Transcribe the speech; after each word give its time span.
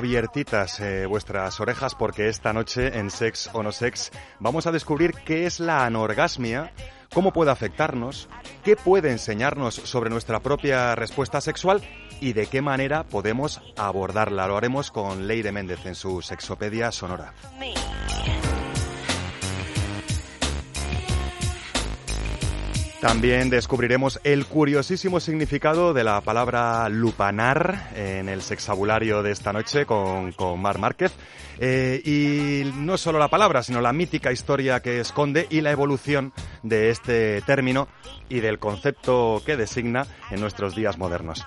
Abiertitas 0.00 0.80
eh, 0.80 1.04
vuestras 1.04 1.60
orejas 1.60 1.94
porque 1.94 2.30
esta 2.30 2.54
noche 2.54 2.98
en 2.98 3.10
Sex 3.10 3.50
o 3.52 3.62
No 3.62 3.70
Sex 3.70 4.10
vamos 4.38 4.66
a 4.66 4.72
descubrir 4.72 5.12
qué 5.26 5.44
es 5.44 5.60
la 5.60 5.84
anorgasmia, 5.84 6.72
cómo 7.12 7.34
puede 7.34 7.50
afectarnos, 7.50 8.26
qué 8.64 8.76
puede 8.76 9.10
enseñarnos 9.10 9.74
sobre 9.74 10.08
nuestra 10.08 10.40
propia 10.40 10.94
respuesta 10.94 11.42
sexual 11.42 11.82
y 12.18 12.32
de 12.32 12.46
qué 12.46 12.62
manera 12.62 13.04
podemos 13.04 13.60
abordarla. 13.76 14.48
Lo 14.48 14.56
haremos 14.56 14.90
con 14.90 15.26
Leire 15.26 15.52
Méndez 15.52 15.84
en 15.84 15.94
su 15.94 16.22
Sexopedia 16.22 16.92
Sonora. 16.92 17.34
También 23.00 23.48
descubriremos 23.48 24.20
el 24.24 24.44
curiosísimo 24.44 25.20
significado 25.20 25.94
de 25.94 26.04
la 26.04 26.20
palabra 26.20 26.86
lupanar 26.90 27.88
en 27.96 28.28
el 28.28 28.42
sexabulario 28.42 29.22
de 29.22 29.32
esta 29.32 29.54
noche 29.54 29.86
con, 29.86 30.32
con 30.32 30.60
Mar 30.60 30.78
Márquez. 30.78 31.12
Eh, 31.58 32.02
y 32.04 32.70
no 32.76 32.98
solo 32.98 33.18
la 33.18 33.28
palabra, 33.28 33.62
sino 33.62 33.80
la 33.80 33.94
mítica 33.94 34.32
historia 34.32 34.80
que 34.80 35.00
esconde 35.00 35.46
y 35.48 35.62
la 35.62 35.70
evolución 35.70 36.34
de 36.62 36.90
este 36.90 37.40
término 37.42 37.88
y 38.28 38.40
del 38.40 38.58
concepto 38.58 39.42
que 39.46 39.56
designa 39.56 40.06
en 40.30 40.40
nuestros 40.42 40.74
días 40.76 40.98
modernos. 40.98 41.46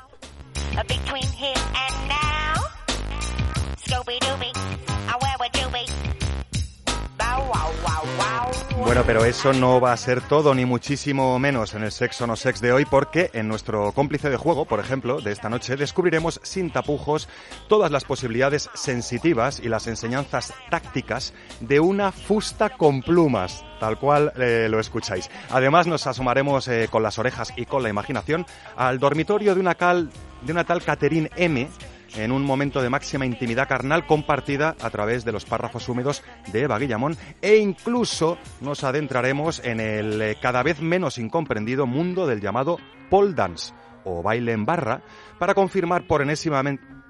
Bueno, 8.86 9.04
pero 9.06 9.24
eso 9.24 9.54
no 9.54 9.80
va 9.80 9.94
a 9.94 9.98
ser 9.98 10.22
todo, 10.22 10.54
ni 10.54 10.66
muchísimo 10.66 11.40
menos 11.40 11.74
en 11.74 11.84
el 11.84 11.92
Sexo 11.92 12.28
No 12.28 12.36
Sex 12.36 12.60
de 12.60 12.74
hoy, 12.74 12.86
porque 12.86 13.32
en 13.34 13.48
nuestro 13.48 13.92
cómplice 13.94 14.30
de 14.30 14.36
juego, 14.38 14.66
por 14.66 14.80
ejemplo, 14.82 15.22
de 15.22 15.32
esta 15.32 15.50
noche, 15.50 15.78
descubriremos 15.78 16.42
sin 16.44 16.70
tapujos 16.70 17.30
todas 17.70 17.92
las 17.92 18.04
posibilidades 18.04 18.70
sensitivas 18.74 19.62
y 19.64 19.70
las 19.70 19.88
enseñanzas 19.88 20.54
tácticas 20.70 21.34
de 21.62 21.80
una 21.80 22.12
fusta 22.12 22.72
con 22.72 23.02
plumas, 23.02 23.66
tal 23.80 23.98
cual 23.98 24.34
eh, 24.36 24.68
lo 24.70 24.80
escucháis. 24.80 25.30
Además, 25.50 25.88
nos 25.88 26.06
asomaremos 26.06 26.68
eh, 26.68 26.88
con 26.92 27.04
las 27.04 27.18
orejas 27.18 27.54
y 27.56 27.66
con 27.66 27.84
la 27.84 27.90
imaginación 27.90 28.46
al 28.76 29.00
dormitorio 29.00 29.56
de 29.56 29.62
una, 29.62 29.76
cal, 29.76 30.12
de 30.42 30.52
una 30.52 30.66
tal 30.66 30.84
Catherine 30.84 31.32
M., 31.38 31.68
en 32.16 32.32
un 32.32 32.44
momento 32.44 32.82
de 32.82 32.90
máxima 32.90 33.26
intimidad 33.26 33.68
carnal 33.68 34.06
compartida 34.06 34.76
a 34.82 34.90
través 34.90 35.26
de 35.26 35.32
los 35.32 35.46
párrafos 35.46 35.88
húmedos 35.90 36.24
de 36.52 36.62
Eva 36.62 36.80
Guillamón. 36.80 37.18
E 37.42 37.58
incluso 37.58 38.38
nos 38.62 38.84
adentraremos 38.84 39.62
en 39.64 39.80
el 39.80 40.22
eh, 40.22 40.38
cada 40.42 40.64
vez 40.64 40.82
menos 40.82 41.18
incomprendido 41.18 41.86
mundo 41.86 42.28
del 42.28 42.42
llamado 42.42 42.78
pole 43.10 43.34
dance 43.34 43.74
o 44.06 44.22
baile 44.22 44.52
en 44.52 44.66
barra 44.66 45.02
para 45.40 45.54
confirmar 45.54 46.08
por 46.08 46.22
enésima 46.22 46.62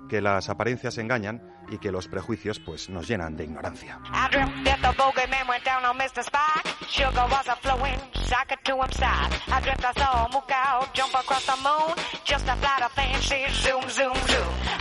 que 0.09 0.22
las 0.22 0.50
apariencias 0.50 0.97
engañan 0.97 1.41
y 1.69 1.78
que 1.78 1.91
los 1.91 2.08
prejuicios 2.08 2.59
pues 2.59 2.90
nos 2.90 3.08
llenan 3.08 3.36
de 3.36 3.46
ignorancia. 3.46 4.00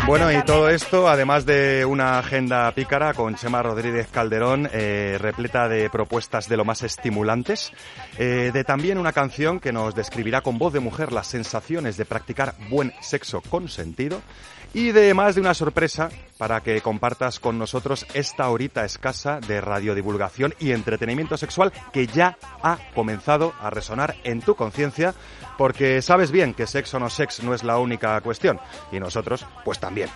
Bueno, 0.07 0.33
y 0.33 0.43
todo 0.43 0.69
esto, 0.69 1.09
además 1.09 1.47
de 1.47 1.85
una 1.85 2.19
agenda 2.19 2.71
pícara 2.73 3.15
con 3.15 3.37
Chema 3.37 3.63
Rodríguez 3.63 4.09
Calderón, 4.09 4.69
eh, 4.73 5.17
repleta 5.21 5.69
de 5.69 5.89
propuestas 5.91 6.49
de 6.49 6.57
lo 6.57 6.65
más 6.65 6.83
estimulantes, 6.83 7.73
eh, 8.19 8.51
de 8.53 8.65
también 8.65 8.99
una 8.99 9.13
canción 9.13 9.61
que 9.61 9.73
nos 9.73 9.95
describirá 9.95 10.41
con 10.41 10.59
voz 10.59 10.73
de 10.73 10.81
mujer 10.81 11.13
las 11.13 11.29
sensaciones 11.29 11.97
de 11.97 12.05
practicar 12.05 12.55
buen 12.69 12.93
sexo 13.01 13.43
con 13.43 13.69
sentido, 13.69 14.21
y 14.75 14.93
de 14.93 15.13
más 15.15 15.35
de 15.35 15.41
una 15.41 15.55
sorpresa 15.55 16.11
para 16.39 16.61
que 16.61 16.81
compartas 16.81 17.39
con 17.39 17.59
nosotros 17.59 18.07
esta 18.15 18.49
horita 18.49 18.85
escasa 18.85 19.41
de 19.41 19.61
radiodivulgación 19.61 20.55
y 20.59 20.73
entretenimiento 20.73 21.37
sexual 21.37 21.73
que 21.93 22.07
ya 22.07 22.39
ha 22.63 22.79
comenzado 22.95 23.53
a 23.61 23.71
resonar 23.71 24.17
en 24.25 24.41
tu 24.41 24.55
conciencia, 24.55 25.15
porque 25.59 26.03
sabes 26.03 26.31
bien 26.31 26.55
que 26.55 26.67
sexo 26.67 26.99
no 26.99 27.11
sex 27.11 27.43
no 27.43 27.55
es 27.55 27.63
la 27.63 27.79
única 27.79 28.21
cuestión, 28.21 28.59
y 28.91 28.99
nosotros 28.99 29.47
pues 29.65 29.79
también. 29.79 30.09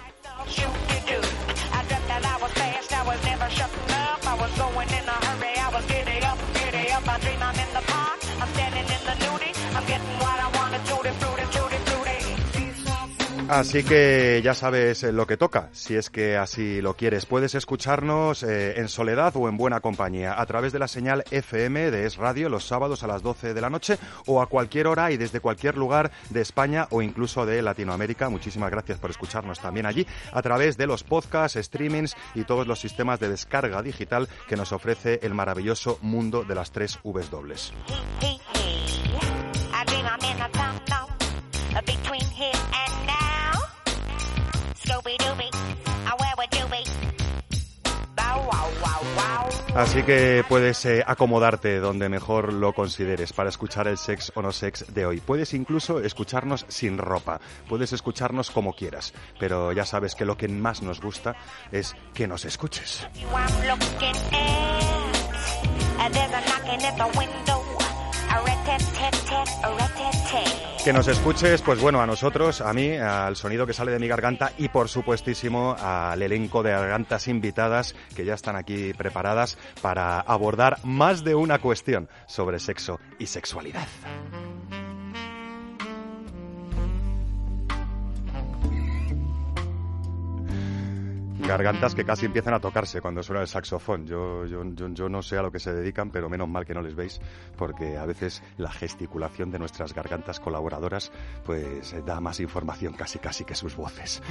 Así 13.49 13.84
que 13.84 14.41
ya 14.43 14.55
sabes 14.55 15.05
eh, 15.05 15.12
lo 15.12 15.25
que 15.25 15.37
toca, 15.37 15.69
si 15.73 15.95
es 15.95 16.11
que 16.11 16.37
así 16.37 16.83
lo 16.83 16.95
quieres. 16.95 17.27
Puedes 17.27 17.55
escucharnos 17.55 18.43
eh, 18.43 18.81
en 18.81 18.89
soledad 18.89 19.33
o 19.37 19.49
en 19.49 19.57
buena 19.57 19.79
compañía 19.79 20.41
a 20.41 20.45
través 20.47 20.73
de 20.73 20.81
la 20.81 20.89
señal 20.89 21.23
FM 21.31 21.93
de 21.93 22.07
Es 22.07 22.17
Radio 22.17 22.49
los 22.49 22.67
sábados 22.67 23.05
a 23.05 23.07
las 23.07 23.23
12 23.23 23.55
de 23.55 23.61
la 23.61 23.71
noche 23.71 23.99
o 24.27 24.43
a 24.43 24.49
cualquier 24.49 24.89
hora 24.89 25.12
y 25.12 25.17
desde 25.17 25.39
cualquier 25.39 25.77
lugar 25.77 26.11
de 26.31 26.41
España 26.41 26.89
o 26.91 27.03
incluso 27.03 27.47
de 27.47 27.62
Latinoamérica. 27.62 28.29
Muchísimas 28.29 28.71
gracias 28.73 28.99
por 28.99 29.11
escucharnos 29.11 29.61
también 29.61 29.87
allí 29.87 30.05
a 30.33 30.43
través 30.43 30.77
de 30.77 30.89
los 30.89 31.05
podcasts, 31.05 31.57
streamings 31.63 32.17
y 32.34 32.43
todos 32.43 32.67
los 32.67 32.81
sistemas 32.81 33.21
de 33.21 33.28
descarga 33.28 33.81
digital 33.81 34.28
que 34.49 34.57
nos 34.57 34.73
ofrece 34.73 35.21
el 35.23 35.34
maravilloso 35.34 35.99
mundo 36.03 36.43
de 36.43 36.55
las 36.57 36.73
tres 36.73 36.99
Vs 37.05 37.31
dobles. 37.31 37.73
Así 49.76 50.03
que 50.04 50.42
puedes 50.48 50.87
eh, 50.87 51.04
acomodarte 51.06 51.81
donde 51.81 52.09
mejor 52.09 52.50
lo 52.50 52.72
consideres 52.72 53.34
para 53.34 53.50
escuchar 53.50 53.87
el 53.87 53.98
sex 53.98 54.32
o 54.34 54.41
no 54.41 54.50
sex 54.50 54.87
de 54.94 55.04
hoy. 55.04 55.20
Puedes 55.20 55.53
incluso 55.53 56.00
escucharnos 56.00 56.64
sin 56.69 56.97
ropa, 56.97 57.41
puedes 57.69 57.92
escucharnos 57.92 58.50
como 58.50 58.72
quieras, 58.72 59.12
pero 59.38 59.72
ya 59.72 59.84
sabes 59.84 60.15
que 60.15 60.25
lo 60.25 60.38
que 60.38 60.48
más 60.48 60.81
nos 60.81 61.03
gusta 61.03 61.36
es 61.72 61.94
que 62.15 62.26
nos 62.26 62.47
escuches. 62.47 63.06
Que 70.84 70.92
nos 70.92 71.08
escuches, 71.08 71.62
pues 71.62 71.80
bueno, 71.80 72.00
a 72.00 72.06
nosotros, 72.06 72.60
a 72.60 72.72
mí, 72.72 72.97
al 72.97 73.36
sonido 73.36 73.66
que 73.66 73.72
sale 73.72 73.91
de 73.92 73.98
mi 73.98 74.08
garganta 74.08 74.52
y 74.56 74.69
por 74.69 74.88
supuestísimo 74.88 75.74
al 75.78 76.22
elenco 76.22 76.62
de 76.62 76.70
gargantas 76.70 77.28
invitadas 77.28 77.94
que 78.15 78.24
ya 78.24 78.34
están 78.34 78.56
aquí 78.56 78.92
preparadas 78.94 79.59
para 79.83 80.21
abordar 80.21 80.78
más 80.84 81.24
de 81.24 81.34
una 81.34 81.59
cuestión 81.59 82.09
sobre 82.27 82.59
sexo 82.59 83.00
y 83.18 83.27
sexualidad. 83.27 83.86
Gargantas 91.47 91.95
que 91.95 92.04
casi 92.04 92.27
empiezan 92.27 92.54
a 92.54 92.60
tocarse 92.60 93.01
cuando 93.01 93.22
suena 93.22 93.41
el 93.41 93.47
saxofón. 93.47 94.04
Yo, 94.07 94.47
yo, 94.47 94.65
yo, 94.75 94.89
yo 94.89 95.09
no 95.09 95.22
sé 95.22 95.39
a 95.39 95.43
lo 95.43 95.53
que 95.53 95.60
se 95.60 95.72
dedican, 95.72 96.10
pero 96.10 96.28
menos 96.28 96.48
mal 96.48 96.66
que 96.66 96.75
no 96.75 96.83
les 96.83 96.97
veis, 96.97 97.21
porque 97.57 97.97
a 97.97 98.04
veces 98.04 98.43
la 98.59 98.72
gesticulación 98.72 99.53
de 99.53 99.60
nuestras 99.60 99.95
gargantas 99.95 100.41
colaboradoras 100.41 101.13
pues 101.45 101.95
da 102.04 102.21
más 102.21 102.41
información 102.41 102.95
casi 102.95 103.21
casi 103.21 103.45
que 103.45 103.54
sus 103.54 103.77
voces. 103.77 104.22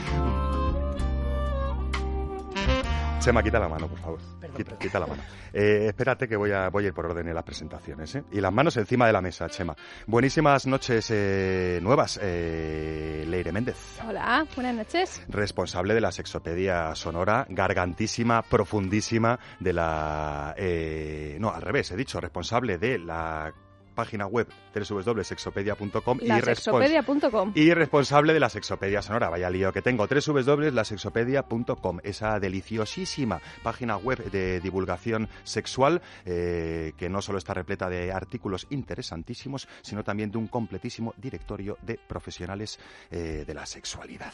Chema, 3.20 3.42
quita 3.42 3.58
la 3.60 3.68
mano, 3.68 3.88
por 3.88 3.98
favor. 3.98 4.20
quita, 4.56 4.78
quita 4.78 5.00
la 5.00 5.08
mano. 5.08 5.24
Eh, 5.52 5.88
espérate 5.88 6.28
que 6.28 6.36
voy 6.36 6.52
a, 6.52 6.70
voy 6.70 6.84
a 6.86 6.88
ir 6.90 6.94
por 6.94 7.08
orden 7.08 7.28
en 7.28 7.34
las 7.34 7.44
presentaciones. 7.44 8.14
¿eh? 8.16 8.24
Y 8.32 8.40
las 8.40 8.54
manos 8.54 8.78
encima 8.78 9.08
de 9.08 9.14
la 9.14 9.22
mesa, 9.22 9.50
Chema. 9.50 9.76
Buenísimas 10.06 10.68
noches 10.68 11.10
eh, 11.12 11.80
nuevas, 11.82 12.20
eh, 12.22 13.24
Leire 13.28 13.52
Méndez. 13.52 14.00
Hola, 14.08 14.46
buenas 14.56 14.76
noches. 14.76 15.24
Responsable 15.28 15.96
de 15.96 16.02
la 16.02 16.12
sexopedia 16.12 16.94
sonora, 16.94 17.48
gargantísima, 17.50 18.44
profundísima 18.44 19.40
de 19.60 19.74
la... 19.74 20.54
eh, 20.58 21.38
no, 21.40 21.50
al 21.52 21.64
revés, 21.64 21.90
he 21.92 21.96
dicho, 21.96 22.22
responsable 22.22 22.78
de 22.78 23.00
la 23.00 23.52
página 23.96 24.28
web 24.28 24.48
www.sexopedia.com 24.74 26.20
y, 26.22 26.28
respons- 26.30 27.52
y 27.56 27.74
responsable 27.74 28.34
de 28.34 28.40
la 28.40 28.50
sexopedia 28.50 29.02
sonora. 29.02 29.30
Vaya 29.30 29.50
lío 29.50 29.72
que 29.74 29.82
tengo. 29.82 30.06
www.lasexopedia.com. 30.08 32.00
Esa 32.04 32.40
deliciosísima 32.40 33.40
página 33.64 33.98
web 33.98 34.30
de 34.32 34.60
divulgación 34.60 35.30
sexual 35.44 36.02
eh, 36.26 36.94
que 36.98 37.10
no 37.10 37.22
solo 37.22 37.38
está 37.38 37.54
repleta 37.54 37.90
de 37.90 38.12
artículos 38.12 38.68
interesantísimos, 38.70 39.68
sino 39.82 40.04
también 40.04 40.32
de 40.32 40.38
un 40.38 40.48
completísimo 40.48 41.14
directorio 41.18 41.78
de 41.82 41.98
profesionales 42.08 42.80
eh, 43.12 43.44
de 43.48 43.54
la 43.54 43.66
sexualidad. 43.66 44.34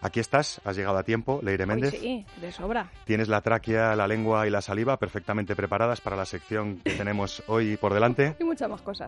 Aquí 0.00 0.20
estás, 0.20 0.60
has 0.64 0.76
llegado 0.76 0.98
a 0.98 1.02
tiempo, 1.02 1.40
Leire 1.42 1.66
Méndez. 1.66 1.94
sí, 1.98 2.24
de 2.40 2.50
sobra. 2.52 2.90
Tienes 3.04 3.28
la 3.28 3.40
tráquea, 3.40 3.94
la 3.96 4.06
lengua 4.08 4.46
y 4.46 4.50
la 4.50 4.62
saliva 4.62 4.96
perfectamente 4.98 5.54
preparadas 5.54 6.00
para 6.00 6.16
la 6.16 6.24
sección 6.24 6.80
que 6.84 6.92
tenemos 6.92 7.42
hoy 7.46 7.76
por 7.76 7.92
delante. 7.94 8.36
Y 8.40 8.44
muchas 8.44 8.68
más 8.70 8.80
cosas. 8.82 9.01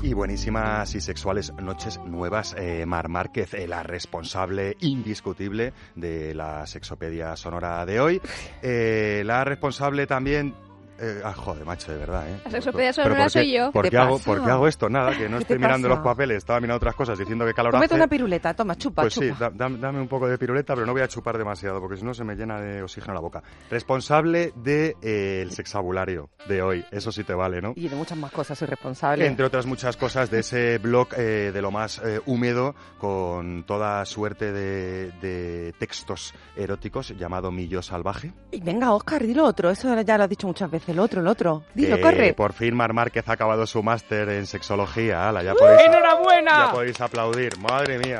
Y 0.00 0.14
buenísimas 0.14 0.94
y 0.94 1.00
sexuales 1.00 1.52
noches 1.60 2.00
nuevas, 2.06 2.54
eh, 2.56 2.86
Mar 2.86 3.08
Márquez, 3.08 3.52
eh, 3.52 3.68
la 3.68 3.82
responsable 3.82 4.76
indiscutible 4.80 5.74
de 5.96 6.34
la 6.34 6.66
sexopedia 6.66 7.36
sonora 7.36 7.84
de 7.84 8.00
hoy. 8.00 8.22
Eh, 8.62 9.22
la 9.26 9.44
responsable 9.44 10.06
también... 10.06 10.54
eh, 10.98 11.20
ah, 11.24 11.32
joder, 11.32 11.64
macho, 11.64 11.92
de 11.92 11.98
verdad, 11.98 12.28
¿eh? 12.28 12.40
La 12.44 12.50
sexopedia 12.50 12.90
Pero 12.92 13.04
sonora 13.04 13.24
¿por 13.24 13.32
qué- 13.32 13.38
soy 13.38 13.52
yo. 13.52 13.72
¿Por 13.72 13.84
¿Qué 13.84 13.90
qué, 13.90 13.96
hago? 13.98 14.18
¿Por 14.18 14.44
qué 14.44 14.50
hago 14.50 14.68
esto? 14.68 14.88
Nada, 14.88 15.16
que 15.16 15.28
no 15.28 15.36
¿Qué 15.38 15.42
estoy 15.42 15.58
mirando 15.58 15.88
los 15.88 16.00
papeles, 16.00 16.38
estaba 16.38 16.60
mirando 16.60 16.76
otras 16.76 16.94
cosas 16.94 17.18
diciendo 17.18 17.44
que 17.46 17.54
calor 17.54 17.72
Cómete 17.72 17.94
hace. 17.94 18.00
una 18.02 18.08
piruleta, 18.08 18.54
toma, 18.54 18.76
chupa, 18.76 19.02
Pues 19.02 19.14
sí, 19.14 19.30
da- 19.38 19.50
dame 19.54 20.00
un 20.00 20.08
poco 20.08 20.28
de 20.28 20.36
piruleta, 20.38 20.74
pero 20.74 20.86
no 20.86 20.92
voy 20.92 21.02
a 21.02 21.08
chupar 21.08 21.38
demasiado, 21.38 21.80
porque 21.80 21.96
si 21.96 22.04
no 22.04 22.14
se 22.14 22.24
me 22.24 22.34
llena 22.34 22.60
de 22.60 22.82
oxígeno 22.82 23.14
la 23.14 23.20
boca. 23.20 23.42
Responsable 23.70 24.52
del 24.56 24.62
de, 24.64 24.96
eh, 25.02 25.42
el 25.42 25.50
sexabulario 25.52 26.30
de 26.48 26.62
hoy, 26.62 26.84
eso 26.90 27.12
sí 27.12 27.24
te 27.24 27.34
vale, 27.34 27.60
¿no? 27.62 27.72
Y 27.76 27.88
de 27.88 27.96
muchas 27.96 28.18
más 28.18 28.32
cosas 28.32 28.58
soy 28.58 28.68
responsable. 28.68 29.26
Entre 29.26 29.44
otras 29.46 29.66
muchas 29.66 29.96
cosas 29.96 30.30
de 30.30 30.40
ese 30.40 30.78
blog 30.78 31.08
eh, 31.16 31.50
de 31.54 31.62
lo 31.62 31.70
más 31.70 32.00
eh, 32.04 32.20
húmedo, 32.26 32.74
con 32.98 33.64
toda 33.64 34.04
suerte 34.04 34.52
de, 34.52 35.12
de 35.20 35.72
textos 35.78 36.34
eróticos, 36.56 37.10
llamado 37.16 37.50
Millo 37.50 37.82
Salvaje. 37.82 38.32
Y 38.50 38.60
venga, 38.60 38.92
Oscar, 38.92 39.22
dilo 39.22 39.44
otro. 39.44 39.70
Eso 39.70 40.00
ya 40.02 40.18
lo 40.18 40.24
has 40.24 40.30
dicho 40.30 40.46
muchas 40.46 40.70
veces. 40.70 40.87
El 40.88 40.98
otro, 40.98 41.20
el 41.20 41.26
otro. 41.28 41.62
Dilo, 41.74 41.96
Que 41.96 42.02
corre. 42.02 42.32
Por 42.34 42.52
fin 42.52 42.74
Mar 42.74 42.92
Márquez 42.92 43.28
ha 43.28 43.32
acabado 43.32 43.66
su 43.66 43.82
máster 43.82 44.28
en 44.30 44.46
sexología. 44.46 45.28
Ala, 45.28 45.42
ya 45.42 45.54
podéis, 45.54 45.82
¡Enhorabuena! 45.86 46.66
ya 46.66 46.72
podéis 46.72 47.00
aplaudir. 47.00 47.58
Madre 47.58 47.98
mía. 47.98 48.18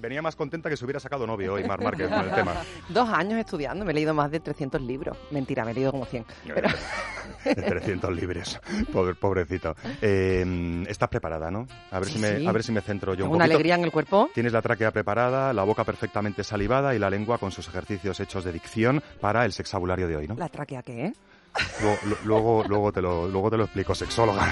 Venía 0.00 0.22
más 0.22 0.36
contenta 0.36 0.70
que 0.70 0.76
se 0.76 0.84
hubiera 0.84 1.00
sacado 1.00 1.26
novio 1.26 1.54
hoy, 1.54 1.64
Mar 1.64 1.82
Márquez, 1.82 2.08
con 2.08 2.20
el 2.24 2.30
tema. 2.32 2.54
Dos 2.88 3.08
años 3.08 3.40
estudiando, 3.40 3.84
me 3.84 3.90
he 3.90 3.94
leído 3.94 4.14
más 4.14 4.30
de 4.30 4.38
300 4.38 4.80
libros. 4.82 5.16
Mentira, 5.32 5.64
me 5.64 5.72
he 5.72 5.74
leído 5.74 5.90
como 5.90 6.04
100. 6.04 6.24
Pero... 6.54 6.68
De 7.44 7.54
300 7.62 8.14
libres, 8.14 8.60
Pobre- 8.92 9.16
pobrecito. 9.16 9.74
Eh, 10.00 10.84
Estás 10.88 11.08
preparada, 11.08 11.50
¿no? 11.50 11.66
A 11.90 11.98
ver, 11.98 12.06
Sí, 12.08 12.14
si 12.14 12.18
me, 12.20 12.36
sí. 12.38 12.46
a 12.46 12.52
ver 12.52 12.62
si 12.62 12.70
me 12.70 12.80
centro 12.80 13.14
yo 13.14 13.24
un 13.24 13.30
una 13.32 13.38
poquito. 13.38 13.54
alegría 13.56 13.74
en 13.74 13.84
el 13.84 13.90
cuerpo. 13.90 14.30
Tienes 14.32 14.52
la 14.52 14.62
tráquea 14.62 14.92
preparada, 14.92 15.52
la 15.52 15.64
boca 15.64 15.82
perfectamente 15.82 16.44
salivada 16.44 16.94
y 16.94 17.00
la 17.00 17.10
lengua 17.10 17.38
con 17.38 17.50
sus 17.50 17.66
ejercicios 17.66 18.20
hechos 18.20 18.44
de 18.44 18.52
dicción 18.52 19.02
para 19.20 19.44
el 19.44 19.52
sexabulario 19.52 20.06
de 20.06 20.14
hoy, 20.16 20.28
¿no? 20.28 20.36
¿La 20.36 20.48
tráquea 20.48 20.82
qué, 20.84 21.06
eh? 21.06 21.12
Luego, 21.80 21.98
lu- 22.04 22.16
luego, 22.24 22.64
luego, 22.68 22.92
te 22.92 23.02
lo, 23.02 23.28
luego 23.28 23.50
te 23.50 23.56
lo 23.56 23.64
explico, 23.64 23.94
sexóloga. 23.94 24.48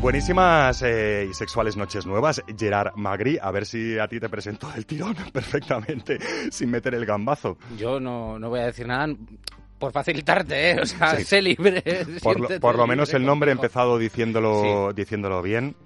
Buenísimas 0.00 0.80
eh, 0.82 1.28
y 1.30 1.34
sexuales 1.34 1.76
noches 1.76 2.06
nuevas, 2.06 2.42
Gerard 2.58 2.94
Magri. 2.96 3.38
A 3.40 3.50
ver 3.50 3.66
si 3.66 3.98
a 3.98 4.08
ti 4.08 4.18
te 4.18 4.30
presento 4.30 4.70
el 4.74 4.86
tirón 4.86 5.14
perfectamente, 5.32 6.18
sin 6.50 6.70
meter 6.70 6.94
el 6.94 7.04
gambazo. 7.04 7.58
Yo 7.76 8.00
no, 8.00 8.38
no 8.38 8.48
voy 8.48 8.60
a 8.60 8.66
decir 8.66 8.86
nada 8.86 9.14
por 9.78 9.92
facilitarte, 9.92 10.70
¿eh? 10.72 10.80
O 10.80 10.86
sea, 10.86 11.16
Sí. 11.16 11.24
sé 11.24 11.42
libre. 11.42 11.82
Por 12.22 12.40
lo, 12.40 12.46
siéntete 12.46 12.60
por 12.60 12.76
lo 12.76 12.82
libre 12.84 12.96
menos 12.96 13.12
el 13.14 13.26
nombre 13.26 13.50
he 13.50 13.52
empezado 13.52 13.98
diciéndolo, 13.98 14.92
diciéndolo 14.94 15.42
bien. 15.42 15.76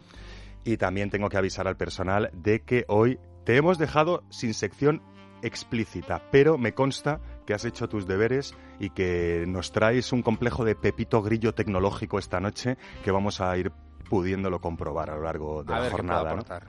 Y 0.64 0.76
también 0.76 1.10
tengo 1.10 1.28
que 1.28 1.36
avisar 1.36 1.66
al 1.66 1.76
personal 1.76 2.30
de 2.32 2.60
que 2.60 2.84
hoy 2.88 3.18
te 3.44 3.56
hemos 3.56 3.78
dejado 3.78 4.24
sin 4.30 4.54
sección 4.54 5.02
explícita, 5.42 6.22
pero 6.30 6.56
me 6.56 6.72
consta 6.72 7.20
que 7.46 7.52
has 7.52 7.64
hecho 7.64 7.88
tus 7.88 8.06
deberes 8.06 8.54
y 8.80 8.90
que 8.90 9.44
nos 9.46 9.72
traes 9.72 10.12
un 10.12 10.22
complejo 10.22 10.64
de 10.64 10.74
pepito 10.74 11.22
grillo 11.22 11.54
tecnológico 11.54 12.18
esta 12.18 12.40
noche 12.40 12.78
que 13.04 13.10
vamos 13.10 13.40
a 13.40 13.56
ir 13.58 13.70
pudiéndolo 14.08 14.60
comprobar 14.60 15.10
a 15.10 15.16
lo 15.16 15.22
largo 15.22 15.62
de 15.62 15.74
A 15.74 15.76
la 15.76 15.82
ver 15.82 15.92
qué 15.92 16.02
puedo 16.02 16.18
jornada. 16.20 16.62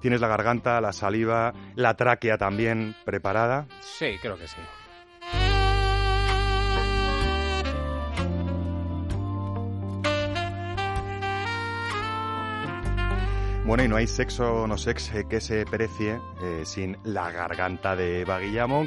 Tienes 0.00 0.20
la 0.20 0.28
garganta, 0.28 0.80
la 0.80 0.92
saliva, 0.92 1.52
la 1.74 1.94
tráquea 1.94 2.38
también 2.38 2.94
preparada. 3.04 3.66
Sí, 3.80 4.16
creo 4.20 4.36
que 4.36 4.48
sí. 4.48 4.56
Bueno, 13.66 13.84
y 13.84 13.88
no 13.88 13.96
hay 13.96 14.06
sexo 14.06 14.66
no 14.66 14.78
sex 14.78 15.12
que 15.28 15.40
se 15.40 15.64
precie 15.66 16.18
eh, 16.42 16.62
sin 16.64 16.96
la 17.04 17.30
garganta 17.30 17.94
de 17.94 18.22
Eva 18.22 18.40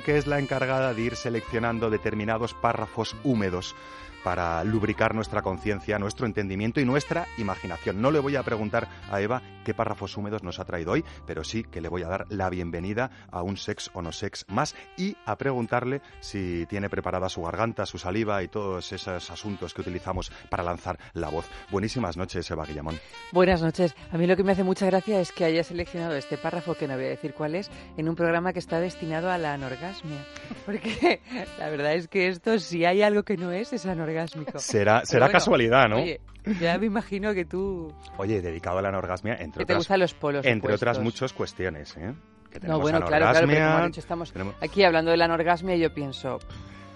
que 0.04 0.18
es 0.18 0.26
la 0.28 0.40
encargada 0.40 0.94
de 0.94 1.02
ir 1.02 1.16
seleccionando 1.16 1.90
determinados 1.90 2.54
párrafos 2.56 3.16
húmedos 3.24 3.76
para 4.24 4.64
lubricar 4.64 5.16
nuestra 5.16 5.42
conciencia, 5.42 6.00
nuestro 6.00 6.26
entendimiento 6.26 6.80
y 6.80 6.86
nuestra 6.86 7.28
imaginación. 7.38 8.02
No 8.02 8.12
le 8.12 8.20
voy 8.20 8.36
a 8.36 8.44
preguntar 8.44 8.88
a 9.12 9.22
Eva 9.22 9.42
qué 9.64 9.74
párrafos 9.74 10.16
húmedos 10.18 10.44
nos 10.44 10.60
ha 10.60 10.66
traído 10.66 10.92
hoy, 10.92 11.04
pero 11.26 11.44
sí 11.44 11.64
que 11.64 11.82
le 11.82 11.90
voy 11.90 12.04
a 12.04 12.08
dar 12.08 12.26
la 12.30 12.50
bienvenida 12.50 13.12
a 13.32 13.42
un 13.42 13.58
sex 13.58 13.90
o 13.94 14.02
no 14.02 14.12
sex 14.12 14.46
más 14.48 14.76
y 14.98 15.16
a 15.26 15.38
preguntarle 15.38 16.02
si 16.20 16.66
tiene 16.68 16.90
preparada 16.90 17.30
su 17.30 17.42
garganta, 17.42 17.86
su 17.86 17.98
saliva 17.98 18.44
y 18.44 18.48
todos 18.48 18.92
esos 18.92 19.30
asuntos 19.30 19.74
que 19.74 19.82
utilizamos 19.82 20.32
para 20.50 20.64
lanzar 20.64 20.98
la 21.14 21.30
voz. 21.30 21.50
Buenísimas 21.72 22.18
noches, 22.18 22.50
Eva 22.52 22.66
Guillamón. 22.66 23.00
Buenas 23.32 23.62
noches. 23.62 23.96
A 24.12 24.18
mí 24.18 24.28
lo 24.28 24.36
que 24.36 24.44
me 24.44 24.52
hace 24.52 24.64
mucha 24.64 24.86
gracia 24.86 25.20
es 25.20 25.32
que 25.32 25.46
haya 25.46 25.64
seleccionado 25.64 26.16
este 26.16 26.38
párrafo, 26.38 26.76
que 26.76 26.88
no 26.88 26.96
voy 26.96 27.06
a 27.06 27.10
decir 27.10 27.34
cuál 27.34 27.56
es, 27.56 27.70
en 27.98 28.10
un 28.10 28.16
programa 28.16 28.54
que 28.54 28.60
está 28.60 28.80
destinado 28.80 29.30
a 29.30 29.38
la 29.38 29.54
anorgasmia. 29.54 30.26
Porque 30.66 31.22
la 31.58 31.70
verdad 31.70 31.94
es 31.94 32.08
que 32.08 32.28
esto, 32.28 32.60
si 32.60 32.86
hay 32.86 33.02
algo 33.02 33.24
que 33.24 33.38
no 33.38 33.52
es, 33.52 33.74
es 33.74 33.86
anorgásmico. 34.22 34.60
Será, 34.60 35.06
será 35.06 35.26
bueno, 35.26 35.32
casualidad, 35.34 35.88
¿no? 35.90 35.98
Oye, 35.98 36.22
ya 36.60 36.78
me 36.78 36.86
imagino 36.88 37.34
que 37.34 37.46
tú 37.46 37.94
Oye, 38.18 38.42
dedicado 38.42 38.78
a 38.80 38.82
la 38.82 38.90
anorgasmia, 38.90 39.34
entre 39.36 39.60
que 39.60 39.66
te 39.66 39.74
otras, 39.74 39.78
gustan 39.80 40.00
los 40.00 40.14
polos 40.14 40.46
entre 40.46 40.74
otras 40.74 40.98
opuestos. 40.98 41.04
muchas 41.22 41.34
cuestiones, 41.34 41.96
¿eh? 41.98 42.14
Que 42.52 42.60
No, 42.68 42.80
bueno, 42.80 43.00
claro, 43.06 43.26
claro, 43.32 43.48
pero 43.48 43.66
como 43.66 43.78
has 43.78 43.86
dicho, 43.88 44.00
estamos 44.00 44.32
tenemos- 44.32 44.56
aquí 44.62 44.84
hablando 44.84 45.12
de 45.12 45.18
la 45.18 45.26
anorgasmia 45.26 45.76
y 45.76 45.80
yo 45.80 45.94
pienso, 45.94 46.38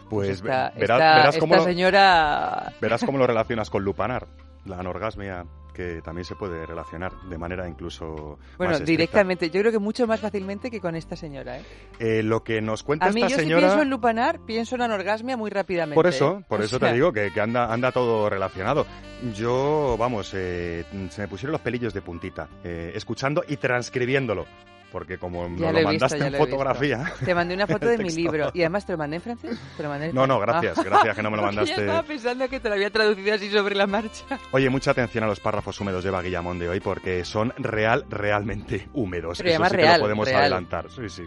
pues 0.09 0.29
esta, 0.29 0.71
verás, 0.75 0.75
esta- 0.77 0.97
verás 0.97 1.27
esta 1.29 1.39
cómo 1.39 1.55
lo, 1.55 1.63
señora... 1.63 2.73
verás 2.79 3.03
cómo 3.03 3.17
lo 3.17 3.25
relacionas 3.27 3.69
con 3.69 3.83
lupanar, 3.83 4.27
la 4.65 4.79
anorgasmia 4.79 5.45
que 5.77 6.01
también 6.01 6.25
se 6.25 6.33
puede 6.33 6.65
relacionar 6.65 7.13
de 7.29 7.37
manera 7.37 7.69
incluso 7.69 8.39
Bueno, 8.57 8.73
más 8.73 8.83
directamente, 8.83 9.51
yo 9.51 9.61
creo 9.61 9.71
que 9.71 9.77
mucho 9.77 10.07
más 10.07 10.19
fácilmente 10.19 10.71
que 10.71 10.81
con 10.81 10.95
esta 10.95 11.15
señora, 11.15 11.59
¿eh? 11.59 11.63
Eh, 11.99 12.23
lo 12.23 12.43
que 12.43 12.61
nos 12.61 12.81
cuenta 12.81 13.05
A 13.05 13.11
mí 13.11 13.21
esta 13.21 13.29
yo 13.29 13.35
si 13.35 13.41
señora... 13.43 13.61
pienso 13.61 13.83
en 13.83 13.89
lupanar, 13.91 14.39
pienso 14.39 14.73
en 14.73 14.81
anorgasmia 14.81 15.37
muy 15.37 15.51
rápidamente. 15.51 15.93
Por 15.93 16.07
eso, 16.07 16.39
¿eh? 16.39 16.45
por 16.47 16.61
O 16.61 16.63
eso 16.63 16.79
sea, 16.79 16.89
te 16.89 16.95
digo 16.95 17.13
que, 17.13 17.31
que 17.31 17.39
anda, 17.39 17.71
anda 17.71 17.91
todo 17.91 18.27
relacionado. 18.27 18.87
Yo, 19.35 19.95
vamos, 19.99 20.33
eh, 20.33 20.83
se 21.09 21.21
me 21.21 21.27
pusieron 21.27 21.51
los 21.51 21.61
pelillos 21.61 21.93
de 21.93 22.01
puntita, 22.01 22.49
eh, 22.63 22.93
escuchando 22.95 23.43
y 23.47 23.57
transcribiéndolo, 23.57 24.47
porque 24.91 25.17
como 25.17 25.43
Ya 25.43 25.49
nos 25.49 25.59
lo 25.59 25.67
visto, 25.71 25.83
mandaste 25.85 26.17
en 26.17 26.23
visto. 26.25 26.37
fotografía... 26.37 27.13
Te 27.23 27.35
mandé 27.35 27.55
una 27.55 27.67
foto 27.67 27.87
de 27.87 27.97
mi 27.97 28.09
libro 28.11 28.51
y 28.53 28.61
además 28.61 28.85
te 28.85 28.91
lo 28.93 28.97
mandé 28.97 29.15
en 29.17 29.21
francés. 29.21 29.59
¿Te 29.77 29.83
lo 29.83 29.89
mandé 29.89 30.07
en 30.07 30.15
No, 30.15 30.25
no, 30.27 30.39
francés? 30.39 30.61
gracias, 30.73 30.85
Ah. 30.85 30.89
gracias 30.89 31.15
que 31.15 31.23
no 31.23 31.31
me 31.31 31.37
lo 31.37 31.43
mandaste. 31.47 31.71
Estaba 31.81 32.03
pensando 32.03 32.47
que 32.49 32.59
te 32.59 32.69
lo 32.69 32.75
había 32.75 32.89
traducido 32.89 33.33
así 33.35 33.49
sobre 33.49 33.75
la 33.75 33.87
marcha. 33.87 34.25
Oye, 34.51 34.69
mucha 34.69 34.91
atención 34.91 35.23
a 35.23 35.27
los 35.27 35.39
párrafos 35.39 35.79
húmedos 35.79 36.03
de 36.03 36.11
Guillamón 36.21 36.57
de 36.59 36.69
hoy 36.69 36.79
porque 36.79 37.23
son 37.25 37.53
real, 37.57 38.05
realmente 38.09 38.87
húmedos. 38.93 39.37
Pero 39.37 39.49
Eso 39.51 39.63
sí 39.65 39.69
que 39.71 39.77
real, 39.77 39.99
lo 39.99 40.03
podemos 40.05 40.27
real. 40.27 40.41
adelantar. 40.41 40.89
Sí, 40.89 41.09
sí. 41.09 41.23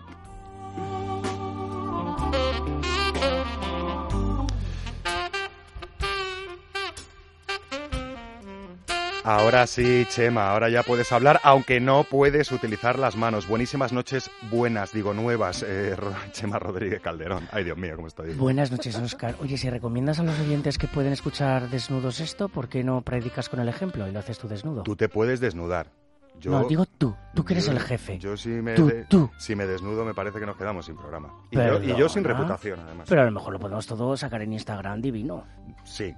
Ahora 9.33 9.65
sí, 9.69 10.05
Chema, 10.09 10.51
ahora 10.51 10.69
ya 10.71 10.83
puedes 10.83 11.13
hablar, 11.13 11.39
aunque 11.45 11.79
no 11.79 12.03
puedes 12.03 12.51
utilizar 12.51 12.99
las 12.99 13.15
manos. 13.17 13.47
Buenísimas 13.47 13.93
noches, 13.93 14.29
buenas, 14.51 14.93
digo 14.93 15.15
nuevas, 15.15 15.65
eh, 15.65 15.95
Chema 16.33 16.59
Rodríguez 16.59 17.01
Calderón. 17.01 17.47
Ay, 17.53 17.63
Dios 17.63 17.79
mío, 17.79 17.95
cómo 17.95 18.09
estoy. 18.09 18.35
Buenas 18.35 18.73
noches, 18.73 18.97
Oscar. 18.97 19.37
Oye, 19.41 19.57
si 19.57 19.71
recomiendas 19.71 20.19
a 20.19 20.25
los 20.25 20.37
oyentes 20.41 20.79
que 20.79 20.89
pueden 20.89 21.13
escuchar 21.13 21.71
desnudos 21.71 22.19
esto, 22.19 22.49
¿por 22.49 22.69
qué 22.69 22.83
no 22.83 23.03
predicas 23.03 23.49
con 23.49 23.61
el 23.61 23.69
ejemplo 23.69 24.09
y 24.09 24.11
lo 24.11 24.19
haces 24.19 24.37
tú 24.37 24.49
desnudo? 24.49 24.83
Tú 24.83 24.97
te 24.97 25.09
puedes 25.09 25.39
desnudar. 25.39 25.93
Yo, 26.41 26.51
No, 26.51 26.65
digo 26.67 26.85
tú, 26.87 27.15
tú 27.33 27.45
que 27.45 27.53
eres 27.53 27.67
yo- 27.67 27.73
el 27.73 27.79
jefe. 27.79 28.19
Yo 28.19 28.37
si 28.37 28.49
me, 28.49 28.75
Tú, 28.75 28.89
de- 28.89 29.05
tú. 29.05 29.31
si 29.39 29.55
me 29.55 29.65
desnudo 29.65 30.05
me 30.05 30.13
parece 30.15 30.41
que 30.41 30.47
nos 30.47 30.57
quedamos 30.57 30.87
sin 30.87 30.97
programa. 30.97 31.33
Y, 31.53 31.57
yo, 31.57 31.81
y 31.81 31.95
yo 31.97 32.09
sin 32.09 32.25
reputación, 32.25 32.81
además. 32.81 33.07
Pero 33.09 33.23
a 33.23 33.27
lo 33.27 33.31
mejor 33.31 33.53
lo 33.53 33.61
podemos 33.61 33.87
todo 33.87 34.17
sacar 34.17 34.43
en 34.43 34.55
Instagram 34.55 35.01
divino. 35.01 35.45
Sí. 35.85 36.13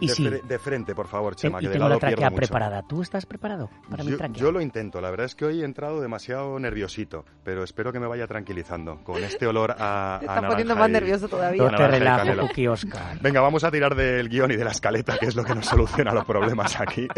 Y 0.00 0.06
de, 0.06 0.14
sí. 0.14 0.24
fre- 0.24 0.42
de 0.42 0.58
frente, 0.60 0.94
por 0.94 1.08
favor, 1.08 1.34
Chema, 1.34 1.58
y 1.58 1.62
que 1.62 1.66
de 1.70 1.72
tengo 1.72 1.86
la 1.86 1.88
lado 1.88 1.98
tráquea 1.98 2.30
mucho. 2.30 2.36
preparada. 2.36 2.82
¿Tú 2.86 3.02
estás 3.02 3.26
preparado 3.26 3.68
para 3.90 4.04
mi 4.04 4.12
Yo, 4.12 4.16
tráquea? 4.16 4.40
yo 4.40 4.52
lo 4.52 4.60
intento, 4.60 5.00
la 5.00 5.10
verdad 5.10 5.26
es 5.26 5.34
que 5.34 5.44
hoy 5.44 5.60
he 5.60 5.64
entrado 5.64 6.00
demasiado 6.00 6.56
nerviosito, 6.60 7.24
pero 7.42 7.64
espero 7.64 7.92
que 7.92 7.98
me 7.98 8.06
vaya 8.06 8.28
tranquilizando 8.28 9.02
con 9.02 9.24
este 9.24 9.48
olor 9.48 9.72
a, 9.76 10.18
Te 10.20 10.28
a 10.30 10.34
está 10.36 10.46
poniendo 10.46 10.76
más 10.76 10.88
y- 10.88 10.92
nervioso 10.92 11.26
todavía. 11.26 11.64
No 11.68 11.76
te 11.76 11.88
relajo. 11.88 12.48
Venga, 13.20 13.40
vamos 13.40 13.64
a 13.64 13.72
tirar 13.72 13.96
del 13.96 14.28
guion 14.28 14.52
y 14.52 14.56
de 14.56 14.62
la 14.62 14.70
escaleta, 14.70 15.18
que 15.18 15.26
es 15.26 15.34
lo 15.34 15.42
que 15.42 15.56
nos 15.56 15.66
soluciona 15.66 16.12
los 16.12 16.24
problemas 16.24 16.78
aquí. 16.80 17.08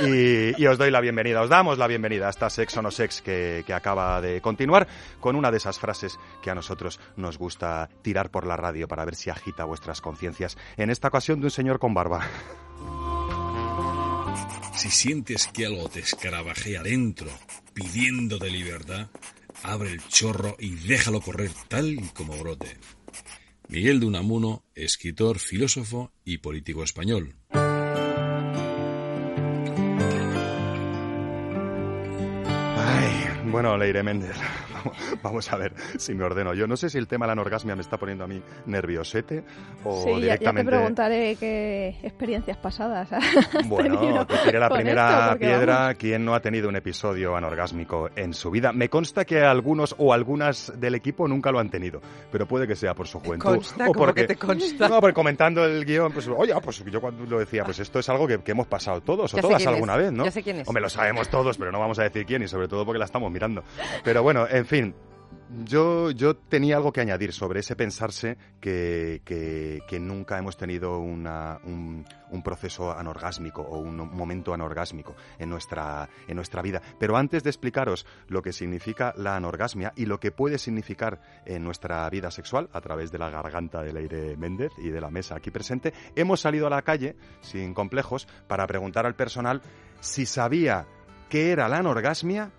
Y, 0.00 0.60
y 0.60 0.66
os 0.66 0.76
doy 0.76 0.90
la 0.90 1.00
bienvenida, 1.00 1.40
os 1.40 1.48
damos 1.48 1.78
la 1.78 1.86
bienvenida 1.86 2.26
a 2.26 2.30
esta 2.30 2.50
Sex 2.50 2.76
o 2.78 2.82
No 2.82 2.90
Sex 2.90 3.22
que, 3.22 3.62
que 3.64 3.72
acaba 3.74 4.20
de 4.20 4.40
continuar 4.40 4.88
con 5.20 5.36
una 5.36 5.52
de 5.52 5.58
esas 5.58 5.78
frases 5.78 6.18
que 6.42 6.50
a 6.50 6.56
nosotros 6.56 6.98
nos 7.16 7.38
gusta 7.38 7.88
tirar 8.02 8.30
por 8.30 8.44
la 8.44 8.56
radio 8.56 8.88
para 8.88 9.04
ver 9.04 9.14
si 9.14 9.30
agita 9.30 9.62
vuestras 9.62 10.00
conciencias. 10.00 10.58
En 10.76 10.90
esta 10.90 11.03
ocasión 11.08 11.40
de 11.40 11.46
un 11.46 11.50
señor 11.50 11.78
con 11.78 11.94
barba. 11.94 12.28
Si 14.74 14.90
sientes 14.90 15.46
que 15.46 15.66
algo 15.66 15.88
te 15.88 16.00
escarabajea 16.00 16.82
dentro, 16.82 17.30
pidiéndote 17.72 18.50
libertad, 18.50 19.08
abre 19.62 19.92
el 19.92 20.06
chorro 20.08 20.56
y 20.58 20.74
déjalo 20.74 21.20
correr 21.20 21.50
tal 21.68 21.92
y 21.92 22.08
como 22.08 22.36
brote. 22.36 22.76
Miguel 23.68 24.00
de 24.00 24.06
Unamuno, 24.06 24.64
escritor, 24.74 25.38
filósofo 25.38 26.12
y 26.24 26.38
político 26.38 26.84
español. 26.84 27.34
Ay, 32.76 33.50
bueno, 33.50 33.78
Leire 33.78 34.02
Méndez, 34.02 34.36
vamos 35.22 35.52
a 35.52 35.56
ver 35.56 35.74
si 35.98 36.14
me 36.14 36.24
ordeno. 36.24 36.54
Yo 36.54 36.66
no 36.66 36.76
sé 36.76 36.90
si 36.90 36.98
el 36.98 37.06
tema 37.06 37.26
de 37.26 37.28
la 37.28 37.32
anorgasmia 37.32 37.74
me 37.74 37.82
está 37.82 37.98
poniendo 37.98 38.24
a 38.24 38.26
mí 38.26 38.42
nerviosete 38.66 39.44
o 39.84 40.02
Sí, 40.02 40.08
ya, 40.08 40.14
ya 40.14 40.16
te 40.16 40.20
directamente... 40.22 40.70
preguntaré 40.70 41.36
qué 41.36 41.96
experiencias 42.02 42.56
pasadas 42.58 43.12
has 43.12 43.24
Bueno, 43.68 44.26
te 44.26 44.36
tiré 44.38 44.58
la 44.58 44.68
primera 44.68 45.36
piedra. 45.38 45.76
vamos, 45.76 45.96
¿Quién 45.98 46.24
no 46.24 46.34
ha 46.34 46.40
tenido 46.40 46.68
un 46.68 46.76
episodio 46.76 47.36
anorgásmico 47.36 48.10
en 48.16 48.34
su 48.34 48.50
vida? 48.50 48.72
Me 48.72 48.88
consta 48.88 49.24
que 49.24 49.40
algunos 49.42 49.94
o 49.98 50.12
algunas 50.12 50.72
del 50.78 50.94
equipo 50.94 51.26
nunca 51.28 51.50
lo 51.50 51.58
han 51.58 51.70
tenido, 51.70 52.00
pero 52.30 52.46
puede 52.46 52.66
que 52.66 52.76
sea 52.76 52.94
por 52.94 53.06
su 53.06 53.20
juventud. 53.20 53.44
Consta, 53.56 53.88
o 53.88 53.92
porque, 53.92 54.22
que 54.22 54.34
te 54.34 54.36
consta. 54.36 54.88
No, 54.88 55.00
porque 55.00 55.14
comentando 55.14 55.64
el 55.64 55.84
guion, 55.84 56.12
pues, 56.12 56.28
oye, 56.28 56.52
pues 56.62 56.84
yo 56.84 57.00
cuando 57.00 57.24
lo 57.24 57.38
decía, 57.38 57.64
pues 57.64 57.78
esto 57.78 57.98
es 57.98 58.08
algo 58.08 58.26
que, 58.26 58.38
que 58.40 58.52
hemos 58.52 58.66
pasado 58.66 59.00
todos 59.00 59.32
o 59.32 59.36
Ya 59.36 59.42
todas 59.42 59.56
quién 59.58 59.68
es, 59.68 59.74
alguna 59.74 59.96
vez, 59.96 60.12
¿no? 60.12 60.24
ya 60.24 60.30
sé 60.30 60.42
quién 60.42 60.60
es. 60.60 60.68
Hombre, 60.68 60.82
lo 60.82 60.88
sabemos 60.88 61.28
todos, 61.28 61.56
pero 61.58 61.72
no 61.72 61.78
vamos 61.78 61.98
a 61.98 62.02
decir 62.02 62.24
quién 62.26 62.42
y 62.42 62.48
sobre 62.48 62.68
todo 62.68 62.84
porque 62.84 62.98
la 62.98 63.04
estamos 63.04 63.30
mirando. 63.30 63.62
Pero 64.02 64.22
bueno, 64.22 64.46
en 64.48 64.66
fin. 64.66 64.73
Yo, 65.64 66.10
yo 66.10 66.34
tenía 66.36 66.76
algo 66.76 66.92
que 66.92 67.00
añadir 67.02 67.32
sobre 67.32 67.60
ese 67.60 67.76
pensarse 67.76 68.36
que 68.60 69.98
nunca 70.00 70.38
hemos 70.38 70.56
tenido 70.56 70.98
una- 70.98 71.60
un, 71.64 72.04
un 72.30 72.42
proceso 72.42 72.90
anorgásmico 72.90 73.62
o 73.62 73.78
un 73.78 73.96
momento 73.96 74.52
anorgásmico 74.52 75.14
en 75.38 75.50
nuestra, 75.50 76.08
en 76.26 76.36
nuestra 76.36 76.60
vida. 76.62 76.82
Pero 76.98 77.16
antes 77.16 77.44
de 77.44 77.50
explicaros 77.50 78.04
lo 78.26 78.42
que 78.42 78.52
significa 78.52 79.12
la 79.16 79.36
anorgasmia 79.36 79.92
y 79.94 80.06
lo 80.06 80.18
que 80.18 80.32
puede 80.32 80.58
significar 80.58 81.20
en 81.44 81.62
nuestra 81.62 82.08
vida 82.10 82.30
sexual 82.32 82.68
a 82.72 82.80
través 82.80 83.12
de 83.12 83.18
la 83.18 83.30
garganta 83.30 83.82
de 83.82 83.92
Leire 83.92 84.36
Méndez 84.36 84.72
y 84.78 84.88
de 84.88 85.00
la 85.00 85.10
mesa 85.10 85.36
aquí 85.36 85.50
presente, 85.52 85.92
hemos 86.16 86.40
salido 86.40 86.66
a 86.66 86.70
la 86.70 86.82
calle 86.82 87.16
sin 87.42 87.74
complejos 87.74 88.26
para 88.48 88.66
preguntar 88.66 89.06
al 89.06 89.14
personal 89.14 89.62
si 90.00 90.26
sabía 90.26 90.86
qué 91.28 91.52
era 91.52 91.68
la 91.68 91.78
anorgasmia 91.78 92.50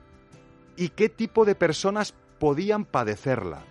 y 0.77 0.89
qué 0.89 1.09
tipo 1.09 1.45
de 1.45 1.55
personas 1.55 2.13
podían 2.39 2.85
padecerla. 2.85 3.63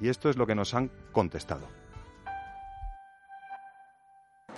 Y 0.00 0.08
esto 0.08 0.30
es 0.30 0.36
lo 0.36 0.46
que 0.46 0.54
nos 0.54 0.74
han 0.74 0.90
contestado. 1.12 1.68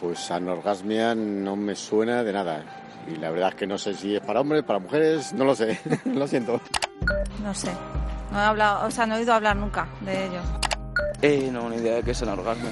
Pues 0.00 0.30
anorgasmia 0.30 1.14
no 1.14 1.56
me 1.56 1.74
suena 1.74 2.22
de 2.24 2.32
nada. 2.32 2.64
Y 3.08 3.16
la 3.16 3.30
verdad 3.30 3.50
es 3.50 3.54
que 3.56 3.66
no 3.66 3.78
sé 3.78 3.94
si 3.94 4.16
es 4.16 4.20
para 4.20 4.40
hombres, 4.40 4.62
para 4.62 4.78
mujeres, 4.78 5.32
no 5.32 5.44
lo 5.44 5.54
sé. 5.54 5.80
lo 6.04 6.26
siento. 6.26 6.60
No 7.42 7.54
sé. 7.54 7.72
No 8.30 8.38
he 8.38 8.42
hablado, 8.42 8.86
o 8.86 8.90
sea, 8.90 9.06
no 9.06 9.16
he 9.16 9.18
oído 9.18 9.34
hablar 9.34 9.56
nunca 9.56 9.86
de 10.00 10.26
ello. 10.26 10.40
Eh, 11.20 11.50
no, 11.52 11.68
ni 11.68 11.76
idea 11.76 11.96
de 11.96 12.02
qué 12.02 12.12
es 12.12 12.22
el 12.22 12.28
anorgasmia. 12.28 12.70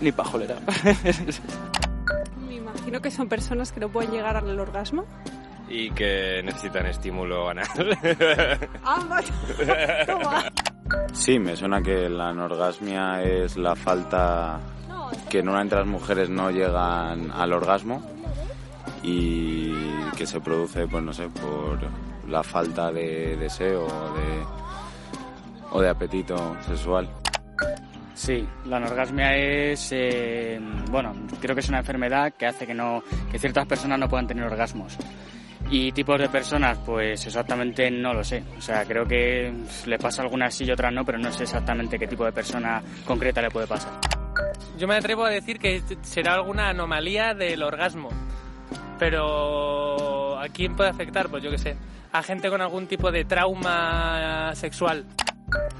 Ni 0.00 0.12
pajolera. 0.12 0.56
Me 2.48 2.54
imagino 2.54 3.00
que 3.00 3.10
son 3.10 3.28
personas 3.28 3.72
que 3.72 3.80
no 3.80 3.88
pueden 3.88 4.12
llegar 4.12 4.36
al 4.36 4.60
orgasmo. 4.60 5.06
Y 5.68 5.90
que 5.90 6.40
necesitan 6.44 6.86
estímulo 6.86 7.50
anal. 7.50 7.66
Sí, 11.12 11.38
me 11.38 11.54
suena 11.56 11.82
que 11.82 12.08
la 12.08 12.30
anorgasmia 12.30 13.22
es 13.22 13.58
la 13.58 13.76
falta 13.76 14.60
que 15.28 15.42
normalmente 15.42 15.76
las 15.76 15.86
mujeres 15.86 16.30
no 16.30 16.50
llegan 16.50 17.30
al 17.30 17.52
orgasmo 17.52 18.02
y 19.02 19.74
que 20.16 20.26
se 20.26 20.40
produce, 20.40 20.86
pues 20.86 21.02
no 21.02 21.12
sé, 21.12 21.28
por 21.28 21.78
la 22.28 22.42
falta 22.42 22.90
de 22.90 23.36
deseo 23.36 23.86
o 23.86 24.14
de, 24.14 24.44
o 25.72 25.80
de 25.80 25.88
apetito 25.88 26.56
sexual. 26.62 27.08
Sí, 28.14 28.46
la 28.64 28.78
anorgasmia 28.78 29.36
es, 29.36 29.90
eh, 29.92 30.58
bueno, 30.90 31.12
creo 31.40 31.54
que 31.54 31.60
es 31.60 31.68
una 31.68 31.78
enfermedad 31.78 32.32
que 32.34 32.46
hace 32.46 32.66
que 32.66 32.74
no, 32.74 33.02
que 33.30 33.38
ciertas 33.38 33.66
personas 33.66 33.98
no 33.98 34.08
puedan 34.08 34.26
tener 34.26 34.44
orgasmos. 34.44 34.96
Y 35.70 35.92
tipos 35.92 36.18
de 36.18 36.28
personas, 36.28 36.78
pues 36.78 37.26
exactamente 37.26 37.90
no 37.90 38.14
lo 38.14 38.24
sé. 38.24 38.42
O 38.56 38.60
sea, 38.60 38.84
creo 38.86 39.06
que 39.06 39.52
le 39.86 39.98
pasa 39.98 40.22
algunas 40.22 40.54
sí 40.54 40.64
y 40.64 40.70
otras 40.70 40.92
no, 40.92 41.04
pero 41.04 41.18
no 41.18 41.30
sé 41.30 41.42
exactamente 41.42 41.98
qué 41.98 42.06
tipo 42.06 42.24
de 42.24 42.32
persona 42.32 42.82
concreta 43.04 43.42
le 43.42 43.50
puede 43.50 43.66
pasar. 43.66 43.92
Yo 44.78 44.88
me 44.88 44.96
atrevo 44.96 45.24
a 45.24 45.30
decir 45.30 45.58
que 45.58 45.82
será 46.02 46.34
alguna 46.34 46.70
anomalía 46.70 47.34
del 47.34 47.62
orgasmo. 47.62 48.08
Pero 48.98 50.38
¿a 50.38 50.48
quién 50.48 50.74
puede 50.74 50.90
afectar? 50.90 51.28
Pues 51.28 51.42
yo 51.42 51.50
qué 51.50 51.58
sé. 51.58 51.76
A 52.12 52.22
gente 52.22 52.48
con 52.48 52.62
algún 52.62 52.86
tipo 52.86 53.12
de 53.12 53.24
trauma 53.24 54.52
sexual. 54.54 55.04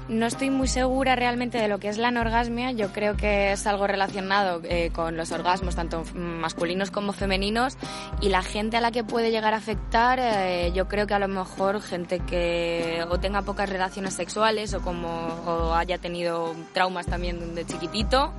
No 0.07 0.25
estoy 0.25 0.49
muy 0.49 0.67
segura 0.67 1.15
realmente 1.15 1.59
de 1.59 1.67
lo 1.67 1.79
que 1.79 1.87
es 1.87 1.99
la 1.99 2.07
anorgasmia. 2.07 2.71
Yo 2.71 2.91
creo 2.91 3.15
que 3.15 3.51
es 3.51 3.67
algo 3.67 3.85
relacionado 3.85 4.61
eh, 4.63 4.89
con 4.91 5.15
los 5.15 5.31
orgasmos, 5.31 5.75
tanto 5.75 6.03
masculinos 6.15 6.89
como 6.89 7.13
femeninos. 7.13 7.77
Y 8.19 8.29
la 8.29 8.41
gente 8.41 8.77
a 8.77 8.81
la 8.81 8.91
que 8.91 9.03
puede 9.03 9.29
llegar 9.29 9.53
a 9.53 9.57
afectar, 9.57 10.19
eh, 10.19 10.71
yo 10.73 10.87
creo 10.87 11.05
que 11.05 11.13
a 11.13 11.19
lo 11.19 11.27
mejor 11.27 11.79
gente 11.81 12.21
que 12.21 13.05
o 13.07 13.19
tenga 13.19 13.43
pocas 13.43 13.69
relaciones 13.69 14.15
sexuales 14.15 14.73
o, 14.73 14.81
como, 14.81 15.75
haya 15.75 15.99
tenido 15.99 16.55
traumas 16.73 17.05
también 17.05 17.53
de 17.53 17.65
chiquitito. 17.65 18.33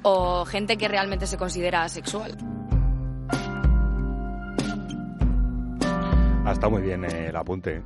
O 0.00 0.46
gente 0.46 0.78
que 0.78 0.88
realmente 0.88 1.26
se 1.26 1.36
considera 1.36 1.82
asexual. 1.82 2.36
Ha 6.44 6.52
estado 6.52 6.70
muy 6.70 6.82
bien 6.82 7.04
eh, 7.04 7.26
el 7.28 7.36
apunte. 7.36 7.82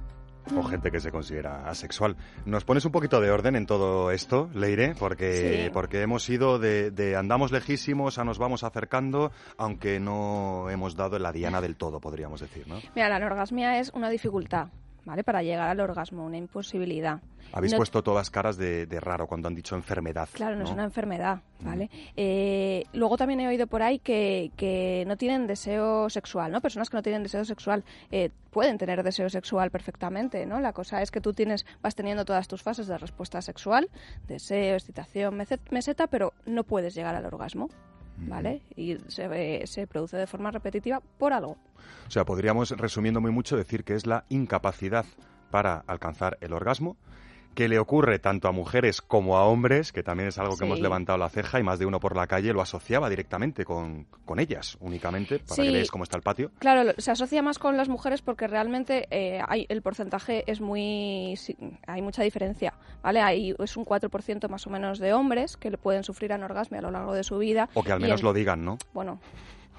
O 0.55 0.63
gente 0.63 0.91
que 0.91 1.01
se 1.01 1.11
considera 1.11 1.69
asexual. 1.69 2.17
¿Nos 2.45 2.65
pones 2.65 2.85
un 2.85 2.93
poquito 2.93 3.21
de 3.21 3.31
orden 3.31 3.57
en 3.57 3.67
todo 3.67 4.11
esto, 4.11 4.49
Leire? 4.55 4.95
Porque, 4.99 5.65
Sí. 5.67 5.71
porque 5.73 6.03
hemos 6.03 6.29
ido 6.29 6.59
de, 6.59 6.91
de 6.91 7.17
andamos 7.17 7.51
lejísimos 7.53 8.19
a 8.19 8.25
nos 8.25 8.39
vamos 8.39 8.63
acercando, 8.63 9.33
aunque 9.59 9.99
no 9.99 10.71
hemos 10.71 10.95
dado 10.97 11.17
en 11.17 11.23
la 11.25 11.33
diana 11.33 11.61
del 11.61 11.77
todo, 11.77 12.01
podríamos 12.01 12.41
decir, 12.41 12.67
¿no? 12.69 12.77
Mira, 12.95 13.09
la 13.09 13.17
anorgasmia 13.17 13.81
es 13.81 13.91
una 13.95 14.09
dificultad, 14.09 14.69
¿vale? 15.07 15.25
Para 15.25 15.43
llegar 15.43 15.69
al 15.69 15.81
orgasmo, 15.81 16.27
una 16.27 16.37
imposibilidad. 16.37 17.21
Habéis 17.53 17.73
No- 17.73 17.79
puesto 17.79 18.03
todas 18.03 18.29
caras 18.29 18.57
de, 18.59 18.87
de 18.87 19.01
raro 19.01 19.27
cuando 19.27 19.49
han 19.49 19.55
dicho 19.55 19.75
enfermedad. 19.77 20.29
Claro, 20.33 20.57
no, 20.57 20.65
es 20.65 20.71
una 20.71 20.83
enfermedad, 20.85 21.41
¿vale? 21.61 21.89
Eh, 22.17 22.85
luego 22.93 23.17
también 23.17 23.39
he 23.41 23.49
oído 23.49 23.67
por 23.69 23.83
ahí 23.83 24.01
que, 24.01 24.51
que 24.57 25.05
no 25.07 25.17
tienen 25.17 25.47
deseo 25.47 26.11
sexual, 26.11 26.51
¿no? 26.53 26.61
Personas 26.61 26.91
que 26.91 26.97
no 26.97 27.03
tienen 27.03 27.23
deseo 27.23 27.45
sexual 27.45 27.85
eh, 28.11 28.31
pueden 28.51 28.77
tener 28.79 29.03
deseo 29.05 29.31
sexual 29.31 29.71
perfectamente, 29.71 30.45
¿no? 30.45 30.59
La 30.61 30.73
cosa 30.73 31.01
es 31.03 31.11
que 31.13 31.21
tú 31.21 31.33
tienes, 31.33 31.65
vas 31.83 31.95
teniendo 31.95 32.25
todas 32.25 32.49
tus 32.49 32.63
fases 32.63 32.89
de 32.89 32.99
respuesta 32.99 33.41
sexual, 33.41 33.89
deseo, 34.27 34.75
excitación, 34.75 35.41
meseta, 35.71 36.09
pero 36.09 36.35
no 36.47 36.65
puedes 36.65 36.95
llegar 36.97 37.15
al 37.15 37.25
orgasmo, 37.27 37.69
¿vale? 38.19 38.63
Y 38.77 38.97
se, 39.09 39.67
se 39.67 39.87
produce 39.87 40.17
de 40.17 40.27
forma 40.27 40.51
repetitiva 40.51 41.01
por 41.19 41.33
algo. 41.33 41.57
O 42.07 42.11
sea, 42.11 42.25
podríamos, 42.25 42.71
resumiendo 42.71 43.21
muy 43.21 43.31
mucho, 43.31 43.57
decir 43.57 43.85
que 43.85 43.95
es 43.95 44.07
la 44.07 44.25
incapacidad 44.29 45.05
para 45.51 45.85
alcanzar 45.87 46.39
el 46.41 46.53
orgasmo 46.53 46.97
que 47.57 47.69
le 47.69 47.81
ocurre 47.81 48.21
tanto 48.21 48.47
a 48.47 48.53
mujeres 48.53 49.01
como 49.03 49.37
a 49.39 49.45
hombres, 49.47 49.91
que 49.91 50.05
también 50.05 50.29
es 50.29 50.39
algo 50.39 50.53
que 50.53 50.59
Sí. 50.59 50.65
hemos 50.67 50.79
levantado 50.81 51.19
la 51.19 51.29
ceja 51.31 51.59
y 51.59 51.65
más 51.65 51.79
de 51.81 51.87
uno 51.87 51.99
por 51.99 52.15
la 52.15 52.29
calle 52.29 52.53
lo 52.53 52.61
asociaba 52.61 53.09
directamente 53.11 53.65
con, 53.65 54.07
con 54.25 54.39
ellas, 54.39 54.77
únicamente, 54.81 55.39
para 55.41 55.57
Sí. 55.57 55.63
que 55.63 55.71
veáis 55.73 55.91
cómo 55.91 56.05
está 56.05 56.17
el 56.19 56.23
patio. 56.23 56.53
Claro, 56.61 56.93
se 56.99 57.11
asocia 57.11 57.43
más 57.43 57.59
con 57.59 57.77
las 57.77 57.89
mujeres 57.89 58.21
porque 58.23 58.47
realmente 58.47 59.09
eh, 59.11 59.41
hay, 59.49 59.67
el 59.71 59.83
porcentaje 59.83 60.45
es 60.47 60.61
muy... 60.61 61.35
hay 61.87 62.03
mucha 62.03 62.23
diferencia, 62.23 62.75
¿vale? 63.03 63.21
Hay, 63.23 63.55
es 63.59 63.77
un 63.77 63.85
4% 63.87 64.49
más 64.51 64.67
o 64.67 64.71
menos 64.71 64.99
de 64.99 65.15
hombres 65.15 65.57
que 65.57 65.71
le 65.71 65.79
pueden 65.79 66.05
sufrir 66.05 66.33
anorgasmia 66.35 66.81
a 66.81 66.83
lo 66.83 66.91
largo 66.91 67.15
de 67.15 67.25
su 67.25 67.39
vida. 67.39 67.71
O 67.73 67.83
que 67.83 67.91
al 67.93 68.01
menos 68.01 68.21
en- 68.21 68.27
lo 68.27 68.33
digan, 68.35 68.65
¿no? 68.65 68.77
Bueno, 68.93 69.19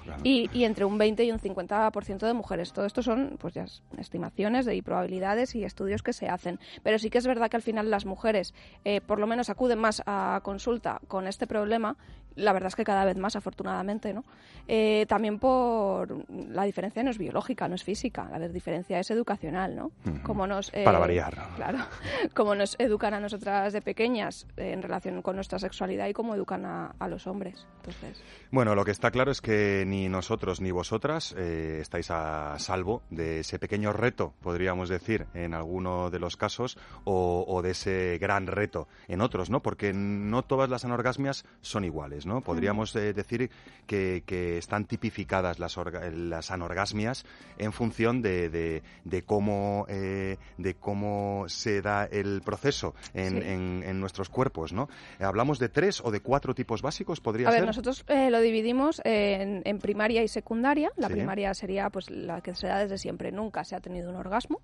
Claro. 0.08 0.20
y, 0.24 0.50
y 0.52 0.64
entre 0.64 0.84
un 0.84 0.98
20 0.98 1.24
y 1.24 1.30
un 1.32 1.38
50% 1.38 2.18
de 2.26 2.32
mujeres. 2.34 2.72
Todo 2.72 2.86
esto 2.86 3.02
son 3.02 3.36
pues 3.38 3.54
ya 3.54 3.64
es- 3.64 3.82
estimaciones 3.98 4.66
y 4.68 4.82
probabilidades 4.82 5.54
y 5.54 5.64
estudios 5.64 6.02
que 6.02 6.12
se 6.12 6.28
hacen. 6.28 6.58
Pero 6.82 6.98
sí 6.98 7.10
que 7.10 7.18
es 7.18 7.26
verdad 7.26 7.48
que 7.50 7.56
al 7.56 7.62
final 7.62 7.90
las 7.90 8.04
mujeres 8.06 8.54
eh, 8.84 9.00
por 9.00 9.18
lo 9.18 9.26
menos 9.26 9.50
acuden 9.50 9.78
más 9.78 10.02
a 10.06 10.40
consulta 10.42 11.00
con 11.08 11.26
este 11.26 11.46
problema. 11.46 11.96
La 12.36 12.52
verdad 12.52 12.68
es 12.68 12.76
que 12.76 12.84
cada 12.84 13.04
vez 13.04 13.16
más, 13.16 13.34
afortunadamente, 13.34 14.12
¿no? 14.14 14.22
Eh, 14.68 15.06
también 15.08 15.40
por 15.40 16.24
la 16.30 16.62
diferencia 16.64 17.02
no 17.02 17.10
es 17.10 17.18
biológica, 17.18 17.66
no 17.66 17.74
es 17.74 17.82
física, 17.82 18.28
la 18.38 18.46
diferencia 18.46 19.00
es 19.00 19.10
educacional, 19.10 19.74
¿no? 19.74 19.90
Como 20.22 20.46
nos, 20.46 20.72
eh, 20.72 20.84
Para 20.84 21.00
variar. 21.00 21.34
Claro, 21.56 21.78
como 22.36 22.54
nos 22.54 22.76
educan 22.78 23.12
a 23.14 23.18
nosotras 23.18 23.72
de 23.72 23.82
pequeñas 23.82 24.46
eh, 24.56 24.70
en 24.72 24.82
relación 24.82 25.20
con 25.20 25.34
nuestra 25.34 25.58
sexualidad 25.58 26.06
y 26.06 26.12
cómo 26.12 26.32
educan 26.36 26.64
a, 26.64 26.94
a 27.00 27.08
los 27.08 27.26
hombres. 27.26 27.66
Entonces, 27.78 28.22
Bueno, 28.52 28.76
lo 28.76 28.84
que 28.84 28.92
está 28.92 29.10
claro 29.10 29.32
es 29.32 29.40
que 29.40 29.82
ni 29.84 29.97
nosotros 30.08 30.60
ni 30.60 30.70
vosotras 30.70 31.34
eh, 31.36 31.78
estáis 31.80 32.10
a 32.12 32.56
salvo 32.58 33.02
de 33.10 33.40
ese 33.40 33.58
pequeño 33.58 33.92
reto, 33.92 34.34
podríamos 34.42 34.88
decir, 34.88 35.26
en 35.34 35.54
alguno 35.54 36.10
de 36.10 36.20
los 36.20 36.36
casos, 36.36 36.78
o, 37.04 37.44
o 37.48 37.62
de 37.62 37.70
ese 37.70 38.18
gran 38.20 38.46
reto 38.46 38.86
en 39.08 39.20
otros, 39.20 39.50
¿no? 39.50 39.60
Porque 39.62 39.92
no 39.92 40.42
todas 40.44 40.68
las 40.70 40.84
anorgasmias 40.84 41.44
son 41.62 41.84
iguales, 41.84 42.26
¿no? 42.26 42.42
Podríamos 42.42 42.94
eh, 42.94 43.12
decir 43.14 43.50
que, 43.86 44.22
que 44.26 44.58
están 44.58 44.84
tipificadas 44.84 45.58
las, 45.58 45.76
orga- 45.78 46.10
las 46.12 46.50
anorgasmias 46.50 47.24
en 47.56 47.72
función 47.72 48.22
de, 48.22 48.50
de- 48.50 48.82
de 49.04 49.22
cómo, 49.22 49.86
eh, 49.88 50.36
de 50.58 50.74
cómo 50.74 51.44
se 51.48 51.80
da 51.82 52.04
el 52.04 52.42
proceso 52.44 52.94
en, 53.14 53.28
Sí. 53.42 53.48
en- 53.48 53.82
en 53.86 54.00
nuestros 54.00 54.28
cuerpos, 54.28 54.72
¿no? 54.72 54.88
¿Hablamos 55.18 55.58
de 55.58 55.68
tres 55.68 56.00
o 56.04 56.10
de 56.10 56.20
cuatro 56.20 56.54
tipos 56.54 56.82
básicos? 56.82 57.20
¿Podría 57.20 57.48
A 57.48 57.50
ver, 57.50 57.60
ser? 57.60 57.66
nosotros 57.66 58.04
eh, 58.08 58.30
lo 58.30 58.40
dividimos 58.40 59.00
en, 59.04 59.62
en 59.64 59.78
primaria 59.88 60.22
y 60.22 60.28
secundaria. 60.28 60.90
La 60.96 61.08
Sí. 61.08 61.14
primaria 61.14 61.54
sería 61.54 61.88
pues 61.90 62.10
la 62.10 62.40
que 62.42 62.54
se 62.54 62.66
da 62.66 62.78
desde 62.78 62.98
siempre, 62.98 63.32
nunca 63.32 63.64
se 63.64 63.74
ha 63.74 63.80
tenido 63.80 64.10
un 64.10 64.16
orgasmo. 64.16 64.60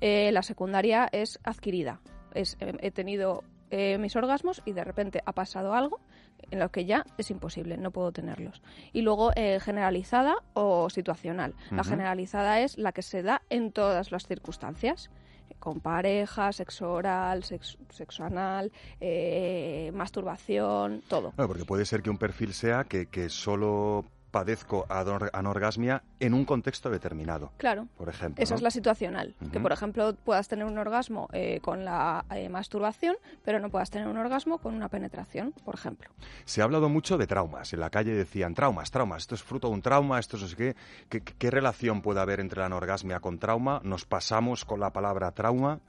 Eh, 0.00 0.30
la 0.32 0.42
secundaria 0.42 1.08
es 1.12 1.38
adquirida. 1.44 2.00
Es, 2.34 2.56
eh, 2.60 2.72
he 2.80 2.90
tenido 2.90 3.42
eh, 3.70 3.98
mis 3.98 4.14
orgasmos 4.16 4.62
y 4.64 4.72
de 4.72 4.84
repente 4.84 5.22
ha 5.24 5.32
pasado 5.32 5.72
algo 5.74 5.98
en 6.50 6.58
lo 6.60 6.68
que 6.70 6.84
ya 6.84 7.04
es 7.18 7.30
imposible, 7.30 7.76
no 7.76 7.90
puedo 7.90 8.12
tenerlos. 8.12 8.62
Y 8.92 9.02
luego 9.02 9.30
eh, 9.36 9.58
generalizada 9.60 10.34
o 10.54 10.88
situacional. 10.90 11.54
La 11.70 11.82
generalizada 11.84 12.60
es 12.60 12.76
la 12.78 12.92
que 12.92 13.02
se 13.02 13.22
da 13.22 13.42
en 13.50 13.72
todas 13.72 14.10
las 14.12 14.26
circunstancias. 14.26 15.10
Con 15.60 15.80
pareja, 15.80 16.52
sexo 16.52 16.92
oral, 16.92 17.42
sexo, 17.42 17.78
sexo 17.90 18.24
anal, 18.24 18.70
eh, 19.00 19.90
masturbación, 19.94 21.02
todo. 21.08 21.32
Bueno, 21.36 21.48
porque 21.48 21.64
puede 21.64 21.84
ser 21.84 22.02
que 22.02 22.10
un 22.10 22.18
perfil 22.18 22.52
sea 22.52 22.84
que, 22.84 23.06
que 23.06 23.28
solo 23.28 24.04
padezco 24.36 24.86
anor- 24.88 25.30
anorgasmia 25.32 26.02
en 26.20 26.34
un 26.34 26.44
contexto 26.44 26.90
determinado. 26.90 27.52
Claro. 27.56 27.88
Por 27.96 28.10
ejemplo. 28.10 28.42
Esa 28.42 28.52
¿no? 28.52 28.56
es 28.56 28.62
la 28.62 28.70
situacional. 28.70 29.34
Que, 29.50 29.60
por 29.60 29.72
ejemplo, 29.72 30.14
puedas 30.24 30.46
tener 30.46 30.66
un 30.66 30.76
orgasmo 30.76 31.28
eh, 31.32 31.60
con 31.62 31.86
la 31.86 32.26
eh, 32.30 32.50
masturbación, 32.50 33.16
pero 33.46 33.60
no 33.60 33.70
puedas 33.70 33.88
tener 33.90 34.06
un 34.08 34.18
orgasmo 34.18 34.58
con 34.58 34.74
una 34.74 34.88
penetración, 34.90 35.54
por 35.64 35.74
ejemplo. 35.74 36.10
Se 36.44 36.60
ha 36.60 36.64
hablado 36.64 36.90
mucho 36.90 37.16
de 37.16 37.26
traumas. 37.26 37.72
En 37.72 37.80
la 37.80 37.88
calle 37.88 38.12
decían 38.12 38.52
traumas, 38.54 38.90
traumas. 38.90 39.22
Esto 39.22 39.36
es 39.36 39.42
fruto 39.42 39.68
de 39.68 39.74
un 39.74 39.80
trauma, 39.80 40.18
esto 40.18 40.36
es 40.36 40.42
no 40.42 40.48
sé 40.48 40.56
qué. 40.56 40.76
¿Qué, 41.08 41.22
qué 41.22 41.50
relación 41.50 42.02
puede 42.02 42.20
haber 42.20 42.40
entre 42.40 42.60
la 42.60 42.66
anorgasmia 42.66 43.20
con 43.20 43.38
trauma? 43.38 43.80
¿Nos 43.84 44.04
pasamos 44.04 44.66
con 44.66 44.80
la 44.80 44.90
palabra 44.92 45.30
trauma? 45.32 45.80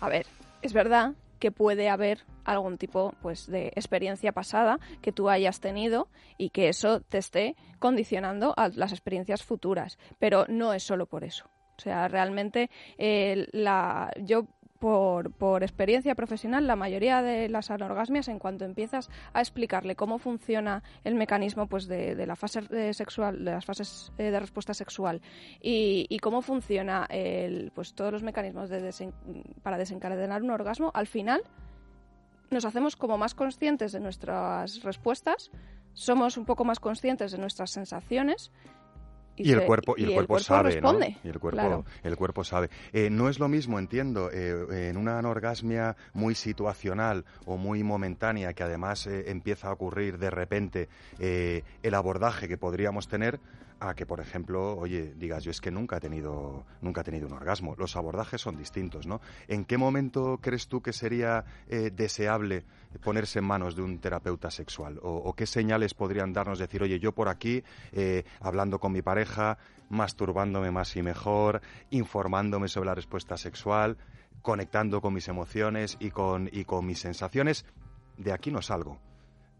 A 0.00 0.08
ver, 0.10 0.26
es 0.60 0.72
verdad 0.74 1.14
que 1.38 1.52
puede 1.52 1.88
haber 1.88 2.24
algún 2.44 2.78
tipo 2.78 3.14
pues 3.22 3.46
de 3.46 3.68
experiencia 3.68 4.32
pasada 4.32 4.78
que 5.02 5.12
tú 5.12 5.28
hayas 5.28 5.60
tenido 5.60 6.08
y 6.38 6.50
que 6.50 6.68
eso 6.68 7.00
te 7.00 7.18
esté 7.18 7.56
condicionando 7.78 8.54
a 8.56 8.68
las 8.68 8.92
experiencias 8.92 9.42
futuras, 9.42 9.98
pero 10.18 10.46
no 10.48 10.72
es 10.72 10.82
solo 10.82 11.06
por 11.06 11.24
eso. 11.24 11.48
O 11.78 11.80
sea, 11.80 12.08
realmente 12.08 12.70
eh, 12.96 13.48
la, 13.52 14.10
yo 14.22 14.46
por, 14.86 15.32
por 15.32 15.64
experiencia 15.64 16.14
profesional, 16.14 16.68
la 16.68 16.76
mayoría 16.76 17.20
de 17.20 17.48
las 17.48 17.72
anorgasmias, 17.72 18.28
en 18.28 18.38
cuanto 18.38 18.64
empiezas 18.64 19.10
a 19.32 19.40
explicarle 19.40 19.96
cómo 19.96 20.18
funciona 20.18 20.84
el 21.02 21.16
mecanismo 21.16 21.66
pues, 21.66 21.88
de, 21.88 22.24
la 22.24 22.36
fase 22.36 22.94
sexual, 22.94 23.44
de 23.44 23.50
las 23.50 23.64
fases 23.64 24.12
eh, 24.16 24.30
de 24.30 24.38
respuesta 24.38 24.74
sexual 24.74 25.22
y, 25.60 26.16
cómo 26.22 26.40
funciona 26.40 27.04
el, 27.10 27.72
pues, 27.74 27.94
todos 27.94 28.12
los 28.12 28.22
mecanismos 28.22 28.68
de 28.68 29.12
para 29.64 29.76
desencadenar 29.76 30.44
un 30.44 30.50
orgasmo, 30.50 30.92
al 30.94 31.08
final 31.08 31.42
nos 32.52 32.64
hacemos 32.64 32.94
como 32.94 33.18
más 33.18 33.34
conscientes 33.34 33.90
de 33.90 33.98
nuestras 33.98 34.84
respuestas, 34.84 35.50
somos 35.94 36.36
un 36.36 36.44
poco 36.44 36.64
más 36.64 36.78
conscientes 36.78 37.32
de 37.32 37.38
nuestras 37.38 37.72
sensaciones 37.72 38.52
Y, 39.36 39.52
el 39.52 39.62
cuerpo, 39.64 39.94
y 39.96 40.04
el 40.04 40.14
cuerpo, 40.14 40.38
sabe, 40.38 40.70
responde. 40.72 41.10
¿no? 41.10 41.16
Y 41.24 41.28
el 41.28 41.38
cuerpo, 41.38 41.58
Claro. 41.60 41.84
el 42.02 42.16
cuerpo 42.16 42.44
sabe. 42.44 42.70
Eh, 42.92 43.10
no 43.10 43.28
es 43.28 43.38
lo 43.38 43.48
mismo, 43.48 43.78
entiendo, 43.78 44.30
eh, 44.32 44.88
en 44.90 44.96
una 44.96 45.18
anorgasmia 45.18 45.96
muy 46.14 46.34
situacional 46.34 47.24
o 47.44 47.56
muy 47.56 47.82
momentánea, 47.82 48.52
que 48.54 48.62
además 48.62 49.06
eh, 49.06 49.24
empieza 49.30 49.68
a 49.68 49.72
ocurrir 49.72 50.18
de 50.18 50.30
repente, 50.30 50.88
eh, 51.18 51.62
el 51.82 51.94
abordaje 51.94 52.48
que 52.48 52.56
podríamos 52.58 53.08
tener 53.08 53.38
a 53.80 53.94
que, 53.94 54.06
por 54.06 54.20
ejemplo, 54.20 54.76
oye, 54.76 55.14
digas, 55.16 55.44
yo 55.44 55.50
es 55.50 55.60
que 55.60 55.70
nunca 55.70 55.98
he 55.98 56.00
tenido, 56.00 56.64
nunca 56.80 57.02
he 57.02 57.04
tenido 57.04 57.26
un 57.26 57.34
orgasmo. 57.34 57.74
Los 57.76 57.96
abordajes 57.96 58.40
son 58.40 58.56
distintos, 58.56 59.06
¿no? 59.06 59.20
¿En 59.48 59.64
qué 59.64 59.76
momento 59.76 60.38
crees 60.40 60.68
tú 60.68 60.80
que 60.80 60.92
sería 60.92 61.44
eh, 61.68 61.90
deseable 61.94 62.64
ponerse 63.02 63.40
en 63.40 63.44
manos 63.44 63.76
de 63.76 63.82
un 63.82 63.98
terapeuta 63.98 64.50
sexual? 64.50 64.98
¿O, 65.02 65.32
qué 65.34 65.46
señales 65.46 65.94
podrían 65.94 66.32
darnos 66.32 66.58
decir, 66.58 66.82
oye, 66.82 66.98
yo 66.98 67.12
por 67.12 67.28
aquí, 67.28 67.62
eh, 67.92 68.24
hablando 68.40 68.78
con 68.78 68.92
mi 68.92 69.02
pareja, 69.02 69.58
masturbándome 69.90 70.70
más 70.70 70.96
y 70.96 71.02
mejor, 71.02 71.60
informándome 71.90 72.68
sobre 72.68 72.86
la 72.86 72.94
respuesta 72.94 73.36
sexual, 73.36 73.98
conectando 74.42 75.00
con 75.00 75.12
mis 75.12 75.28
emociones 75.28 75.96
y 76.00 76.10
con, 76.10 76.48
y 76.50 76.64
con 76.64 76.86
mis 76.86 77.00
sensaciones, 77.00 77.66
de 78.16 78.32
aquí 78.32 78.50
no 78.50 78.62
salgo. 78.62 78.98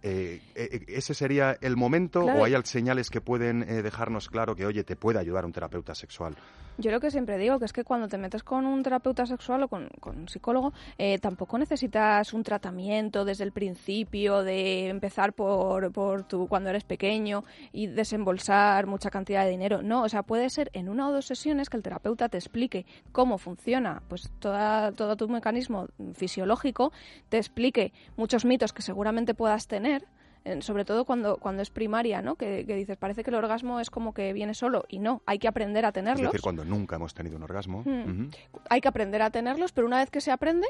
Eh, 0.09 0.41
eh, 0.55 0.85
¿Ese 0.87 1.15
sería 1.15 1.59
el 1.61 1.77
momento 1.77 2.21
Claro. 2.23 2.39
o 2.39 2.45
hay 2.45 2.55
al- 2.55 2.65
señales 2.65 3.11
que 3.11 3.21
pueden 3.21 3.65
eh, 3.65 3.83
dejarnos 3.83 4.29
claro 4.29 4.55
que, 4.55 4.65
oye, 4.65 4.85
te 4.85 4.95
puede 4.95 5.19
ayudar 5.19 5.45
un 5.45 5.53
terapeuta 5.53 5.97
sexual? 5.97 6.37
Yo 6.79 6.91
lo 6.91 7.01
que 7.01 7.11
siempre 7.11 7.39
digo, 7.39 7.59
que 7.59 7.65
es 7.65 7.73
que 7.73 7.85
cuando 7.85 8.07
te 8.07 8.19
metes 8.19 8.43
con 8.43 8.67
un 8.67 8.83
terapeuta 8.83 9.25
sexual 9.25 9.63
o 9.63 9.69
con, 9.69 9.89
con 9.99 10.19
un 10.19 10.29
psicólogo, 10.29 10.75
eh, 10.99 11.19
tampoco 11.19 11.57
necesitas 11.57 12.35
un 12.35 12.43
tratamiento 12.43 13.25
desde 13.25 13.45
el 13.45 13.53
principio, 13.53 14.43
de 14.43 14.89
empezar 14.89 15.33
por, 15.33 15.91
por 15.93 16.25
tu, 16.25 16.49
cuando 16.49 16.69
eres 16.69 16.85
pequeño 16.85 17.45
y 17.73 17.87
desembolsar 17.87 18.87
mucha 18.87 19.09
cantidad 19.09 19.45
de 19.45 19.51
dinero. 19.51 19.81
No, 19.81 20.03
o 20.03 20.09
sea, 20.11 20.23
puede 20.23 20.51
ser 20.51 20.71
en 20.75 20.91
una 20.91 21.09
o 21.09 21.13
dos 21.13 21.25
sesiones 21.27 21.71
que 21.71 21.79
el 21.79 21.83
terapeuta 21.83 22.29
te 22.29 22.37
explique 22.37 22.85
cómo 23.11 23.39
funciona 23.39 24.03
pues 24.09 24.31
toda, 24.39 24.93
todo 24.93 25.17
tu 25.17 25.29
mecanismo 25.29 25.89
fisiológico, 26.15 26.93
te 27.31 27.39
explique 27.39 27.93
muchos 28.17 28.45
mitos 28.45 28.75
que 28.75 28.83
seguramente 28.83 29.33
puedas 29.35 29.67
tener 29.67 30.03
en- 30.03 30.16
sobre 30.61 30.85
todo 30.85 31.05
cuando, 31.05 31.37
cuando 31.39 31.63
es 31.63 31.71
primaria, 31.71 32.23
¿no? 32.23 32.37
Que, 32.37 32.65
que 32.67 32.75
dices, 32.75 32.97
parece 32.97 33.23
que 33.25 33.31
el 33.31 33.37
orgasmo 33.37 33.81
es 33.81 33.91
como 33.91 34.15
que 34.15 34.33
viene 34.33 34.55
solo 34.55 34.85
y 34.89 34.99
no, 34.99 35.23
hay 35.27 35.39
que 35.39 35.49
aprender 35.49 35.85
a 35.85 35.89
Es 35.89 35.95
tenerlos. 35.95 36.25
decir, 36.33 36.41
cuando 36.41 36.65
nunca 36.65 36.97
hemos 36.97 37.15
tenido 37.15 37.37
un 37.37 37.43
orgasmo. 37.43 37.83
Mm. 37.85 38.03
Ujú. 38.23 38.31
Hay 38.71 38.81
que 38.81 38.89
aprender 38.89 39.23
a 39.23 39.31
tenerlos, 39.31 39.73
pero 39.73 39.87
una 39.87 39.99
vez 39.99 40.11
que 40.11 40.21
se 40.21 40.31
aprende, 40.31 40.67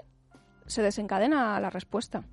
se 0.66 0.82
desencadena 0.82 1.58
la 1.60 1.70
respuesta. 1.70 2.24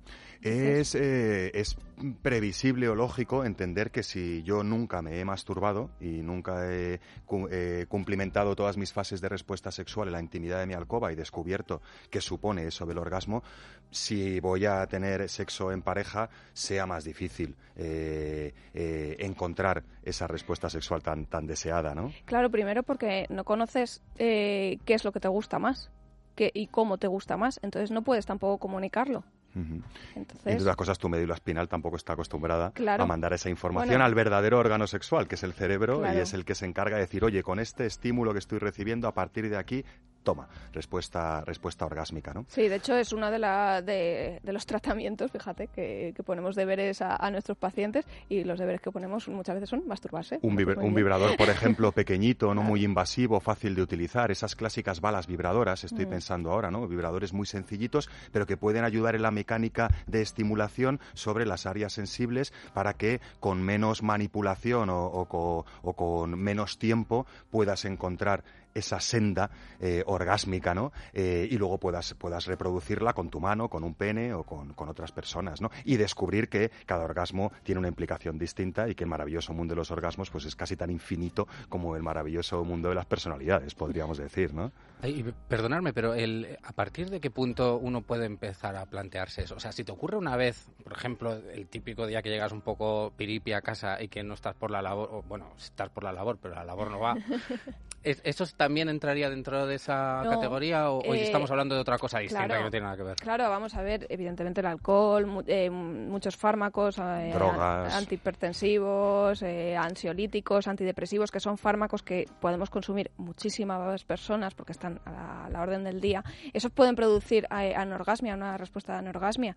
Es, 0.42 0.94
eh, 0.94 1.50
es 1.54 1.76
previsible 2.20 2.88
o 2.88 2.94
lógico 2.94 3.44
entender 3.44 3.90
que 3.90 4.02
si 4.02 4.42
yo 4.42 4.62
nunca 4.62 5.00
me 5.00 5.18
he 5.18 5.24
masturbado 5.24 5.90
y 6.00 6.20
nunca 6.22 6.70
he 6.70 7.00
cu- 7.24 7.48
eh, 7.50 7.86
cumplimentado 7.88 8.54
todas 8.54 8.76
mis 8.76 8.92
fases 8.92 9.20
de 9.22 9.28
respuesta 9.30 9.70
sexual 9.70 10.08
en 10.08 10.12
la 10.12 10.20
intimidad 10.20 10.58
de 10.58 10.66
mi 10.66 10.74
alcoba 10.74 11.12
y 11.12 11.14
descubierto 11.14 11.80
qué 12.10 12.20
supone 12.20 12.66
eso 12.66 12.84
del 12.84 12.98
orgasmo, 12.98 13.42
si 13.90 14.38
voy 14.40 14.66
a 14.66 14.86
tener 14.86 15.28
sexo 15.30 15.72
en 15.72 15.80
pareja, 15.80 16.28
sea 16.52 16.84
más 16.84 17.04
difícil 17.04 17.56
eh, 17.76 18.52
eh, 18.74 19.16
encontrar 19.20 19.82
esa 20.02 20.26
respuesta 20.26 20.68
sexual 20.68 21.02
tan, 21.02 21.24
tan 21.26 21.46
deseada, 21.46 21.94
¿no? 21.94 22.12
Claro, 22.26 22.50
primero 22.50 22.82
porque 22.82 23.26
no 23.30 23.44
conoces 23.44 24.02
eh, 24.18 24.78
qué 24.84 24.92
es 24.94 25.04
lo 25.04 25.12
que 25.12 25.20
te 25.20 25.28
gusta 25.28 25.58
más 25.58 25.90
qué, 26.34 26.50
y 26.54 26.66
cómo 26.66 26.98
te 26.98 27.06
gusta 27.06 27.36
más, 27.36 27.58
entonces 27.62 27.90
no 27.90 28.02
puedes 28.02 28.26
tampoco 28.26 28.58
comunicarlo. 28.58 29.24
Entonces, 29.56 30.46
Entre 30.46 30.62
otras 30.62 30.74
cosas, 30.76 30.98
tu 30.98 31.08
médula 31.08 31.34
espinal 31.34 31.68
tampoco 31.68 31.94
está 31.96 32.14
acostumbrada 32.14 32.72
Claro. 32.72 33.04
a 33.04 33.06
mandar 33.06 33.32
esa 33.34 33.48
información 33.50 33.90
Bueno. 33.94 34.04
al 34.04 34.14
verdadero 34.14 34.58
órgano 34.58 34.88
sexual, 34.88 35.28
que 35.28 35.36
es 35.36 35.44
el 35.44 35.52
cerebro, 35.52 36.00
Claro. 36.00 36.18
y 36.18 36.20
es 36.22 36.34
el 36.34 36.44
que 36.44 36.56
se 36.56 36.66
encarga 36.66 36.96
de 36.96 37.02
decir, 37.02 37.24
oye, 37.24 37.42
con 37.44 37.60
este 37.60 37.86
estímulo 37.86 38.32
que 38.32 38.40
estoy 38.40 38.58
recibiendo, 38.58 39.06
a 39.06 39.14
partir 39.14 39.48
de 39.48 39.56
aquí 39.56 39.84
toma, 40.24 40.48
respuesta, 40.72 41.42
respuesta 41.42 41.86
orgásmica, 41.86 42.32
¿no? 42.34 42.46
Sí, 42.48 42.68
de 42.68 42.76
hecho 42.76 42.96
es 42.96 43.12
uno 43.12 43.30
de, 43.30 43.38
la, 43.38 43.82
de, 43.82 44.40
de 44.42 44.52
los 44.52 44.66
tratamientos, 44.66 45.30
fíjate, 45.30 45.68
que, 45.68 46.12
que 46.16 46.22
ponemos 46.22 46.56
deberes 46.56 47.02
a, 47.02 47.14
a, 47.14 47.30
nuestros 47.30 47.56
pacientes 47.58 48.06
y 48.28 48.42
los 48.42 48.58
deberes 48.58 48.80
que 48.80 48.90
ponemos 48.90 49.28
muchas 49.28 49.54
veces 49.54 49.68
son 49.68 49.86
masturbarse. 49.86 50.40
Un, 50.42 50.56
vibra, 50.56 50.80
un 50.82 50.94
vibrador, 50.94 51.36
por 51.36 51.48
ejemplo, 51.50 51.92
pequeñito, 51.92 52.54
no 52.54 52.62
muy 52.62 52.84
invasivo, 52.84 53.38
fácil 53.38 53.74
de 53.74 53.82
utilizar, 53.82 54.30
esas 54.30 54.56
clásicas 54.56 55.00
balas 55.00 55.26
vibradoras, 55.26 55.84
estoy 55.84 56.06
mm. 56.06 56.10
pensando 56.10 56.50
ahora, 56.50 56.70
¿no? 56.70 56.88
Vibradores 56.88 57.32
muy 57.32 57.46
sencillitos, 57.46 58.08
pero 58.32 58.46
que 58.46 58.56
pueden 58.56 58.84
ayudar 58.84 59.14
en 59.14 59.22
la 59.22 59.30
mecánica 59.30 59.90
de 60.06 60.22
estimulación 60.22 61.00
sobre 61.12 61.46
las 61.46 61.66
áreas 61.66 61.92
sensibles 61.92 62.52
para 62.72 62.94
que 62.94 63.20
con 63.40 63.62
menos 63.62 64.02
manipulación 64.02 64.88
o, 64.88 65.04
o, 65.06 65.28
o, 65.30 65.64
o 65.82 65.92
con 65.92 66.38
menos 66.38 66.78
tiempo 66.78 67.26
puedas 67.50 67.84
encontrar 67.84 68.42
esa 68.74 69.00
senda 69.00 69.50
eh, 69.80 70.02
orgásmica, 70.06 70.74
¿no? 70.74 70.92
Eh, 71.12 71.48
y 71.50 71.56
luego 71.56 71.78
puedas, 71.78 72.14
puedas 72.14 72.46
reproducirla 72.46 73.12
con 73.12 73.30
tu 73.30 73.40
mano, 73.40 73.68
con 73.68 73.84
un 73.84 73.94
pene 73.94 74.34
o 74.34 74.44
con, 74.44 74.74
con, 74.74 74.88
otras 74.88 75.12
personas, 75.12 75.60
¿no? 75.60 75.70
Y 75.84 75.96
descubrir 75.96 76.48
que 76.48 76.70
cada 76.86 77.04
orgasmo 77.04 77.52
tiene 77.62 77.78
una 77.78 77.88
implicación 77.88 78.38
distinta 78.38 78.88
y 78.88 78.94
que 78.94 79.04
el 79.04 79.10
maravilloso 79.10 79.52
mundo 79.52 79.72
de 79.72 79.76
los 79.76 79.90
orgasmos 79.90 80.30
pues 80.30 80.44
es 80.44 80.56
casi 80.56 80.76
tan 80.76 80.90
infinito 80.90 81.46
como 81.68 81.96
el 81.96 82.02
maravilloso 82.02 82.64
mundo 82.64 82.88
de 82.88 82.94
las 82.94 83.06
personalidades, 83.06 83.74
podríamos 83.74 84.18
decir, 84.18 84.52
¿no? 84.52 84.72
Ay, 85.02 85.24
perdonadme, 85.48 85.92
pero 85.92 86.14
el, 86.14 86.58
¿a 86.62 86.72
partir 86.72 87.10
de 87.10 87.20
qué 87.20 87.30
punto 87.30 87.76
uno 87.76 88.02
puede 88.02 88.26
empezar 88.26 88.76
a 88.76 88.86
plantearse 88.86 89.42
eso? 89.42 89.56
O 89.56 89.60
sea, 89.60 89.72
si 89.72 89.84
te 89.84 89.92
ocurre 89.92 90.16
una 90.16 90.36
vez, 90.36 90.66
por 90.82 90.92
ejemplo, 90.92 91.34
el 91.34 91.66
típico 91.66 92.06
día 92.06 92.22
que 92.22 92.30
llegas 92.30 92.52
un 92.52 92.62
poco 92.62 93.12
piripi 93.16 93.52
a 93.52 93.60
casa 93.60 94.02
y 94.02 94.08
que 94.08 94.22
no 94.22 94.34
estás 94.34 94.54
por 94.54 94.70
la 94.70 94.82
labor, 94.82 95.10
o, 95.12 95.22
bueno, 95.22 95.52
estás 95.58 95.90
por 95.90 96.04
la 96.04 96.12
labor, 96.12 96.38
pero 96.40 96.54
la 96.54 96.64
labor 96.64 96.90
no 96.90 97.00
va, 97.00 97.16
¿eso 98.04 98.46
también 98.56 98.88
entraría 98.88 99.30
dentro 99.30 99.66
de 99.66 99.76
esa 99.76 100.22
No, 100.24 100.30
categoría 100.30 100.90
o, 100.90 100.98
o 100.98 101.14
eh, 101.14 101.22
estamos 101.22 101.50
hablando 101.50 101.74
de 101.74 101.80
otra 101.80 101.98
cosa 101.98 102.18
distinta 102.18 102.44
claro. 102.46 102.60
que 102.60 102.64
no 102.64 102.70
tiene 102.70 102.84
nada 102.84 102.96
que 102.96 103.02
ver? 103.02 103.16
Claro, 103.16 103.48
vamos 103.50 103.74
a 103.74 103.82
ver, 103.82 104.06
evidentemente 104.10 104.60
el 104.60 104.66
alcohol, 104.66 105.26
mu- 105.26 105.42
eh, 105.46 105.70
muchos 105.70 106.36
fármacos, 106.36 106.98
eh, 106.98 107.30
Drogas. 107.34 107.92
an- 107.94 107.98
antihipertensivos, 107.98 109.42
eh, 109.42 109.76
ansiolíticos, 109.76 110.68
antidepresivos, 110.68 111.30
que 111.30 111.40
son 111.40 111.58
fármacos 111.58 112.02
que 112.02 112.26
podemos 112.40 112.70
consumir 112.70 113.10
muchísimas 113.16 114.04
personas 114.04 114.54
porque 114.54 114.72
están 114.72 115.00
a 115.04 115.10
la, 115.10 115.44
a 115.46 115.50
la 115.50 115.62
orden 115.62 115.84
del 115.84 116.00
día. 116.00 116.22
Esos 116.52 116.70
pueden 116.70 116.94
producir 116.94 117.46
eh, 117.50 117.74
anorgasmia, 117.74 118.34
una 118.34 118.56
respuesta 118.56 118.92
de 118.92 118.98
anorgasmia. 119.00 119.56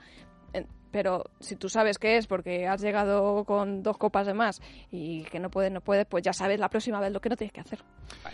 Pero 0.92 1.26
si 1.40 1.56
tú 1.56 1.70
sabes 1.70 1.98
qué 1.98 2.18
es 2.18 2.28
porque 2.28 2.68
has 2.68 2.82
llegado 2.82 3.44
con 3.46 3.84
dos 3.84 3.98
copas 3.98 4.28
de 4.28 4.34
más 4.34 4.62
y 4.92 5.24
que 5.26 5.40
no 5.40 5.50
puedes, 5.50 5.72
no 5.72 5.82
puedes, 5.82 6.06
pues 6.06 6.24
ya 6.24 6.34
sabes 6.34 6.60
la 6.60 6.70
próxima 6.70 7.00
vez 7.00 7.12
lo 7.12 7.20
que 7.20 7.30
no 7.30 7.36
tienes 7.36 7.54
que 7.54 7.62
hacer. 7.62 7.80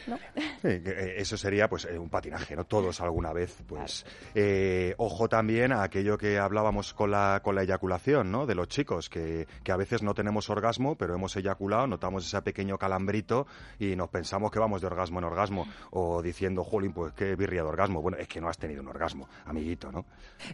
¿no? 0.07 0.17
Sí, 0.61 0.67
eh, 0.67 1.15
eso 1.17 1.37
sería 1.37 1.67
pues 1.67 1.85
eh, 1.85 1.97
un 1.97 2.09
patinaje, 2.09 2.55
¿no? 2.55 2.65
Todos 2.65 3.01
alguna 3.01 3.33
vez, 3.33 3.63
pues. 3.67 4.05
Eh, 4.35 4.93
ojo 4.97 5.27
también 5.27 5.71
a 5.71 5.83
aquello 5.83 6.17
que 6.17 6.39
hablábamos 6.39 6.93
con 6.93 7.11
la, 7.11 7.41
con 7.43 7.55
la 7.55 7.63
eyaculación, 7.63 8.31
¿no? 8.31 8.45
De 8.45 8.55
los 8.55 8.67
chicos, 8.67 9.09
que, 9.09 9.47
que 9.63 9.71
a 9.71 9.77
veces 9.77 10.03
no 10.03 10.13
tenemos 10.13 10.49
orgasmo, 10.49 10.95
pero 10.95 11.15
hemos 11.15 11.35
eyaculado, 11.35 11.87
notamos 11.87 12.25
ese 12.25 12.41
pequeño 12.41 12.77
calambrito 12.77 13.47
y 13.79 13.95
nos 13.95 14.09
pensamos 14.09 14.51
que 14.51 14.59
vamos 14.59 14.81
de 14.81 14.87
orgasmo 14.87 15.19
en 15.19 15.25
orgasmo. 15.25 15.67
O 15.91 16.21
diciendo, 16.21 16.63
jolín, 16.63 16.93
pues 16.93 17.13
qué 17.13 17.35
birria 17.35 17.63
de 17.63 17.69
orgasmo. 17.69 18.01
Bueno, 18.01 18.17
es 18.17 18.27
que 18.27 18.41
no 18.41 18.49
has 18.49 18.57
tenido 18.57 18.81
un 18.81 18.87
orgasmo, 18.87 19.27
amiguito, 19.45 19.91
¿no? 19.91 20.05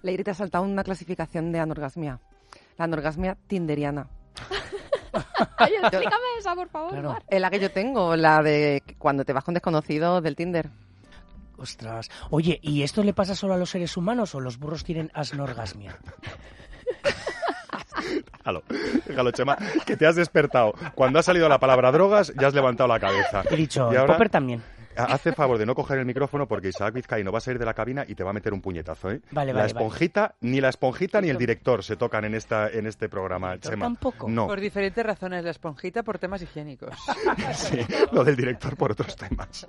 Leire 0.02 0.24
te 0.24 0.32
ha 0.32 0.36
saltado 0.36 0.64
una 0.64 0.84
clasificación 0.84 1.52
de 1.52 1.60
anorgasmia. 1.90 2.20
La 2.78 2.86
anorgasmia 2.86 3.38
tinderiana. 3.48 4.08
Oye, 5.60 5.76
explícame 5.82 6.24
esa, 6.38 6.56
por 6.56 6.70
favor. 6.70 7.02
Mar. 7.02 7.24
Es 7.28 7.42
la 7.42 7.50
que 7.50 7.60
yo 7.60 7.72
tengo, 7.72 8.16
la 8.16 8.42
de 8.42 8.82
cuando 8.98 9.26
te 9.26 9.34
vas 9.34 9.44
con 9.44 9.54
desconocidos 9.54 10.24
del 10.24 10.36
Tinder. 10.36 10.70
Ostras. 11.58 12.10
Oye, 12.30 12.60
¿y 12.62 12.84
esto 12.84 13.04
le 13.04 13.14
pasa 13.14 13.36
solo 13.36 13.54
a 13.54 13.58
los 13.58 13.70
seres 13.72 13.98
humanos 13.98 14.34
o 14.36 14.40
los 14.40 14.58
burros 14.60 14.84
tienen 14.86 15.12
asnorgasmia? 15.14 15.98
Déjalo, 18.38 18.64
déjalo, 19.06 19.32
Chema, 19.32 19.58
que 19.86 19.98
te 19.98 20.08
has 20.08 20.16
despertado. 20.16 20.74
Cuando 20.96 21.20
ha 21.20 21.24
salido 21.24 21.50
la 21.50 21.60
palabra 21.60 21.92
drogas, 21.92 22.34
ya 22.40 22.48
has 22.48 22.54
levantado 22.54 22.88
la 22.88 23.00
cabeza. 23.00 23.44
He 23.50 23.56
dicho, 23.58 23.90
Y 23.92 23.96
el 23.96 24.02
ahora- 24.02 24.14
popper 24.14 24.30
también. 24.30 24.64
Hace 25.08 25.34
favor 25.34 25.58
de 25.58 25.66
no 25.66 25.76
coger 25.76 26.00
el 26.00 26.06
micrófono 26.06 26.48
porque 26.48 26.70
Isaac 26.70 26.94
Vizcaíno 26.94 27.32
va 27.32 27.38
a 27.38 27.42
salir 27.42 27.60
de 27.60 27.66
la 27.66 27.74
cabina 27.74 28.06
y 28.08 28.16
te 28.16 28.24
va 28.24 28.32
a 28.32 28.34
meter 28.34 28.54
un 28.54 28.62
puñetazo, 28.62 29.12
¿eh? 29.12 29.22
Vale, 29.32 29.54
la 29.54 29.60
vale, 29.60 29.68
esponjita, 29.68 30.36
ni 30.42 30.62
la 30.62 30.70
esponjita 30.70 31.22
ni 31.22 31.30
el 31.30 31.38
director 31.38 31.84
se 31.84 31.96
tocan 31.96 32.26
en 32.26 32.36
esta 32.36 32.70
en 32.70 32.88
este 32.88 33.10
programa, 33.10 33.60
Chema. 33.60 33.86
Tampoco. 33.86 34.30
No, 34.30 34.48
Por 34.48 34.60
diferentes 34.60 35.06
razones. 35.06 35.44
La 35.44 35.52
esponjita 35.52 36.04
por 36.04 36.20
temas 36.20 36.42
higiénicos. 36.42 36.96
sí, 37.54 37.80
lo 38.12 38.24
del 38.24 38.36
director 38.36 38.76
por 38.76 38.92
otros 38.92 39.16
temas. 39.16 39.66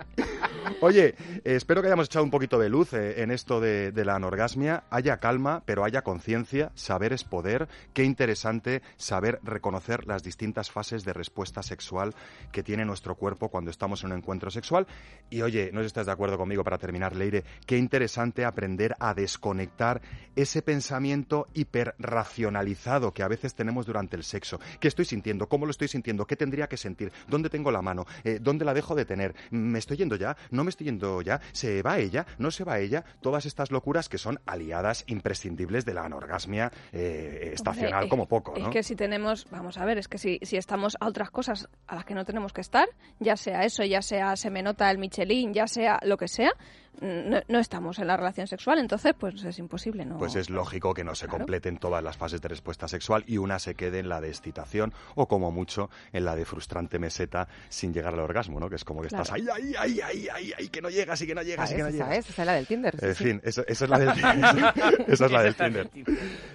Oye, 0.80 1.14
eh, 1.26 1.42
espero 1.44 1.80
que 1.82 1.88
hayamos 1.88 2.06
echado 2.06 2.24
un 2.24 2.30
poquito 2.30 2.58
de 2.58 2.68
luz 2.68 2.92
eh, 2.92 3.22
en 3.22 3.30
esto 3.30 3.60
de, 3.60 3.92
de 3.92 4.04
la 4.04 4.16
anorgasmia. 4.16 4.84
Haya 4.90 5.18
calma, 5.18 5.62
pero 5.64 5.84
haya 5.84 6.02
conciencia. 6.02 6.72
Saber 6.74 7.12
es 7.12 7.24
poder. 7.24 7.68
Qué 7.92 8.04
interesante 8.04 8.82
saber 8.96 9.40
reconocer 9.42 10.06
las 10.06 10.22
distintas 10.22 10.70
fases 10.70 11.04
de 11.04 11.12
respuesta 11.12 11.62
sexual 11.62 12.14
que 12.52 12.62
tiene 12.62 12.84
nuestro 12.84 13.14
cuerpo 13.14 13.48
cuando 13.48 13.70
estamos 13.70 14.02
en 14.04 14.12
un 14.12 14.18
encuentro 14.18 14.50
sexual. 14.50 14.86
Y 15.28 15.42
oye, 15.42 15.70
no 15.72 15.80
sé 15.80 15.85
si 15.85 15.87
estás 15.88 16.06
de 16.06 16.12
acuerdo 16.12 16.38
conmigo 16.38 16.64
para 16.64 16.78
terminar, 16.78 17.14
Leire, 17.14 17.44
qué 17.66 17.76
interesante 17.76 18.44
aprender 18.44 18.94
a 18.98 19.14
desconectar 19.14 20.00
ese 20.37 20.62
pensamiento 20.62 21.48
hiperracionalizado 21.54 23.12
que 23.12 23.22
a 23.22 23.28
veces 23.28 23.54
tenemos 23.54 23.87
durante 23.87 24.16
el 24.16 24.24
sexo. 24.24 24.59
¿Qué 24.78 24.88
estoy 24.88 25.04
sintiendo? 25.04 25.48
¿Cómo 25.48 25.66
lo 25.66 25.70
estoy 25.70 25.88
sintiendo? 25.88 26.26
¿Qué 26.26 26.37
tendría 26.37 26.68
que 26.68 26.76
sentir? 26.76 27.12
¿Dónde 27.28 27.50
tengo 27.50 27.70
la 27.70 27.83
mano? 27.83 28.06
Eh, 28.24 28.38
¿Dónde 28.40 28.64
la 28.64 28.74
dejo 28.74 28.94
de 28.94 29.04
tener? 29.04 29.35
¿Me 29.50 29.78
estoy 29.78 29.96
yendo 29.96 30.16
ya? 30.16 30.37
¿No 30.50 30.64
me 30.64 30.70
estoy 30.70 30.87
yendo 30.87 31.22
ya? 31.22 31.40
¿Se 31.52 31.83
va 31.83 31.98
ella? 31.98 32.26
¿No 32.38 32.50
se 32.50 32.64
va 32.64 32.78
ella? 32.78 33.04
Todas 33.20 33.46
estas 33.46 33.70
locuras 33.70 34.09
que 34.09 34.18
son 34.18 34.40
aliadas 34.46 35.04
imprescindibles 35.06 35.85
de 35.85 35.94
la 35.94 36.04
anorgasmia 36.04 36.72
eh, 36.92 37.50
estacional 37.52 38.04
Hombre, 38.04 38.09
como 38.09 38.26
poco, 38.26 38.56
Es 38.56 38.68
que 38.68 38.83
si 38.83 38.96
tenemos, 38.96 39.46
vamos 39.50 39.78
a 39.78 39.85
ver, 39.85 39.98
es 39.98 40.09
que 40.09 40.18
si, 40.18 40.38
si 40.42 40.56
estamos 40.56 40.96
a 41.00 41.06
otras 41.06 41.30
cosas 41.30 41.68
a 41.87 41.94
las 41.94 42.04
que 42.04 42.14
no 42.14 42.24
tenemos 42.24 42.52
que 42.52 42.61
estar, 42.61 42.88
ya 43.18 43.37
sea 43.37 43.64
eso, 43.64 43.85
ya 43.85 44.02
sea 44.02 44.37
se 44.37 44.50
me 44.50 44.62
nota 44.62 44.90
el 44.90 44.98
Michelin, 45.11 45.53
ya 45.53 45.66
sea 45.66 45.99
lo 46.05 46.16
que 46.16 46.29
sea, 46.29 46.53
no, 47.01 47.40
no 47.49 47.59
estamos 47.59 47.99
en 47.99 48.07
la 48.09 48.16
relación 48.16 48.46
sexual, 48.46 48.79
entonces 48.79 49.14
pues 49.18 49.42
es 49.44 49.59
imposible, 49.59 50.05
¿no? 50.05 50.18
Pues 50.18 50.35
es 50.37 50.51
lógico 50.51 50.92
que 50.92 51.03
no 51.03 51.14
se 51.14 51.29
completen 51.29 51.79
todas 51.79 52.03
las 52.05 52.16
fases 52.16 52.40
de 52.42 52.49
respuesta 52.49 52.87
sexual 52.88 53.25
y 53.27 53.38
una 53.38 53.59
se 53.59 53.75
quede 53.75 54.01
en 54.01 54.09
la 54.09 54.20
de 54.20 54.29
excitación 54.29 54.92
o 55.14 55.27
como 55.27 55.51
mucho 55.51 55.88
en 56.12 56.25
la 56.25 56.37
de 56.37 56.44
frustrante 56.44 56.99
meseta 56.99 57.49
sin 57.68 57.92
llegar 57.94 58.14
al 58.14 58.20
orgasmo, 58.20 58.61
¿no? 58.61 58.68
Que 58.68 58.77
es 58.77 58.85
como 58.85 59.01
que 59.03 59.09
Claro. 59.09 59.23
estás 59.25 59.35
ahí, 59.37 59.46
ahí, 59.53 59.75
ahí, 59.79 60.01
ahí, 60.01 60.29
ahí, 60.33 60.53
ahí, 60.59 60.68
que 60.68 60.83
no 60.83 60.90
llegas 60.90 61.20
y 61.23 61.27
que 61.27 61.35
no 61.35 61.42
llegas 61.42 61.73
y 61.73 61.77
que 61.77 61.83
no 61.83 61.90
llegas. 61.90 62.07
¿Sabes? 62.09 62.29
Esa 62.31 62.42
es 62.42 62.46
la 62.46 62.53
del 62.53 62.66
Tinder. 62.66 62.94
sí, 63.01 63.07
En 63.07 63.14
sí. 63.14 63.25
fin, 63.25 63.40
eso, 63.44 63.64
esa 63.66 63.85
es 63.85 63.90
la 63.90 63.99
del 63.99 64.12
Tinder. 64.12 64.75
Esa 65.09 65.27
es 65.27 65.33
la 65.33 65.42
del 65.42 65.55
Tinder. 65.55 65.90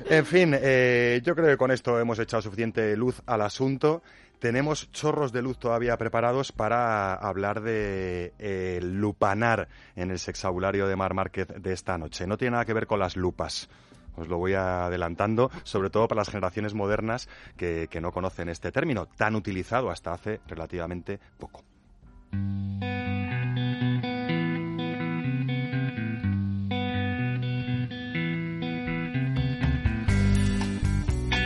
En 0.09 0.25
fin, 0.25 0.55
eh, 0.61 1.21
yo 1.23 1.35
creo 1.35 1.47
que 1.47 1.57
con 1.57 1.71
esto 1.71 1.99
hemos 1.99 2.19
echado 2.19 2.41
suficiente 2.41 2.95
luz 2.95 3.21
al 3.25 3.41
asunto. 3.41 4.03
Tenemos 4.39 4.91
chorros 4.91 5.31
de 5.31 5.41
luz 5.41 5.57
todavía 5.57 5.97
preparados 5.97 6.51
para 6.51 7.13
hablar 7.13 7.61
de 7.61 8.33
eh, 8.37 8.79
lupanar 8.81 9.67
en 9.95 10.11
el 10.11 10.19
sexabulario 10.19 10.87
de 10.87 10.95
Mar 10.95 11.13
Márquez 11.13 11.47
de 11.47 11.73
esta 11.73 11.97
noche. 11.97 12.27
No 12.27 12.37
tiene 12.37 12.51
nada 12.51 12.65
que 12.65 12.73
ver 12.73 12.87
con 12.87 12.99
las 12.99 13.15
lupas. 13.15 13.69
Os 14.17 14.27
lo 14.27 14.37
voy 14.37 14.53
adelantando, 14.53 15.51
sobre 15.63 15.89
todo 15.89 16.07
para 16.07 16.21
las 16.21 16.29
generaciones 16.29 16.73
modernas 16.73 17.27
que, 17.57 17.87
que 17.89 18.01
no 18.01 18.11
conocen 18.11 18.49
este 18.49 18.71
término, 18.71 19.07
tan 19.07 19.35
utilizado 19.35 19.89
hasta 19.89 20.13
hace 20.13 20.39
relativamente 20.47 21.19
poco. 21.37 21.63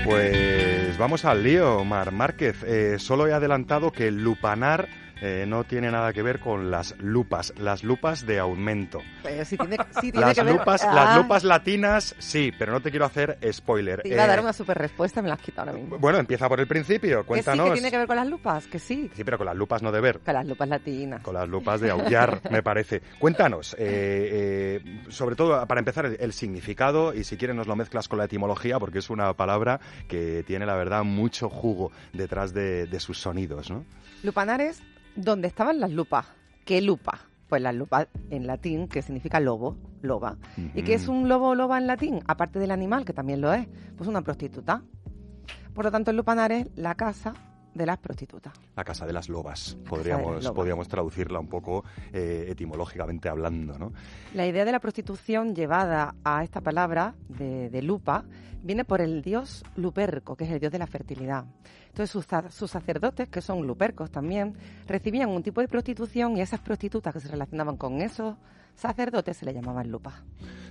Pues 0.05 0.68
vamos 0.99 1.23
al 1.23 1.43
lío, 1.43 1.83
Mar 1.85 2.11
Márquez. 2.11 2.61
Eh, 2.63 2.97
solo 2.99 3.25
he 3.25 3.33
adelantado 3.33 3.91
que 3.91 4.11
lupanar 4.11 4.87
eh, 5.21 5.45
no 5.47 5.63
tiene 5.63 5.91
nada 5.91 6.13
que 6.13 6.21
ver 6.21 6.39
con 6.39 6.71
las 6.71 6.95
lupas, 6.99 7.53
las 7.57 7.83
lupas 7.83 8.25
de 8.25 8.39
aumento. 8.39 9.01
Pero 9.23 9.43
sí 9.45 9.57
tiene, 9.57 9.77
sí 9.91 10.11
tiene 10.11 10.19
Las 10.27 10.35
que 10.35 10.43
ver- 10.43 10.53
lupas, 10.55 10.83
Ah, 10.83 10.93
las 10.93 11.17
lupas 11.17 11.43
latinas, 11.43 12.15
sí, 12.19 12.51
pero 12.57 12.71
no 12.71 12.81
te 12.81 12.89
quiero 12.89 13.05
hacer 13.05 13.37
spoiler. 13.51 14.01
Te 14.01 14.09
iba 14.09 14.23
a 14.23 14.27
dar 14.27 14.39
Eh, 14.39 14.41
una 14.41 14.53
super 14.53 14.77
respuesta, 14.77 15.21
me 15.21 15.27
la 15.27 15.35
has 15.35 15.41
quitado 15.41 15.69
ahora 15.71 15.81
mismo. 15.81 15.97
Bueno, 15.99 16.19
empieza 16.19 16.47
por 16.47 16.59
el 16.59 16.67
principio, 16.67 17.17
Que 17.17 17.23
sí, 17.23 17.27
cuéntanos. 17.27 17.67
que 17.67 17.73
tiene 17.73 17.91
que 17.91 17.97
ver 17.97 18.07
con 18.07 18.15
las 18.15 18.27
lupas, 18.27 18.67
que 18.67 18.79
sí. 18.79 19.09
Sí, 19.13 19.23
pero 19.23 19.37
con 19.37 19.45
las 19.45 19.55
lupas 19.55 19.81
no 19.81 19.91
de 19.91 20.01
ver. 20.01 20.19
Con 20.19 20.33
las 20.33 20.45
lupas 20.45 20.67
latinas. 20.69 21.21
Con 21.21 21.33
las 21.33 21.47
lupas 21.49 21.81
de 21.81 21.91
aullar, 21.91 22.41
me 22.51 22.63
parece. 22.63 23.01
Cuéntanos, 23.19 23.75
eh, 23.79 24.81
sobre 25.09 25.35
todo 25.35 25.65
para 25.67 25.79
empezar, 25.79 26.05
el, 26.05 26.17
el 26.19 26.33
significado 26.33 27.13
y 27.13 27.23
si 27.23 27.37
quieres 27.37 27.55
nos 27.55 27.67
lo 27.67 27.75
mezclas 27.75 28.07
con 28.07 28.19
la 28.19 28.25
etimología 28.25 28.79
porque 28.79 28.99
es 28.99 29.09
una 29.09 29.33
palabra 29.33 29.79
que 30.07 30.43
tiene, 30.45 30.65
la 30.65 30.75
verdad, 30.75 31.03
mucho 31.03 31.49
jugo 31.49 31.91
detrás 32.13 32.53
de, 32.53 32.85
de 32.87 32.99
sus 32.99 33.17
sonidos, 33.19 33.69
¿no? 33.69 33.85
Lupanares, 34.23 34.81
¿dónde 35.15 35.47
estaban 35.47 35.79
las 35.79 35.91
lupas? 35.91 36.25
¿Qué 36.65 36.81
lupa? 36.81 37.19
Pues 37.47 37.61
las 37.61 37.73
lupas 37.73 38.07
en 38.29 38.45
latín, 38.45 38.87
que 38.87 39.01
significa 39.01 39.39
lobo, 39.39 39.75
loba. 40.01 40.37
¿Y 40.75 40.83
qué 40.83 40.93
es 40.93 41.07
un 41.07 41.27
lobo 41.27 41.49
o 41.49 41.55
loba 41.55 41.77
en 41.77 41.87
latín? 41.87 42.19
Aparte 42.27 42.59
del 42.59 42.71
animal, 42.71 43.05
que 43.05 43.13
también 43.13 43.41
lo 43.41 43.51
es, 43.53 43.67
pues 43.97 44.07
una 44.07 44.21
prostituta. 44.21 44.83
Por 45.73 45.85
lo 45.85 45.91
tanto, 45.91 46.11
en 46.11 46.17
Lupanares, 46.17 46.67
la 46.75 46.95
casa 46.95 47.33
de 47.73 47.85
las 47.85 47.97
prostitutas. 47.97 48.53
La 48.75 48.83
casa 48.83 49.05
de 49.05 49.13
las 49.13 49.29
lobas, 49.29 49.77
de 49.77 49.89
podríamos, 49.89 50.35
las 50.35 50.43
lobas. 50.43 50.55
podríamos 50.55 50.87
traducirla 50.87 51.39
un 51.39 51.47
poco 51.47 51.83
eh, 52.13 52.47
etimológicamente 52.49 53.29
hablando, 53.29 53.77
¿no? 53.77 53.93
La 54.33 54.47
idea 54.47 54.65
de 54.65 54.71
la 54.71 54.79
prostitución 54.79 55.55
llevada 55.55 56.15
a 56.23 56.43
esta 56.43 56.61
palabra 56.61 57.15
de, 57.27 57.69
de 57.69 57.81
lupa 57.81 58.25
viene 58.61 58.85
por 58.85 59.01
el 59.01 59.21
dios 59.21 59.63
Luperco, 59.75 60.35
que 60.35 60.43
es 60.43 60.51
el 60.51 60.59
dios 60.59 60.71
de 60.71 60.79
la 60.79 60.87
fertilidad. 60.87 61.45
Entonces 61.87 62.11
sus, 62.11 62.25
sus 62.53 62.71
sacerdotes, 62.71 63.29
que 63.29 63.41
son 63.41 63.65
lupercos 63.65 64.11
también, 64.11 64.55
recibían 64.87 65.29
un 65.29 65.43
tipo 65.43 65.61
de 65.61 65.67
prostitución 65.67 66.37
y 66.37 66.41
esas 66.41 66.59
prostitutas 66.59 67.13
que 67.13 67.19
se 67.19 67.27
relacionaban 67.27 67.77
con 67.77 68.01
esos 68.01 68.35
sacerdotes 68.79 69.37
se 69.37 69.45
le 69.45 69.53
llamaban 69.53 69.91
lupas. 69.91 70.15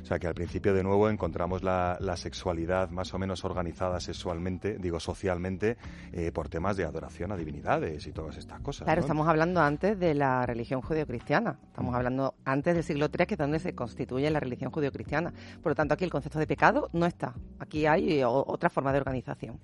O 0.02 0.06
sea 0.08 0.18
que 0.18 0.26
al 0.26 0.34
principio 0.34 0.72
de 0.72 0.82
nuevo 0.82 1.10
encontramos 1.10 1.62
la, 1.62 1.98
la 2.00 2.16
sexualidad 2.16 2.88
más 2.90 3.12
o 3.12 3.18
menos 3.18 3.44
organizada 3.44 4.00
sexualmente, 4.00 4.78
digo 4.78 5.00
socialmente, 5.00 5.76
eh, 6.12 6.32
por 6.32 6.48
temas 6.48 6.76
de 6.76 6.84
adoración 6.84 7.30
a 7.32 7.36
divinidades 7.36 8.06
y 8.06 8.12
todas 8.12 8.36
estas 8.38 8.60
cosas. 8.60 8.84
Claro, 8.84 9.00
¿no? 9.00 9.04
estamos 9.04 9.28
hablando 9.28 9.60
antes 9.60 9.98
de 9.98 10.14
la 10.14 10.46
religión 10.46 10.80
judeocristiana. 10.80 11.58
Estamos 11.66 11.94
hablando 11.94 12.34
antes 12.44 12.74
del 12.74 12.84
siglo 12.84 13.06
III, 13.06 13.26
que 13.26 13.34
es 13.34 13.38
donde 13.38 13.58
se 13.58 13.74
constituye 13.74 14.30
la 14.30 14.40
religión 14.40 14.70
judeocristiana. 14.70 15.32
Por 15.62 15.72
lo 15.72 15.74
tanto, 15.74 15.94
aquí 15.94 16.04
el 16.04 16.10
concepto 16.10 16.38
de 16.38 16.46
pecado 16.46 16.88
no 16.92 17.04
está. 17.06 17.34
Aquí 17.58 17.84
hay 17.86 18.22
o- 18.22 18.44
otra 18.46 18.70
forma 18.70 18.92
de 18.92 18.98
organización. 18.98 19.58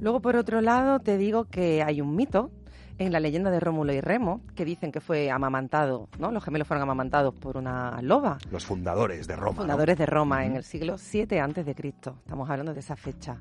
Luego, 0.00 0.20
por 0.20 0.36
otro 0.36 0.60
lado, 0.60 0.98
te 1.00 1.16
digo 1.16 1.44
que 1.44 1.82
hay 1.82 2.00
un 2.00 2.14
mito 2.16 2.50
en 2.98 3.12
la 3.12 3.20
leyenda 3.20 3.50
de 3.50 3.60
Rómulo 3.60 3.92
y 3.92 4.00
Remo 4.00 4.40
que 4.54 4.64
dicen 4.64 4.92
que 4.92 5.00
fue 5.00 5.30
amamantado, 5.30 6.08
¿no? 6.18 6.30
Los 6.30 6.44
gemelos 6.44 6.68
fueron 6.68 6.82
amamantados 6.82 7.34
por 7.34 7.56
una 7.56 8.00
loba. 8.02 8.38
Los 8.50 8.64
fundadores 8.64 9.26
de 9.26 9.36
Roma. 9.36 9.56
Fundadores 9.56 9.98
de 9.98 10.06
Roma 10.06 10.44
en 10.44 10.56
el 10.56 10.64
siglo 10.64 10.98
7 10.98 11.40
antes 11.40 11.66
de 11.66 11.74
Cristo. 11.74 12.16
Estamos 12.24 12.48
hablando 12.48 12.72
de 12.72 12.80
esa 12.80 12.96
fecha. 12.96 13.38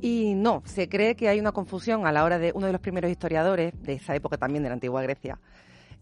Y 0.00 0.34
no, 0.34 0.62
se 0.64 0.88
cree 0.88 1.16
que 1.16 1.28
hay 1.28 1.40
una 1.40 1.52
confusión 1.52 2.06
a 2.06 2.12
la 2.12 2.24
hora 2.24 2.38
de 2.38 2.52
uno 2.54 2.66
de 2.66 2.72
los 2.72 2.80
primeros 2.80 3.10
historiadores 3.10 3.72
de 3.82 3.94
esa 3.94 4.14
época 4.14 4.36
también 4.36 4.62
de 4.62 4.68
la 4.68 4.74
antigua 4.74 5.02
Grecia, 5.02 5.38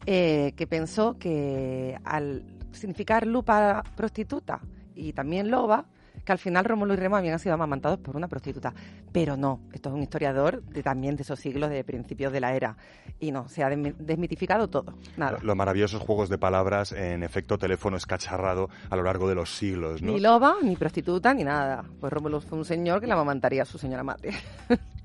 eh, 0.07 0.53
que 0.57 0.67
pensó 0.67 1.19
que 1.19 1.99
al 2.05 2.45
significar 2.73 3.27
lupa 3.27 3.83
prostituta 3.97 4.61
y 4.95 5.13
también 5.13 5.51
loba, 5.51 5.87
que 6.24 6.33
al 6.33 6.38
final 6.38 6.64
Rómulo 6.64 6.94
y 6.94 6.96
Remo 6.96 7.16
habían 7.16 7.38
sido 7.38 7.54
amamantados 7.54 7.98
por 7.98 8.16
una 8.16 8.28
prostituta. 8.28 8.72
Pero 9.12 9.37
no, 9.37 9.61
esto 9.72 9.88
es 9.88 9.94
un 9.94 10.02
historiador 10.02 10.62
de, 10.62 10.83
también 10.83 11.16
de 11.16 11.22
esos 11.22 11.38
siglos 11.40 11.70
de 11.70 11.83
principios 11.85 12.33
de 12.33 12.40
la 12.40 12.54
era. 12.54 12.76
Y 13.18 13.33
no, 13.33 13.48
se 13.48 13.62
ha 13.64 13.70
desmi- 13.70 13.94
desmitificado 13.96 14.68
todo. 14.68 14.94
Nada. 15.16 15.38
Los 15.42 15.56
maravillosos 15.56 16.00
juegos 16.02 16.28
de 16.28 16.38
palabras 16.38 16.92
en 16.92 17.22
efecto 17.22 17.59
teléfono 17.59 17.96
escacharrado 17.96 18.68
a 18.90 18.96
lo 18.96 19.02
largo 19.02 19.28
de 19.28 19.35
los 19.35 19.54
siglos, 19.56 20.02
¿no? 20.02 20.12
Ni 20.12 20.20
loba, 20.20 20.56
ni 20.62 20.76
prostituta, 20.76 21.35
ni 21.35 21.44
nada. 21.44 21.85
Pues 22.00 22.12
Rómulo 22.12 22.40
fue 22.40 22.59
un 22.59 22.64
señor 22.64 23.00
que 23.00 23.06
la 23.06 23.14
amamantaría 23.14 23.62
a 23.62 23.66
su 23.66 23.78
señora 23.78 24.02
madre. 24.04 24.33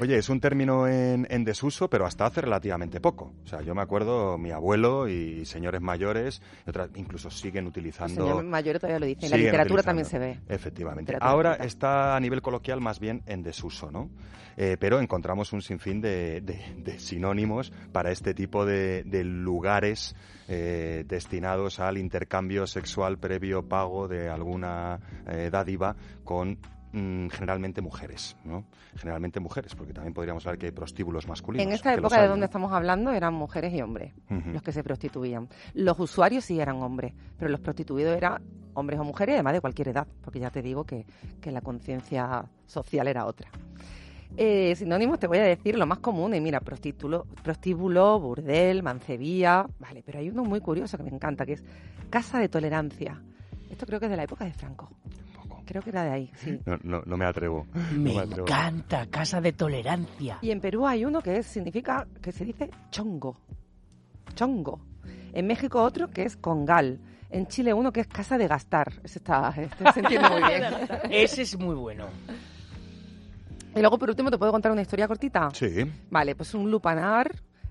Oye, 0.00 0.16
es 0.16 0.28
un 0.28 0.40
término 0.40 0.86
en, 0.88 1.26
en 1.30 1.44
desuso, 1.44 1.88
pero 1.90 2.06
hasta 2.06 2.26
hace 2.26 2.40
relativamente 2.40 3.00
poco. 3.00 3.34
O 3.44 3.46
sea, 3.46 3.60
yo 3.60 3.74
me 3.74 3.82
acuerdo, 3.82 4.38
mi 4.38 4.50
abuelo 4.50 5.08
y 5.08 5.44
señores 5.44 5.80
mayores, 5.80 6.40
otras, 6.66 6.90
incluso 6.94 7.30
siguen 7.30 7.66
utilizando... 7.66 8.26
señores 8.26 8.44
mayores 8.48 8.80
todavía 8.80 8.98
lo 9.00 9.06
dicen. 9.06 9.24
En 9.26 9.30
la 9.32 9.36
literatura 9.36 9.82
también 9.82 10.06
se 10.06 10.18
ve. 10.18 10.38
Efectivamente. 10.48 11.16
Ahora 11.20 11.54
está 11.54 12.16
a 12.16 12.20
nivel 12.20 12.40
coloquial 12.40 12.80
más 12.80 12.98
bien 13.00 13.22
en 13.26 13.42
desuso, 13.42 13.90
¿no? 13.90 14.10
Eh, 14.56 14.76
pero 14.78 15.00
encontramos 15.00 15.52
un 15.52 15.62
sinfín 15.62 16.00
de, 16.00 16.40
de- 16.40 16.60
de 16.78 16.98
sinónimos 16.98 17.72
para 17.92 18.10
este 18.10 18.34
tipo 18.34 18.66
de, 18.66 19.04
de 19.04 19.24
lugares 19.24 20.14
eh, 20.48 21.04
destinados 21.06 21.78
al 21.80 21.96
intercambio 21.96 22.66
sexual 22.66 23.18
previo 23.18 23.68
pago 23.68 24.08
de 24.08 24.28
alguna 24.28 24.98
eh, 25.28 25.48
dádiva 25.50 25.96
con 26.24 26.58
mm, 26.92 27.28
generalmente 27.28 27.80
mujeres, 27.80 28.36
¿no? 28.44 28.64
Generalmente 28.96 29.40
mujeres, 29.40 29.74
porque 29.74 29.92
también 29.92 30.14
podríamos 30.14 30.46
hablar 30.46 30.58
que 30.58 30.66
hay 30.66 30.72
prostíbulos 30.72 31.26
masculinos. 31.26 31.66
En 31.66 31.72
esta 31.72 31.94
época 31.94 32.20
de 32.20 32.28
donde 32.28 32.46
estamos 32.46 32.72
hablando 32.72 33.12
eran 33.12 33.34
mujeres 33.34 33.72
y 33.74 33.82
hombres 33.82 34.12
los 34.28 34.62
que 34.62 34.72
se 34.72 34.82
prostituían. 34.82 35.48
Los 35.74 35.98
usuarios 35.98 36.44
sí 36.44 36.60
eran 36.60 36.82
hombres, 36.82 37.12
pero 37.38 37.50
los 37.50 37.60
prostituidos 37.60 38.16
eran 38.16 38.42
hombres 38.74 39.00
o 39.00 39.04
mujeres, 39.04 39.34
además 39.34 39.54
de 39.54 39.60
cualquier 39.60 39.88
edad, 39.88 40.06
porque 40.22 40.38
ya 40.38 40.50
te 40.50 40.62
digo 40.62 40.84
que, 40.84 41.06
que 41.40 41.50
la 41.50 41.60
conciencia 41.60 42.44
social 42.66 43.08
era 43.08 43.26
otra. 43.26 43.50
Eh, 44.36 44.74
sinónimos 44.76 45.18
te 45.18 45.26
voy 45.26 45.38
a 45.38 45.42
decir 45.42 45.76
lo 45.76 45.86
más 45.86 45.98
común, 45.98 46.34
y 46.34 46.40
mira, 46.40 46.60
prostíbulo, 46.60 47.26
prostíbulo, 47.42 48.20
burdel, 48.20 48.82
mancebía, 48.82 49.66
vale, 49.78 50.02
pero 50.04 50.20
hay 50.20 50.30
uno 50.30 50.44
muy 50.44 50.60
curioso 50.60 50.96
que 50.96 51.02
me 51.02 51.10
encanta, 51.10 51.44
que 51.44 51.54
es 51.54 51.64
casa 52.10 52.38
de 52.38 52.48
tolerancia. 52.48 53.20
Esto 53.70 53.86
creo 53.86 53.98
que 53.98 54.06
es 54.06 54.10
de 54.10 54.16
la 54.16 54.24
época 54.24 54.44
de 54.44 54.52
Franco. 54.52 54.90
Creo 55.70 55.82
que 55.82 55.90
era 55.90 56.02
de 56.02 56.10
ahí, 56.10 56.30
sí. 56.34 56.58
No, 56.66 56.78
no, 56.82 57.02
no 57.06 57.16
me 57.16 57.24
atrevo. 57.24 57.64
no 57.92 58.00
Me 58.00 58.18
atrevo. 58.18 58.40
encanta, 58.48 59.06
casa 59.06 59.40
de 59.40 59.52
tolerancia. 59.52 60.38
Y 60.42 60.50
en 60.50 60.60
Perú 60.60 60.84
hay 60.84 61.04
uno 61.04 61.20
que 61.22 61.36
es- 61.36 61.46
significa, 61.46 62.08
que 62.20 62.32
se 62.32 62.44
dice 62.44 62.68
chongo. 62.90 63.36
Chongo. 64.34 64.80
En 65.32 65.46
México 65.46 65.80
otro 65.80 66.10
que 66.10 66.24
es 66.24 66.36
congal. 66.36 66.98
En 67.30 67.46
Chile 67.46 67.72
uno 67.72 67.92
que 67.92 68.00
es 68.00 68.08
casa 68.08 68.36
de 68.36 68.48
gastar. 68.48 68.94
Ese 69.04 69.20
está, 69.20 69.54
este 69.56 69.92
se 69.92 70.00
entiende 70.00 70.28
muy 70.28 70.42
bien. 70.42 70.64
Ese 71.08 71.42
es 71.42 71.56
muy 71.56 71.76
bueno. 71.76 72.06
Y 73.76 73.78
luego 73.78 73.96
por 73.96 74.08
último 74.10 74.28
te 74.28 74.38
puedo 74.38 74.50
contar 74.50 74.72
una 74.72 74.82
historia 74.82 75.06
cortita. 75.06 75.50
Sí. 75.52 75.68
Vale, 76.10 76.34
pues 76.34 76.52
un 76.54 76.68
lupanar, 76.68 77.30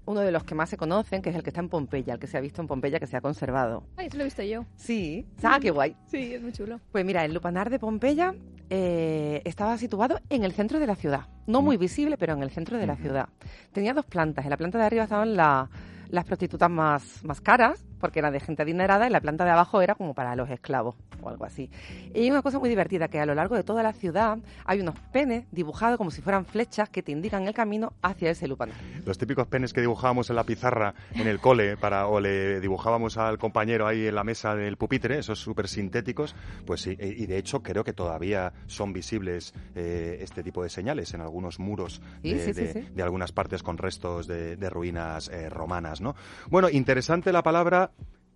uno 0.10 0.22
de 0.22 0.32
los 0.32 0.44
que 0.44 0.56
más 0.56 0.70
se 0.70 0.76
conocen, 0.78 1.22
que 1.22 1.30
es 1.30 1.36
el 1.36 1.44
que 1.44 1.52
está 1.52 1.60
en 1.62 1.70
Pompeya, 1.70 2.14
el 2.16 2.20
que 2.20 2.26
se 2.28 2.36
ha 2.38 2.42
visto 2.42 2.62
en 2.62 2.68
Pompeya, 2.68 3.00
que 3.00 3.06
se 3.06 3.16
ha 3.16 3.22
conservado. 3.22 3.84
Ay, 3.96 4.08
eso 4.08 4.18
lo 4.18 4.24
he 4.24 4.26
visto 4.26 4.42
yo. 4.42 4.66
Sí. 4.76 5.28
Ah, 5.44 5.60
qué 5.62 5.70
guay. 5.70 5.96
Sí, 6.08 6.34
es 6.34 6.42
muy 6.42 6.52
chulo. 6.52 6.80
Pues 6.92 7.06
mira, 7.06 7.24
el 7.26 7.34
lupanar 7.34 7.70
de 7.70 7.78
Pompeya 7.78 8.34
eh, 8.72 9.42
estaba 9.46 9.78
situado 9.78 10.20
en 10.30 10.44
el 10.44 10.52
centro 10.54 10.80
de 10.80 10.88
la 10.88 10.96
ciudad. 10.96 11.28
No 11.46 11.62
muy 11.62 11.78
visible, 11.78 12.18
pero 12.18 12.34
en 12.34 12.42
el 12.44 12.50
centro 12.50 12.78
de 12.78 12.88
la 12.88 12.96
ciudad. 12.96 13.30
Tenía 13.72 13.94
dos 13.94 14.06
plantas. 14.06 14.46
En 14.46 14.50
la 14.52 14.58
planta 14.58 14.78
de 14.80 14.86
arriba 14.86 15.04
estaban 15.04 15.36
la- 15.36 15.70
las 16.10 16.26
prostitutas 16.26 16.70
más, 16.72 17.24
más 17.24 17.40
caras, 17.40 17.86
porque 18.00 18.20
eran 18.20 18.34
de 18.34 18.40
gente 18.40 18.62
adinerada, 18.64 19.08
y 19.08 19.10
la 19.10 19.22
planta 19.22 19.46
de 19.46 19.52
abajo 19.52 19.82
era 19.82 19.96
como 19.96 20.14
para 20.14 20.36
los 20.36 20.50
esclavos 20.50 20.96
o 21.22 21.30
algo 21.30 21.46
así. 21.46 21.70
Y 22.14 22.22
hay 22.22 22.32
una 22.32 22.42
cosa 22.42 22.60
muy 22.60 22.70
divertida, 22.70 23.08
que 23.08 23.20
a 23.20 23.26
lo 23.26 23.36
largo 23.36 23.56
de 23.56 23.64
toda 23.64 23.84
la 23.84 23.94
ciudad 23.94 24.38
hay 24.66 24.80
unos 24.82 24.96
penes 25.12 25.46
dibujados 25.52 25.98
como 25.98 26.12
si 26.12 26.22
fueran 26.22 26.46
flechas 26.46 26.90
que 26.90 27.04
te 27.04 27.12
indican 27.12 27.48
el 27.48 27.54
camino 27.54 27.94
hacia 28.02 28.30
ese 28.32 28.48
lupanar. 28.48 28.76
Los 29.06 29.18
típicos 29.18 29.48
penes 29.48 29.74
que 29.74 29.82
dibujábamos 29.82 30.30
en 30.30 30.36
la 30.36 30.44
pizarra 30.44 30.94
en 31.16 31.28
el 31.28 31.40
cole 31.40 31.78
para 31.78 32.08
o 32.08 32.20
le 32.20 32.60
dibujábamos 32.60 33.18
al 33.18 33.38
compañero 33.38 33.88
ahí 33.88 34.08
en 34.08 34.16
la 34.16 34.24
mesa 34.24 34.56
del 34.56 34.78
pupitre, 34.78 35.20
esos 35.20 35.40
súper 35.40 35.68
sintéticos, 35.68 36.36
pues 36.66 36.82
sí, 36.82 36.98
y 37.00 37.26
de 37.26 37.38
hecho 37.38 37.62
creo 37.64 37.84
que 37.84 37.94
todavía 37.94 38.54
son 38.68 38.94
visibles 38.94 39.54
eh, 39.76 40.20
este 40.22 40.44
tipo 40.44 40.64
de 40.64 40.70
señales 40.70 41.14
en 41.14 41.22
algunos 41.22 41.60
muros 41.60 42.02
de, 42.24 42.40
sí, 42.40 42.54
sí, 42.54 42.62
de- 42.62 42.74
sí. 42.74 42.88
de 42.94 43.04
algunas 43.04 43.32
partes 43.32 43.64
con 43.64 43.78
restos 43.78 44.28
de, 44.28 44.56
de 44.56 44.70
ruinas 44.70 45.30
eh, 45.30 45.50
romanas, 45.50 46.02
¿no? 46.02 46.16
Bueno, 46.50 46.70
interesante 46.70 47.32
la 47.32 47.44
palabra, 47.44 47.89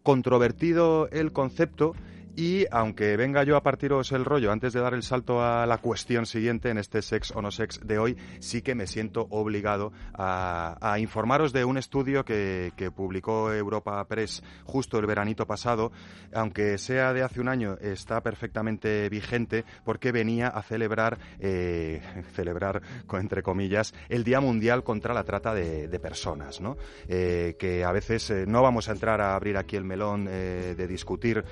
controvertido 0.03 1.09
el 1.11 1.31
concepto 1.31 1.95
y 2.35 2.65
aunque 2.71 3.17
venga 3.17 3.43
yo 3.43 3.55
a 3.57 3.63
partiros 3.63 4.11
el 4.11 4.25
rollo 4.25 4.51
antes 4.51 4.73
de 4.73 4.81
dar 4.81 4.93
el 4.93 5.03
salto 5.03 5.43
a 5.43 5.65
la 5.65 5.77
cuestión 5.77 6.25
siguiente 6.25 6.69
en 6.69 6.77
este 6.77 7.01
sex 7.01 7.31
o 7.31 7.41
no 7.41 7.51
sex 7.51 7.79
de 7.85 7.97
hoy, 7.97 8.17
sí 8.39 8.61
que 8.61 8.75
me 8.75 8.87
siento 8.87 9.27
obligado 9.29 9.91
a, 10.13 10.77
a 10.81 10.99
informaros 10.99 11.53
de 11.53 11.65
un 11.65 11.77
estudio 11.77 12.25
que, 12.25 12.73
que 12.75 12.91
publicó 12.91 13.51
Europa 13.51 14.03
Press 14.05 14.43
justo 14.63 14.99
el 14.99 15.05
veranito 15.05 15.45
pasado, 15.45 15.91
aunque 16.33 16.77
sea 16.77 17.13
de 17.13 17.23
hace 17.23 17.41
un 17.41 17.49
año, 17.49 17.77
está 17.81 18.21
perfectamente 18.21 19.09
vigente 19.09 19.65
porque 19.83 20.11
venía 20.11 20.47
a 20.47 20.61
celebrar, 20.61 21.17
eh, 21.39 22.01
celebrar 22.33 22.81
entre 23.11 23.43
comillas, 23.43 23.93
el 24.09 24.23
Día 24.23 24.39
Mundial 24.39 24.83
contra 24.83 25.13
la 25.13 25.23
Trata 25.23 25.53
de, 25.53 25.99
Personas, 26.03 26.59
¿no? 26.59 26.75
Eh, 27.07 27.55
que 27.57 27.85
a 27.85 27.91
veces 27.93 28.29
eh, 28.29 28.45
no 28.45 28.61
vamos 28.61 28.89
a 28.89 28.91
entrar 28.91 29.21
a 29.21 29.35
abrir 29.35 29.55
aquí 29.55 29.77
el 29.77 29.85
melón 29.85 30.27
eh, 30.29 30.73
de 30.75 30.87
discutir 30.87 31.45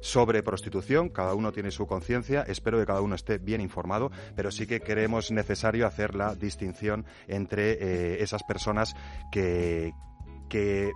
sobre 0.00 0.42
prostitución, 0.42 1.08
cada 1.08 1.34
uno 1.34 1.52
tiene 1.52 1.70
su 1.70 1.86
conciencia, 1.86 2.42
espero 2.42 2.78
que 2.78 2.86
cada 2.86 3.00
uno 3.00 3.14
esté 3.14 3.38
bien 3.38 3.60
informado, 3.60 4.10
pero 4.34 4.50
sí 4.50 4.66
que 4.66 4.80
creemos 4.80 5.30
necesario 5.30 5.86
hacer 5.86 6.14
la 6.14 6.34
distinción 6.34 7.04
entre 7.28 7.72
eh, 7.72 8.22
esas 8.22 8.42
personas 8.44 8.94
que, 9.30 9.92
que 10.48 10.92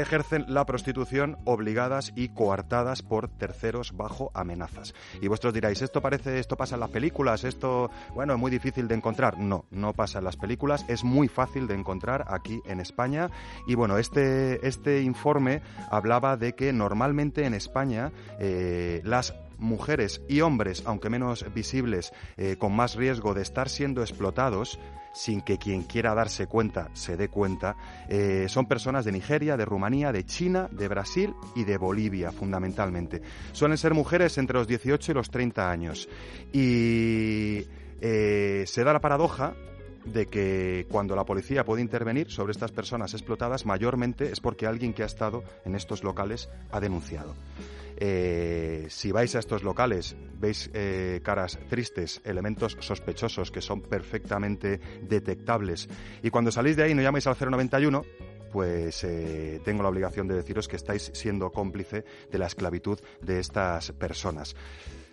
ejercen 0.00 0.44
la 0.48 0.66
prostitución 0.66 1.38
obligadas 1.44 2.12
y 2.16 2.28
coartadas 2.28 3.02
por 3.02 3.28
terceros 3.28 3.96
bajo 3.96 4.30
amenazas. 4.34 4.94
Y 5.20 5.28
vosotros 5.28 5.54
diréis, 5.54 5.82
esto 5.82 6.00
parece, 6.00 6.38
esto 6.38 6.56
pasa 6.56 6.76
en 6.76 6.80
las 6.80 6.90
películas, 6.90 7.44
esto, 7.44 7.90
bueno, 8.14 8.34
es 8.34 8.38
muy 8.38 8.50
difícil 8.50 8.88
de 8.88 8.94
encontrar. 8.94 9.38
No, 9.38 9.64
no 9.70 9.92
pasa 9.92 10.18
en 10.18 10.24
las 10.24 10.36
películas, 10.36 10.84
es 10.88 11.04
muy 11.04 11.28
fácil 11.28 11.66
de 11.66 11.74
encontrar 11.74 12.24
aquí 12.28 12.60
en 12.66 12.80
España. 12.80 13.30
Y 13.66 13.74
bueno, 13.74 13.98
este, 13.98 14.66
este 14.66 15.02
informe 15.02 15.62
hablaba 15.90 16.36
de 16.36 16.54
que 16.54 16.72
normalmente 16.72 17.44
en 17.44 17.54
España 17.54 18.12
eh, 18.38 19.00
las 19.04 19.34
mujeres 19.58 20.22
y 20.28 20.40
hombres, 20.40 20.82
aunque 20.86 21.10
menos 21.10 21.44
visibles, 21.54 22.12
eh, 22.36 22.56
con 22.58 22.74
más 22.74 22.96
riesgo 22.96 23.34
de 23.34 23.42
estar 23.42 23.68
siendo 23.68 24.00
explotados, 24.00 24.78
sin 25.12 25.40
que 25.42 25.58
quien 25.58 25.82
quiera 25.82 26.14
darse 26.14 26.46
cuenta 26.46 26.90
se 26.92 27.16
dé 27.16 27.28
cuenta, 27.28 27.76
eh, 28.08 28.46
son 28.48 28.66
personas 28.66 29.04
de 29.04 29.12
Nigeria, 29.12 29.56
de 29.56 29.64
Rumanía, 29.64 30.12
de 30.12 30.24
China, 30.24 30.68
de 30.70 30.88
Brasil 30.88 31.34
y 31.54 31.64
de 31.64 31.78
Bolivia, 31.78 32.32
fundamentalmente. 32.32 33.22
Suelen 33.52 33.78
ser 33.78 33.94
mujeres 33.94 34.38
entre 34.38 34.58
los 34.58 34.66
18 34.66 35.12
y 35.12 35.14
los 35.14 35.30
30 35.30 35.70
años. 35.70 36.08
Y 36.52 37.64
eh, 38.00 38.64
se 38.66 38.84
da 38.84 38.92
la 38.92 39.00
paradoja 39.00 39.54
de 40.04 40.26
que 40.26 40.86
cuando 40.90 41.14
la 41.14 41.24
policía 41.24 41.64
puede 41.64 41.82
intervenir 41.82 42.30
sobre 42.30 42.52
estas 42.52 42.72
personas 42.72 43.12
explotadas, 43.14 43.66
mayormente 43.66 44.32
es 44.32 44.40
porque 44.40 44.66
alguien 44.66 44.94
que 44.94 45.02
ha 45.02 45.06
estado 45.06 45.44
en 45.64 45.74
estos 45.74 46.02
locales 46.02 46.48
ha 46.70 46.80
denunciado. 46.80 47.34
Eh, 48.02 48.86
si 48.88 49.12
vais 49.12 49.34
a 49.36 49.38
estos 49.40 49.62
locales, 49.62 50.16
veis 50.40 50.70
eh, 50.72 51.20
caras 51.22 51.58
tristes, 51.68 52.22
elementos 52.24 52.78
sospechosos 52.80 53.50
que 53.50 53.60
son 53.60 53.82
perfectamente 53.82 54.80
detectables, 55.02 55.86
y 56.22 56.30
cuando 56.30 56.50
salís 56.50 56.76
de 56.76 56.84
ahí 56.84 56.94
no 56.94 57.02
llamáis 57.02 57.26
al 57.26 57.36
091, 57.38 58.02
pues 58.50 59.04
eh, 59.04 59.60
tengo 59.64 59.82
la 59.82 59.90
obligación 59.90 60.26
de 60.26 60.34
deciros 60.34 60.66
que 60.66 60.76
estáis 60.76 61.10
siendo 61.14 61.52
cómplice 61.52 62.04
de 62.32 62.38
la 62.38 62.46
esclavitud 62.46 62.98
de 63.20 63.38
estas 63.38 63.92
personas. 63.92 64.56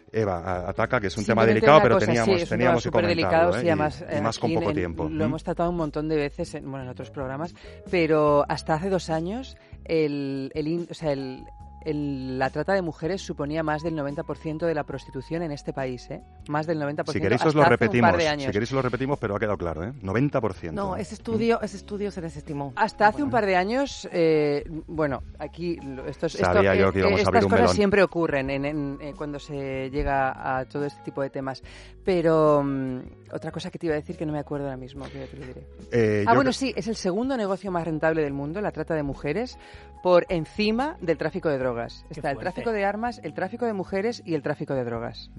Eva, 0.09 0.69
ataca, 0.69 1.01
que 1.01 1.07
es 1.07 1.17
un 1.17 1.25
tema 1.25 1.45
delicado, 1.45 1.81
pero 1.83 1.95
cosa, 1.95 2.05
teníamos, 2.07 2.39
sí, 2.41 2.47
teníamos 2.47 2.83
que 2.85 2.89
comentarlo, 2.91 3.49
¿eh? 3.57 3.59
sí, 3.59 3.65
Y- 3.65 3.69
además, 3.69 4.05
y, 4.17 4.21
más 4.21 4.39
con 4.39 4.53
poco 4.53 4.69
en- 4.69 4.75
tiempo. 4.75 5.03
Lo 5.09 5.25
¿Mm? 5.25 5.27
hemos 5.27 5.43
tratado 5.43 5.69
un 5.69 5.75
montón 5.75 6.07
de 6.07 6.15
veces 6.15 6.55
en, 6.55 6.63
bueno, 6.71 6.85
en 6.85 6.89
otros 6.89 7.11
programas, 7.11 7.53
pero 7.91 8.45
hasta 8.47 8.75
hace 8.75 8.89
dos 8.89 9.09
años 9.09 9.57
el, 9.83 10.49
el, 10.55 10.87
o 10.89 10.93
sea, 10.93 11.11
el- 11.11 11.43
el- 11.85 12.37
la 12.39 12.49
trata 12.49 12.73
de 12.73 12.81
mujeres 12.81 13.21
suponía 13.21 13.63
más 13.63 13.81
del 13.83 13.95
90% 13.95 14.65
de 14.65 14.73
la 14.75 14.83
prostitución 14.83 15.41
en 15.43 15.51
este 15.51 15.73
país, 15.73 16.09
¿eh? 16.09 16.21
Más 16.49 16.67
del 16.67 16.79
90%. 16.79 17.11
Si 17.13 17.21
queréis 17.21 17.45
os 17.45 17.55
lo 17.55 17.63
repetimos, 17.63 18.11
si 18.15 18.51
queréis 18.51 18.69
os 18.71 18.75
lo 18.75 18.81
repetimos, 18.81 19.17
pero 19.19 19.35
ha 19.35 19.39
quedado 19.39 19.57
claro, 19.57 19.83
¿eh? 19.83 19.93
90%. 20.01 20.73
No, 20.73 20.95
ese 20.95 21.15
estudio, 21.15 21.61
ese 21.61 21.77
estudio 21.77 22.11
se 22.11 22.21
desestimó. 22.21 22.73
Hasta 22.75 23.07
hace 23.07 23.23
un 23.23 23.29
par 23.29 23.45
de 23.45 23.55
años, 23.55 24.07
eh, 24.11 24.63
bueno, 24.87 25.23
aquí 25.39 25.77
estos, 26.07 26.35
esto- 26.35 26.45
Sabía 26.53 26.75
yo 26.75 26.91
que 26.91 26.99
íbamos 26.99 27.17
a 27.19 27.21
estas 27.21 27.27
abrir 27.27 27.43
un 27.45 27.49
cosas 27.49 27.61
melón. 27.61 27.75
siempre 27.75 28.03
ocurren 28.03 28.49
en- 28.49 28.65
en- 28.65 28.97
eh, 29.01 29.13
cuando 29.17 29.39
se 29.39 29.89
llega 29.89 30.59
a 30.59 30.65
todo 30.65 30.85
este 30.85 31.01
tipo 31.03 31.21
de 31.21 31.29
temas. 31.29 31.61
Pero 32.03 32.63
mm, 32.63 32.99
otra 33.33 33.51
cosa 33.51 33.69
que 33.69 33.77
te 33.77 33.85
iba 33.87 33.93
a 33.95 33.99
decir 33.99 34.15
que 34.15 34.25
no 34.25 34.31
me 34.31 34.39
acuerdo 34.39 34.65
ahora 34.65 34.77
mismo, 34.77 35.05
que 35.05 35.19
ya 35.19 35.25
te 35.27 35.37
lo 35.37 35.45
diré. 35.45 35.67
Eh, 35.91 36.23
ah, 36.27 36.33
bueno, 36.33 36.53
sí, 36.53 36.73
es 36.75 36.87
el 36.87 36.95
segundo 36.95 37.35
negocio 37.35 37.69
más 37.71 37.83
rentable 37.85 38.21
del 38.21 38.33
mundo, 38.33 38.61
la 38.61 38.71
trata 38.71 38.93
de 38.95 39.03
mujeres, 39.03 39.57
por 40.01 40.25
encima 40.29 40.97
del 41.01 41.17
tráfico 41.17 41.49
de 41.49 41.57
drogas. 41.57 42.05
Está 42.09 42.31
el 42.31 42.37
tráfico 42.37 42.71
de 42.71 42.85
armas, 42.85 43.19
el 43.23 43.33
tráfico 43.33 43.65
de 43.65 43.73
mujeres 43.73 44.21
y 44.25 44.33
el 44.35 44.41
tráfico 44.41 44.73
de 44.73 44.83
drogas. 44.83 45.29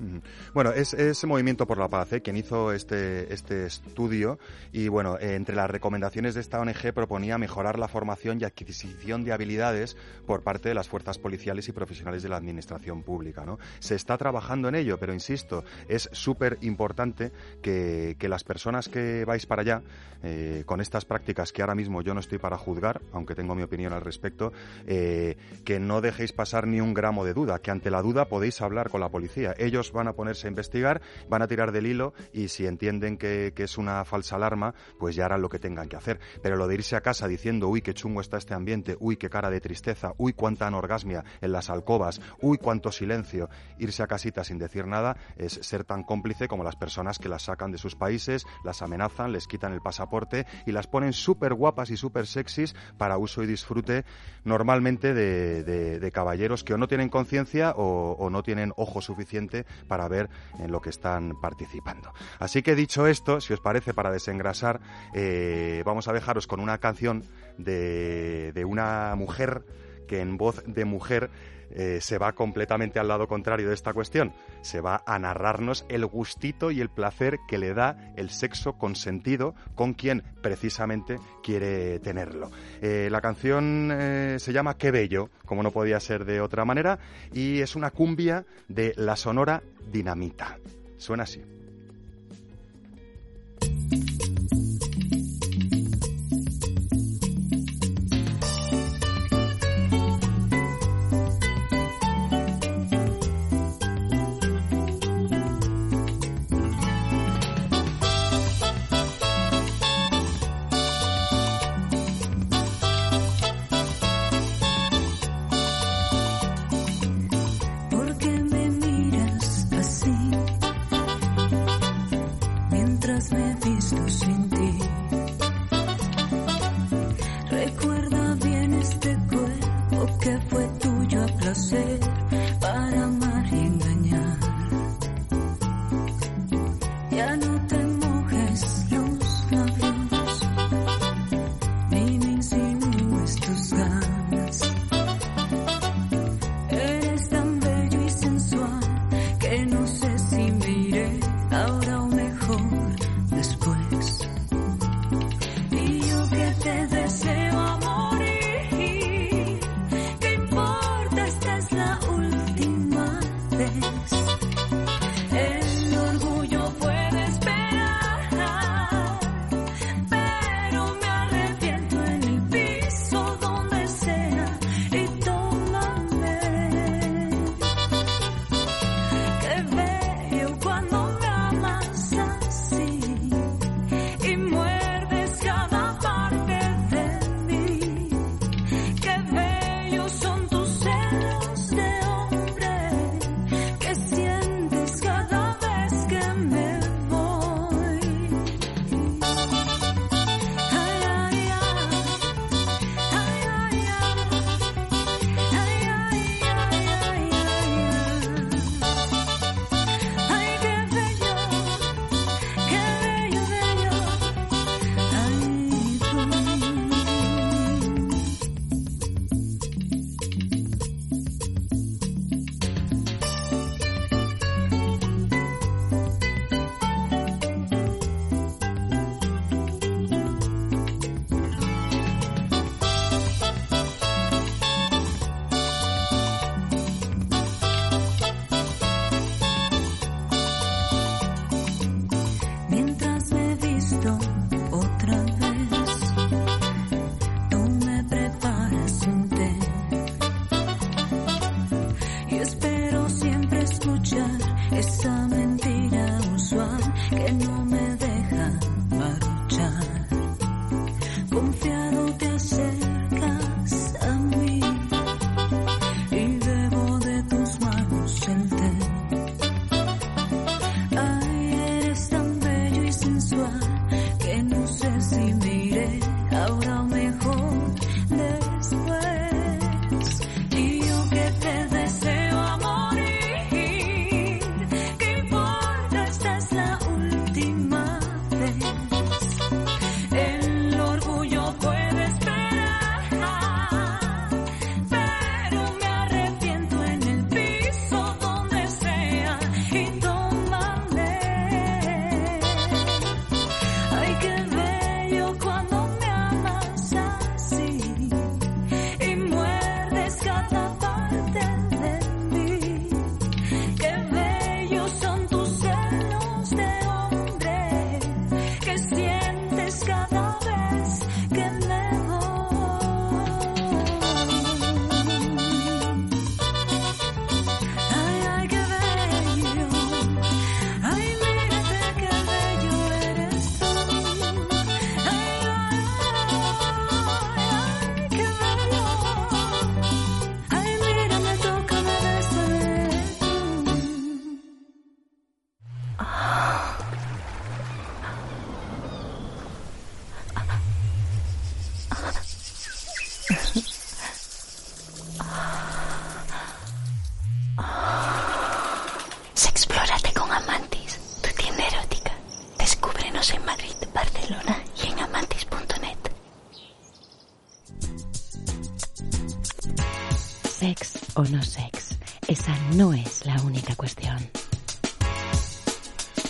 Bueno, 0.55 0.73
es, 0.73 0.95
es 0.95 1.25
Movimiento 1.25 1.67
por 1.67 1.79
la 1.79 1.89
Paz 1.89 2.13
¿eh? 2.13 2.23
quien 2.23 2.37
hizo 2.37 2.73
este, 2.73 3.33
este 3.33 3.67
estudio 3.67 4.39
y 4.73 4.89
bueno, 4.89 5.19
eh, 5.19 5.35
entre 5.35 5.55
las 5.57 5.71
recomendaciones 5.71 6.35
de 6.35 6.41
esta 6.41 6.61
ONG 6.61 6.93
proponía 6.95 7.39
mejorar 7.39 7.79
la 7.79 7.89
formación 7.89 8.41
y 8.41 8.45
adquisición 8.45 9.25
de 9.25 9.33
habilidades 9.33 9.97
por 10.27 10.43
parte 10.43 10.69
de 10.69 10.75
las 10.75 10.89
fuerzas 10.89 11.19
policiales 11.19 11.69
y 11.69 11.73
profesionales 11.73 12.23
de 12.23 12.29
la 12.29 12.37
administración 12.37 13.03
pública. 13.03 13.45
¿no? 13.45 13.59
Se 13.79 13.95
está 13.95 14.17
trabajando 14.17 14.69
en 14.69 14.75
ello, 14.75 14.99
pero 14.99 15.13
insisto, 15.13 15.65
es 15.89 16.09
súper 16.13 16.59
importante 16.63 17.33
que, 17.63 18.17
que 18.19 18.29
las 18.29 18.45
personas 18.45 18.89
que 18.89 19.25
vais 19.25 19.47
para 19.47 19.63
allá 19.63 19.83
eh, 20.23 20.65
con 20.67 20.81
estas 20.81 21.05
prácticas 21.05 21.53
que 21.53 21.63
ahora 21.63 21.77
mismo 21.77 22.03
yo 22.03 22.13
no 22.13 22.21
estoy 22.21 22.39
para 22.39 22.59
juzgar, 22.59 23.01
aunque 23.13 23.37
tengo 23.37 23.55
mi 23.55 23.63
opinión 23.63 23.93
al 23.93 24.01
respecto, 24.01 24.48
eh, 24.87 25.37
que 25.65 25.81
no 25.81 26.01
dejéis 26.01 26.33
pasar 26.33 26.67
ni 26.67 26.81
un 26.81 26.95
gramo 26.95 27.25
de 27.25 27.35
duda, 27.35 27.59
que 27.61 27.71
ante 27.71 27.91
la 27.91 28.03
duda 28.03 28.29
podéis 28.29 28.61
hablar 28.61 28.91
con 28.91 29.01
la 29.01 29.09
policía. 29.09 29.55
Ellos 29.59 29.93
van 29.93 30.09
a 30.09 30.13
ponerse 30.13 30.47
a 30.47 30.51
investigar, 30.51 31.01
van 31.29 31.43
a 31.43 31.49
tirar 31.49 31.73
del 31.73 31.87
hilo 31.87 32.15
y 32.33 32.49
si 32.49 32.67
entienden 32.67 33.17
que, 33.17 33.53
que 33.55 33.65
es 33.65 33.79
una 33.79 34.05
falsa 34.05 34.37
alarma, 34.37 34.75
pues 34.99 35.17
ya 35.17 35.27
harán 35.27 35.43
lo 35.43 35.49
que 35.49 35.59
tengan 35.59 35.89
que 35.89 35.97
hacer. 35.97 36.21
Pero 36.43 36.57
lo 36.57 36.67
de 36.69 36.75
irse 36.75 36.97
a 36.97 37.01
casa 37.01 37.29
diciendo, 37.29 37.69
uy, 37.69 37.83
qué 37.83 37.95
chungo 37.95 38.21
está 38.21 38.39
este 38.39 38.55
ambiente, 38.55 38.97
uy, 39.01 39.17
qué 39.17 39.31
cara 39.31 39.51
de 39.51 39.61
tristeza, 39.61 40.13
uy, 40.19 40.33
cuánta 40.33 40.67
anorgasmia 40.67 41.25
en 41.41 41.53
las 41.53 41.71
alcobas, 41.71 42.21
uy, 42.41 42.59
cuánto 42.59 42.93
silencio, 42.93 43.49
irse 43.79 44.03
a 44.03 44.07
casita 44.07 44.45
sin 44.45 44.59
decir 44.59 44.87
nada 44.87 45.17
es 45.37 45.53
ser 45.53 45.85
tan 45.85 46.03
cómplice 46.03 46.49
como 46.49 46.65
las 46.65 46.77
personas 46.77 47.19
que 47.19 47.29
las 47.29 47.43
sacan 47.43 47.71
de 47.71 47.79
sus 47.79 47.95
países, 47.95 48.45
las 48.65 48.83
amenazan, 48.83 49.33
les 49.33 49.47
quitan 49.47 49.73
el 49.73 49.81
pasaporte 49.81 50.47
y 50.67 50.73
las 50.73 50.87
ponen 50.87 51.13
súper 51.13 51.55
guapas 51.55 51.91
y 51.91 51.97
súper 51.97 52.27
sexys 52.27 52.75
para 52.97 53.19
uso 53.19 53.43
y 53.43 53.47
disfrute 53.47 54.05
normalmente 54.45 55.15
de, 55.15 55.63
de- 55.65 55.99
caballeros 56.13 56.65
que 56.65 56.75
o 56.75 56.79
no 56.79 56.89
tienen 56.89 57.09
conciencia 57.09 57.73
o, 57.77 58.17
o 58.19 58.31
no 58.31 58.43
tienen 58.43 58.73
ojo 58.77 59.01
suficiente 59.01 59.65
para 59.87 60.09
ver 60.09 60.29
en 60.59 60.73
lo 60.73 60.81
que 60.81 60.91
están 60.91 61.41
participando. 61.41 62.13
Así 62.39 62.63
que 62.63 62.75
dicho 62.75 63.07
esto, 63.07 63.41
si 63.41 63.53
os 63.53 63.61
parece, 63.61 63.95
para 63.95 64.11
desengrasar, 64.11 64.81
eh, 65.15 65.83
vamos 65.85 66.09
a 66.09 66.13
dejaros 66.13 66.47
con 66.47 66.61
una 66.61 66.79
canción 66.79 67.25
de, 67.59 68.53
de 68.53 68.65
una 68.65 69.15
mujer 69.17 69.65
que 70.07 70.21
en 70.21 70.37
voz 70.39 70.63
de 70.67 70.85
mujer 70.85 71.31
eh, 71.71 71.99
se 72.01 72.19
va 72.19 72.33
completamente 72.33 72.99
al 72.99 73.09
lado 73.09 73.27
contrario 73.27 73.69
de 73.69 73.75
esta 73.75 73.93
cuestión. 73.93 74.33
Se 74.61 74.81
va 74.81 75.03
a 75.07 75.19
narrarnos 75.19 75.85
el 75.89 76.07
gustito 76.07 76.71
y 76.71 76.81
el 76.81 76.89
placer 76.89 77.39
que 77.49 77.59
le 77.59 77.75
da 77.75 78.13
el 78.17 78.31
sexo 78.31 78.75
consentido 78.75 79.55
con 79.75 79.95
quien 79.95 80.23
precisamente 80.43 81.17
quiere 81.43 81.99
tenerlo. 82.01 82.51
Eh, 82.81 83.09
la 83.11 83.21
canción 83.21 83.91
eh, 83.93 84.37
se 84.39 84.53
llama 84.53 84.77
Qué 84.77 84.91
bello, 84.91 85.31
como 85.45 85.63
no 85.63 85.71
podía 85.71 86.01
ser 86.01 86.25
de 86.25 86.41
otra 86.41 86.65
manera, 86.65 86.99
y 87.33 87.61
es 87.61 87.77
una 87.77 87.91
cumbia 87.91 88.45
de 88.69 88.93
la 88.97 89.17
sonora 89.17 89.63
Dinamita. 89.91 90.59
Suena 90.97 91.25
así. 91.25 91.43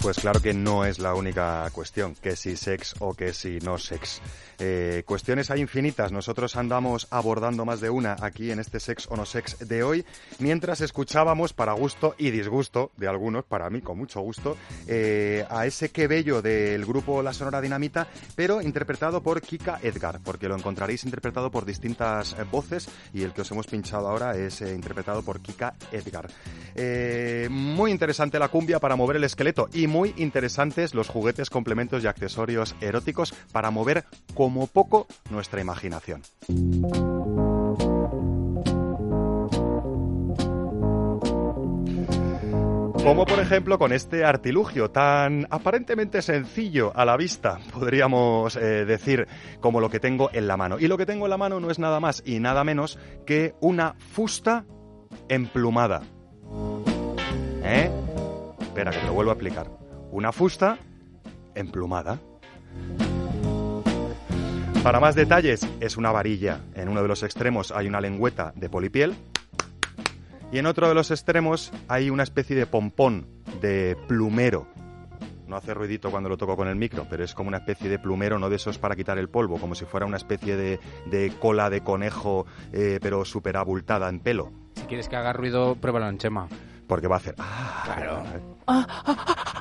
Pues 0.09 0.21
claro 0.21 0.41
que 0.41 0.55
no 0.55 0.87
es 0.87 0.99
la 1.01 1.15
única 1.15 1.69
cuestión, 1.71 2.15
que 2.15 2.35
si 2.35 2.57
sex 2.57 2.95
o 3.01 3.13
que 3.13 3.35
si 3.35 3.59
no 3.59 3.77
sex. 3.77 4.23
Eh, 4.59 5.03
cuestiones 5.07 5.51
hay 5.51 5.61
infinitas. 5.61 6.11
Nosotros 6.13 6.57
andamos 6.57 7.07
abordando 7.11 7.65
más 7.65 7.81
de 7.81 7.91
una 7.91 8.17
aquí 8.21 8.51
en 8.51 8.59
este 8.59 8.81
sex 8.81 9.07
o 9.09 9.17
no 9.17 9.25
sex 9.25 9.69
de 9.69 9.83
hoy, 9.83 10.05
mientras 10.39 10.81
escuchábamos 10.81 11.53
para 11.53 11.73
gusto 11.73 12.15
y 12.19 12.31
disgusto 12.31 12.91
de 12.97 13.09
algunos, 13.09 13.45
para 13.45 13.71
mí 13.71 13.81
con 13.81 13.99
mucho 13.99 14.21
gusto, 14.21 14.57
eh, 14.87 15.47
a 15.49 15.67
ese 15.67 15.91
que 15.91 16.07
bello 16.09 16.43
del 16.43 16.85
grupo 16.85 17.23
La 17.23 17.33
Sonora 17.33 17.61
Dinamita, 17.61 18.09
pero 18.35 18.61
interpretado 18.61 19.23
por 19.23 19.41
Kika 19.41 19.79
Edgar, 19.83 20.21
porque 20.25 20.49
lo 20.49 20.57
encontraréis 20.57 21.05
interpretado 21.05 21.51
por 21.51 21.65
distintas 21.65 22.33
eh, 22.33 22.45
voces 22.51 22.89
y 23.13 23.23
el 23.23 23.33
que 23.33 23.43
os 23.43 23.51
hemos 23.51 23.67
pinchado 23.67 24.09
ahora 24.09 24.37
es 24.37 24.61
eh, 24.63 24.75
interpretado 24.75 25.23
por 25.23 25.41
Kika 25.41 25.75
Edgar. 25.93 26.29
Muy 27.51 27.91
interesante 27.91 28.39
la 28.39 28.49
cumbia 28.49 28.79
para 28.79 28.97
mover 28.97 29.17
el 29.17 29.25
esqueleto 29.25 29.69
y 29.73 29.87
muy 29.87 30.15
interesantes 30.17 30.95
los 30.95 31.09
juguetes, 31.09 31.51
complementos 31.51 32.05
y 32.05 32.07
accesorios 32.07 32.77
eróticos 32.81 33.35
para 33.53 33.71
mover 33.71 34.05
como 34.49 34.67
poco 34.67 35.07
nuestra 35.29 35.61
imaginación. 35.61 36.23
Como 43.05 43.27
por 43.27 43.41
ejemplo 43.41 43.79
con 43.79 43.93
este 43.93 44.25
artilugio 44.25 44.91
tan 44.91 45.47
aparentemente 45.51 46.23
sencillo 46.23 46.97
a 46.97 47.05
la 47.05 47.19
vista, 47.19 47.59
podríamos 47.75 48.57
eh, 48.57 48.87
decir, 48.87 49.29
como 49.61 49.81
lo 49.81 49.91
que 49.91 50.01
tengo 50.01 50.31
en 50.33 50.49
la 50.49 50.57
mano. 50.57 50.79
Y 50.79 50.89
lo 50.89 50.97
que 50.97 51.05
tengo 51.05 51.27
en 51.27 51.31
la 51.31 51.37
mano 51.37 51.61
no 51.61 51.71
es 51.71 51.79
nada 51.79 52.01
más 52.01 52.23
y 52.25 52.41
nada 52.41 52.65
menos 52.65 52.99
que 53.27 53.55
una 53.61 53.97
fusta 53.99 54.65
emplumada. 55.29 56.05
¿Eh? 57.63 57.91
Espera, 58.61 58.93
que 58.93 58.99
te 58.99 59.07
lo 59.07 59.13
vuelvo 59.13 59.31
a 59.31 59.35
explicar. 59.35 59.71
Una 60.11 60.33
fusta 60.33 60.79
emplumada. 61.55 62.19
Para 64.83 65.01
más 65.01 65.15
detalles, 65.15 65.67
es 65.81 65.97
una 65.97 66.13
varilla. 66.13 66.61
En 66.75 66.89
uno 66.89 67.03
de 67.03 67.09
los 67.09 67.23
extremos 67.23 67.73
hay 67.73 67.87
una 67.89 68.01
lengüeta 68.01 68.53
de 68.57 68.69
polipiel 68.71 69.15
y 70.51 70.59
en 70.59 70.67
otro 70.67 70.89
de 70.89 70.95
los 70.95 71.11
extremos 71.11 71.73
hay 71.89 72.11
una 72.11 72.23
especie 72.23 72.57
de 72.57 72.67
pompón 72.67 73.27
de 73.61 73.97
plumero. 74.07 74.67
No 75.47 75.57
hace 75.57 75.75
ruidito 75.75 76.11
cuando 76.11 76.29
lo 76.29 76.37
toco 76.37 76.57
con 76.57 76.69
el 76.69 76.77
micro, 76.77 77.07
pero 77.09 77.25
es 77.25 77.35
como 77.35 77.49
una 77.49 77.59
especie 77.59 77.89
de 77.89 77.99
plumero, 77.99 78.39
no 78.39 78.49
de 78.51 78.57
esos 78.57 78.79
para 78.79 78.95
quitar 78.97 79.19
el 79.19 79.29
polvo, 79.29 79.59
como 79.59 79.75
si 79.75 79.85
fuera 79.85 80.07
una 80.07 80.17
especie 80.19 80.57
de, 80.57 80.79
de 81.07 81.33
cola 81.39 81.71
de 81.71 81.83
conejo, 81.83 82.47
eh, 82.73 82.99
pero 83.03 83.25
súper 83.25 83.57
abultada 83.57 84.09
en 84.09 84.21
pelo. 84.21 84.53
Si 84.75 84.83
quieres 84.85 85.09
que 85.09 85.17
haga 85.17 85.33
ruido, 85.33 85.75
pruébalo 85.75 86.09
en 86.09 86.19
Chema. 86.19 86.49
Porque 86.87 87.09
va 87.09 87.17
a 87.17 87.19
hacer... 87.19 87.35
Ah, 87.39 87.83
Claro. 87.85 88.23
Sabía 88.25 89.58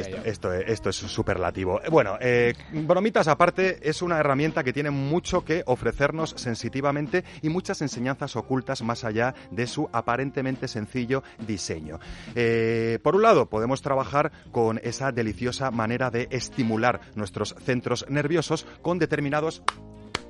Esto, 0.00 0.16
esto, 0.24 0.52
es- 0.52 0.68
esto 0.70 0.90
es 0.90 0.96
superlativo. 0.96 1.80
Eh, 1.82 1.88
Bueno, 1.90 2.16
eh, 2.20 2.54
bromitas 2.72 3.28
aparte, 3.28 3.78
es 3.88 4.02
una 4.02 4.18
herramienta 4.18 4.62
que 4.64 4.72
tiene 4.72 4.90
mucho 4.90 5.44
que 5.44 5.62
ofrecernos 5.66 6.34
sensitivamente 6.36 7.24
y 7.42 7.48
muchas 7.48 7.82
enseñanzas 7.82 8.36
ocultas 8.36 8.82
más 8.82 9.04
allá 9.04 9.34
de 9.50 9.66
su 9.66 9.88
aparentemente 9.92 10.68
sencillo 10.68 11.22
diseño. 11.46 11.98
Eh, 12.34 12.98
por 13.02 13.16
un 13.16 13.22
lado, 13.22 13.46
podemos 13.48 13.82
trabajar 13.82 14.32
con 14.52 14.78
esa 14.82 15.12
deliciosa 15.12 15.70
manera 15.70 16.10
de 16.10 16.28
estimular 16.30 17.00
nuestros 17.14 17.54
centros 17.64 18.06
nerviosos 18.08 18.66
con 18.82 18.98
determinados 18.98 19.62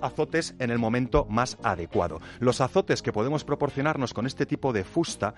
azotes 0.03 0.55
en 0.59 0.71
el 0.71 0.79
momento 0.79 1.27
más 1.29 1.59
adecuado. 1.63 2.21
Los 2.39 2.61
azotes 2.63 3.03
que 3.03 3.13
podemos 3.13 3.45
proporcionarnos 3.45 4.15
con 4.15 4.27
este 4.27 4.47
tipo 4.47 4.73
de 4.73 4.83
fusta 4.85 5.35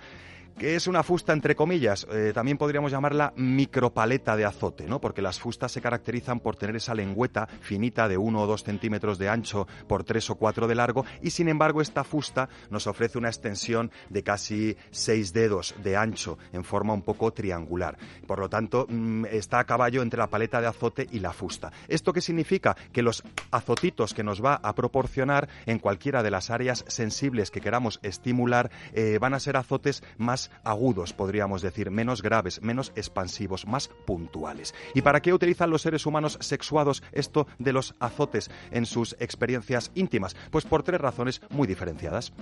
que 0.58 0.76
es 0.76 0.86
una 0.86 1.02
fusta 1.02 1.32
entre 1.32 1.54
comillas, 1.54 2.06
eh, 2.10 2.32
también 2.34 2.58
podríamos 2.58 2.92
llamarla 2.92 3.32
micropaleta 3.36 4.36
de 4.36 4.44
azote, 4.44 4.86
¿no? 4.86 5.00
Porque 5.00 5.22
las 5.22 5.40
fustas 5.40 5.72
se 5.72 5.80
caracterizan 5.80 6.40
por 6.40 6.56
tener 6.56 6.76
esa 6.76 6.94
lengüeta 6.94 7.48
finita 7.60 8.08
de 8.08 8.16
1 8.16 8.40
o 8.40 8.46
2 8.46 8.62
centímetros 8.62 9.18
de 9.18 9.28
ancho 9.28 9.66
por 9.86 10.04
3 10.04 10.30
o 10.30 10.34
4 10.36 10.66
de 10.66 10.74
largo 10.74 11.04
y 11.22 11.30
sin 11.30 11.48
embargo 11.48 11.80
esta 11.80 12.04
fusta 12.04 12.48
nos 12.70 12.86
ofrece 12.86 13.18
una 13.18 13.28
extensión 13.28 13.90
de 14.08 14.22
casi 14.22 14.76
6 14.90 15.32
dedos 15.32 15.74
de 15.82 15.96
ancho 15.96 16.38
en 16.52 16.64
forma 16.64 16.92
un 16.92 17.02
poco 17.02 17.32
triangular. 17.32 17.96
Por 18.26 18.38
lo 18.38 18.48
tanto, 18.48 18.86
mm, 18.88 19.26
está 19.26 19.60
a 19.60 19.64
caballo 19.64 20.02
entre 20.02 20.18
la 20.18 20.28
paleta 20.28 20.60
de 20.60 20.66
azote 20.66 21.08
y 21.10 21.20
la 21.20 21.32
fusta. 21.32 21.72
¿Esto 21.88 22.12
qué 22.12 22.20
significa? 22.20 22.76
Que 22.92 23.02
los 23.02 23.22
azotitos 23.50 24.14
que 24.14 24.24
nos 24.24 24.44
va 24.44 24.60
a 24.62 24.74
proporcionar 24.74 25.48
en 25.66 25.78
cualquiera 25.78 26.22
de 26.22 26.30
las 26.30 26.50
áreas 26.50 26.84
sensibles 26.88 27.50
que 27.50 27.60
queramos 27.60 28.00
estimular 28.02 28.70
eh, 28.92 29.18
van 29.20 29.34
a 29.34 29.40
ser 29.40 29.56
azotes 29.56 30.02
más 30.18 30.41
agudos, 30.64 31.12
podríamos 31.12 31.62
decir, 31.62 31.90
menos 31.90 32.22
graves, 32.22 32.62
menos 32.62 32.92
expansivos, 32.96 33.66
más 33.66 33.88
puntuales. 34.06 34.74
¿Y 34.94 35.02
para 35.02 35.20
qué 35.20 35.32
utilizan 35.32 35.70
los 35.70 35.82
seres 35.82 36.06
humanos 36.06 36.38
sexuados 36.40 37.02
esto 37.12 37.46
de 37.58 37.72
los 37.72 37.94
azotes 38.00 38.50
en 38.70 38.86
sus 38.86 39.16
experiencias 39.20 39.90
íntimas? 39.94 40.36
Pues 40.50 40.64
por 40.64 40.82
tres 40.82 41.00
razones 41.00 41.40
muy 41.50 41.66
diferenciadas. 41.66 42.32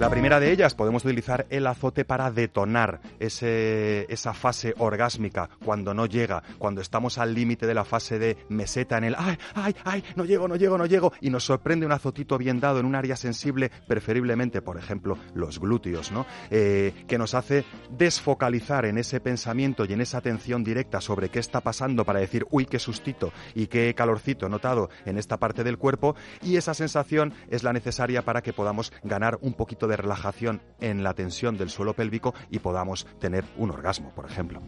La 0.00 0.08
primera 0.08 0.40
de 0.40 0.50
ellas, 0.50 0.74
podemos 0.74 1.04
utilizar 1.04 1.46
el 1.50 1.66
azote 1.66 2.06
para 2.06 2.30
detonar 2.30 3.02
ese- 3.18 4.06
esa 4.08 4.32
fase 4.32 4.72
orgásmica 4.78 5.50
cuando 5.62 5.92
no 5.92 6.06
llega, 6.06 6.42
cuando 6.58 6.80
estamos 6.80 7.18
al 7.18 7.34
límite 7.34 7.66
de 7.66 7.74
la 7.74 7.84
fase 7.84 8.18
de 8.18 8.38
meseta 8.48 8.96
en 8.96 9.04
el 9.04 9.14
¡ay, 9.18 9.36
ay, 9.54 9.76
ay! 9.84 10.04
No 10.16 10.24
llego, 10.24 10.48
no 10.48 10.56
llego, 10.56 10.78
no 10.78 10.86
llego. 10.86 11.12
Y 11.20 11.28
nos 11.28 11.44
sorprende 11.44 11.84
un 11.84 11.92
azotito 11.92 12.38
bien 12.38 12.60
dado 12.60 12.80
en 12.80 12.86
un 12.86 12.94
área 12.94 13.14
sensible, 13.14 13.70
preferiblemente, 13.86 14.62
por 14.62 14.78
ejemplo, 14.78 15.18
los 15.34 15.60
glúteos, 15.60 16.10
¿no? 16.10 16.24
Eh, 16.50 17.04
que 17.06 17.18
nos 17.18 17.34
hace 17.34 17.66
desfocalizar 17.90 18.86
en 18.86 18.96
ese 18.96 19.20
pensamiento 19.20 19.84
y 19.84 19.92
en 19.92 20.00
esa 20.00 20.16
atención 20.18 20.64
directa 20.64 21.02
sobre 21.02 21.28
qué 21.28 21.40
está 21.40 21.60
pasando 21.60 22.06
para 22.06 22.20
decir, 22.20 22.46
uy, 22.50 22.64
qué 22.64 22.78
sustito 22.78 23.34
y 23.54 23.66
qué 23.66 23.94
calorcito 23.94 24.48
notado 24.48 24.88
en 25.04 25.18
esta 25.18 25.36
parte 25.36 25.62
del 25.62 25.76
cuerpo. 25.76 26.16
Y 26.40 26.56
esa 26.56 26.72
sensación 26.72 27.34
es 27.50 27.62
la 27.64 27.74
necesaria 27.74 28.22
para 28.22 28.40
que 28.40 28.54
podamos 28.54 28.94
ganar 29.04 29.36
un 29.42 29.52
poquito 29.52 29.86
de 29.89 29.89
relajación 29.96 30.62
en 30.80 31.02
la 31.02 31.14
tensión 31.14 31.56
del 31.56 31.70
suelo 31.70 31.94
pélvico 31.94 32.34
y 32.50 32.58
podamos 32.58 33.06
tener 33.18 33.44
un 33.56 33.70
orgasmo, 33.70 34.10
por 34.14 34.26
ejemplo. 34.26 34.62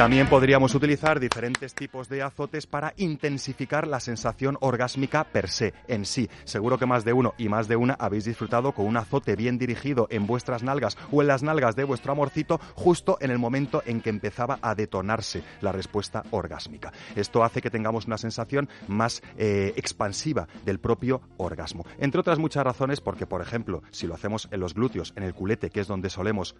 También 0.00 0.28
podríamos 0.28 0.74
utilizar 0.74 1.20
diferentes 1.20 1.74
tipos 1.74 2.08
de 2.08 2.22
azotes 2.22 2.66
para 2.66 2.94
intensificar 2.96 3.86
la 3.86 4.00
sensación 4.00 4.56
orgásmica 4.62 5.24
per 5.24 5.50
se, 5.50 5.74
en 5.88 6.06
sí. 6.06 6.30
Seguro 6.44 6.78
que 6.78 6.86
más 6.86 7.04
de 7.04 7.12
uno 7.12 7.34
y 7.36 7.50
más 7.50 7.68
de 7.68 7.76
una 7.76 7.98
habéis 8.00 8.24
disfrutado 8.24 8.72
con 8.72 8.86
un 8.86 8.96
azote 8.96 9.36
bien 9.36 9.58
dirigido 9.58 10.06
en 10.08 10.26
vuestras 10.26 10.62
nalgas 10.62 10.96
o 11.12 11.20
en 11.20 11.28
las 11.28 11.42
nalgas 11.42 11.76
de 11.76 11.84
vuestro 11.84 12.12
amorcito 12.12 12.58
justo 12.76 13.18
en 13.20 13.30
el 13.30 13.38
momento 13.38 13.82
en 13.84 14.00
que 14.00 14.08
empezaba 14.08 14.58
a 14.62 14.74
detonarse 14.74 15.42
la 15.60 15.70
respuesta 15.70 16.22
orgásmica. 16.30 16.94
Esto 17.14 17.44
hace 17.44 17.60
que 17.60 17.68
tengamos 17.68 18.06
una 18.06 18.16
sensación 18.16 18.70
más 18.88 19.22
eh, 19.36 19.74
expansiva 19.76 20.48
del 20.64 20.80
propio 20.80 21.20
orgasmo. 21.36 21.84
Entre 21.98 22.18
otras 22.18 22.38
muchas 22.38 22.64
razones, 22.64 23.02
porque, 23.02 23.26
por 23.26 23.42
ejemplo, 23.42 23.82
si 23.90 24.06
lo 24.06 24.14
hacemos 24.14 24.48
en 24.50 24.60
los 24.60 24.72
glúteos, 24.72 25.12
en 25.16 25.24
el 25.24 25.34
culete, 25.34 25.68
que 25.68 25.80
es 25.80 25.88
donde 25.88 26.08
solemos 26.08 26.56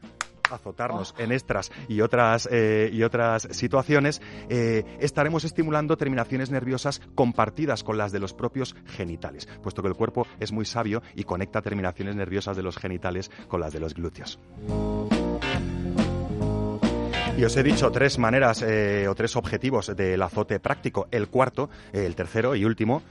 azotarnos 0.51 1.15
en 1.19 1.33
extras 1.33 1.71
y 1.89 2.01
otras, 2.01 2.49
eh, 2.51 2.91
y 2.93 3.03
otras 3.03 3.30
situaciones, 3.39 4.21
eh, 4.49 4.85
estaremos 5.01 5.45
estimulando 5.45 5.97
terminaciones 5.97 6.51
nerviosas 6.51 7.01
compartidas 7.15 7.85
con 7.85 7.99
las 7.99 8.13
de 8.13 8.21
los 8.21 8.35
propios 8.35 8.75
genitales, 8.87 9.49
puesto 9.63 9.83
que 9.83 9.89
el 9.89 9.95
cuerpo 9.95 10.27
es 10.39 10.53
muy 10.53 10.65
sabio 10.65 11.03
y 11.15 11.25
conecta 11.25 11.63
terminaciones 11.63 12.17
nerviosas 12.17 12.57
de 12.57 12.63
los 12.63 12.77
genitales 12.77 13.31
con 13.49 13.61
las 13.61 13.73
de 13.73 13.81
los 13.81 13.95
glúteos. 13.95 14.39
Y 17.41 17.45
os 17.45 17.57
he 17.57 17.63
dicho 17.63 17.91
tres 17.91 18.19
maneras 18.19 18.61
eh, 18.61 19.07
o 19.09 19.15
tres 19.15 19.35
objetivos 19.35 19.97
del 19.97 20.21
azote 20.21 20.61
práctico. 20.61 21.09
El 21.11 21.29
cuarto, 21.29 21.71
el 21.93 22.15
tercero 22.15 22.55
y 22.55 22.67
último, 22.67 23.03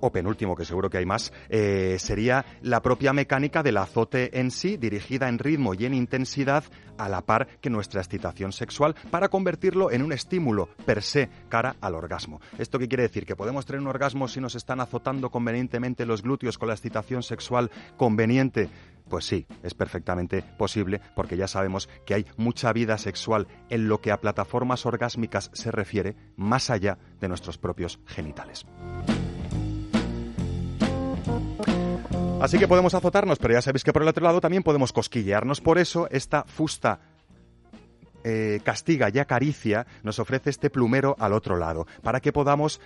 o 0.00 0.12
penúltimo, 0.12 0.56
que 0.56 0.64
seguro 0.64 0.90
que 0.90 0.98
hay 0.98 1.06
más, 1.06 1.32
eh, 1.48 1.96
sería 1.98 2.44
la 2.62 2.82
propia 2.82 3.12
mecánica 3.12 3.62
del 3.62 3.76
azote 3.76 4.38
en 4.38 4.50
sí, 4.50 4.76
dirigida 4.76 5.28
en 5.28 5.38
ritmo 5.38 5.74
y 5.74 5.86
en 5.86 5.94
intensidad 5.94 6.64
a 6.96 7.08
la 7.08 7.22
par 7.22 7.46
que 7.60 7.70
nuestra 7.70 8.00
excitación 8.00 8.52
sexual, 8.52 8.94
para 9.10 9.28
convertirlo 9.28 9.90
en 9.90 10.02
un 10.02 10.12
estímulo 10.12 10.68
per 10.84 11.02
se 11.02 11.28
cara 11.48 11.76
al 11.80 11.94
orgasmo. 11.94 12.40
¿Esto 12.58 12.78
qué 12.78 12.88
quiere 12.88 13.04
decir? 13.04 13.24
¿Que 13.24 13.36
podemos 13.36 13.66
tener 13.66 13.80
un 13.80 13.86
orgasmo 13.86 14.28
si 14.28 14.40
nos 14.40 14.54
están 14.54 14.80
azotando 14.80 15.30
convenientemente 15.30 16.06
los 16.06 16.22
glúteos 16.22 16.58
con 16.58 16.68
la 16.68 16.74
excitación 16.74 17.22
sexual 17.22 17.70
conveniente? 17.96 18.68
Pues 19.08 19.24
sí, 19.24 19.46
es 19.62 19.74
perfectamente 19.74 20.42
posible 20.42 21.00
porque 21.16 21.36
ya 21.36 21.48
sabemos 21.48 21.88
que 22.04 22.14
hay 22.14 22.26
mucha 22.36 22.72
vida 22.72 22.98
sexual 22.98 23.48
en 23.70 23.88
lo 23.88 24.00
que 24.00 24.12
a 24.12 24.20
plataformas 24.20 24.84
orgásmicas 24.84 25.50
se 25.54 25.70
refiere 25.70 26.16
más 26.36 26.68
allá 26.68 26.98
de 27.20 27.28
nuestros 27.28 27.58
propios 27.58 28.00
genitales. 28.06 28.66
Así 32.40 32.56
que 32.56 32.68
podemos 32.68 32.94
azotarnos, 32.94 33.38
pero 33.38 33.54
ya 33.54 33.62
sabéis 33.62 33.82
que 33.82 33.92
por 33.92 34.02
el 34.02 34.08
otro 34.08 34.24
lado 34.24 34.40
también 34.40 34.62
podemos 34.62 34.92
cosquillearnos. 34.92 35.60
Por 35.60 35.76
eso 35.76 36.08
esta 36.10 36.44
fusta 36.44 37.00
eh, 38.22 38.60
castiga 38.62 39.10
y 39.12 39.18
acaricia 39.18 39.86
nos 40.04 40.20
ofrece 40.20 40.50
este 40.50 40.70
plumero 40.70 41.16
al 41.18 41.32
otro 41.32 41.56
lado, 41.56 41.86
para 42.02 42.20
que 42.20 42.32
podamos 42.32 42.80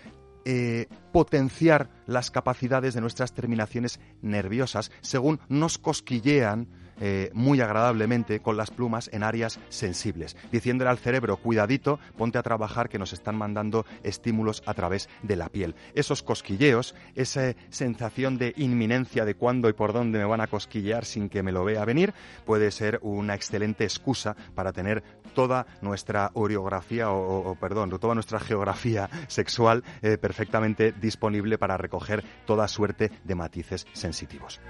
eh, 0.46 0.86
potenciar 1.12 1.90
las 2.06 2.30
capacidades 2.30 2.94
de 2.94 3.02
nuestras 3.02 3.32
terminaciones 3.32 4.00
nerviosas 4.22 4.90
según 5.02 5.38
nos 5.48 5.78
cosquillean 5.78 6.66
eh, 7.04 7.30
muy 7.34 7.60
agradablemente 7.60 8.38
con 8.38 8.56
las 8.56 8.70
plumas 8.70 9.10
en 9.12 9.24
áreas 9.24 9.58
sensibles, 9.70 10.36
diciéndole 10.52 10.88
al 10.88 10.98
cerebro, 10.98 11.36
cuidadito, 11.36 11.98
ponte 12.16 12.38
a 12.38 12.44
trabajar 12.44 12.88
que 12.88 13.00
nos 13.00 13.12
están 13.12 13.34
mandando 13.34 13.84
estímulos 14.04 14.62
a 14.66 14.74
través 14.74 15.08
de 15.24 15.34
la 15.34 15.48
piel. 15.48 15.74
Esos 15.94 16.22
cosquilleos, 16.22 16.94
esa 17.16 17.54
sensación 17.70 18.38
de 18.38 18.54
inminencia 18.56 19.24
de 19.24 19.34
cuándo 19.34 19.68
y 19.68 19.72
por 19.72 19.92
dónde 19.92 20.20
me 20.20 20.24
van 20.26 20.42
a 20.42 20.46
cosquillear 20.46 21.04
sin 21.04 21.28
que 21.28 21.42
me 21.42 21.50
lo 21.50 21.64
vea 21.64 21.84
venir, 21.84 22.14
puede 22.46 22.70
ser 22.70 23.00
una 23.02 23.34
excelente 23.34 23.82
excusa 23.82 24.36
para 24.54 24.72
tener 24.72 25.02
toda 25.34 25.66
nuestra 25.80 26.30
orografía 26.34 27.10
o, 27.10 27.56
perdón, 27.56 27.90
toda 27.98 28.14
nuestra 28.14 28.38
geografía 28.38 29.10
sexual 29.26 29.82
eh, 30.02 30.18
perfectamente 30.18 30.92
disponible 30.92 31.58
para 31.58 31.76
recoger 31.76 32.22
toda 32.46 32.68
suerte 32.68 33.10
de 33.24 33.34
matices 33.34 33.86
sensitivos. 33.92 34.60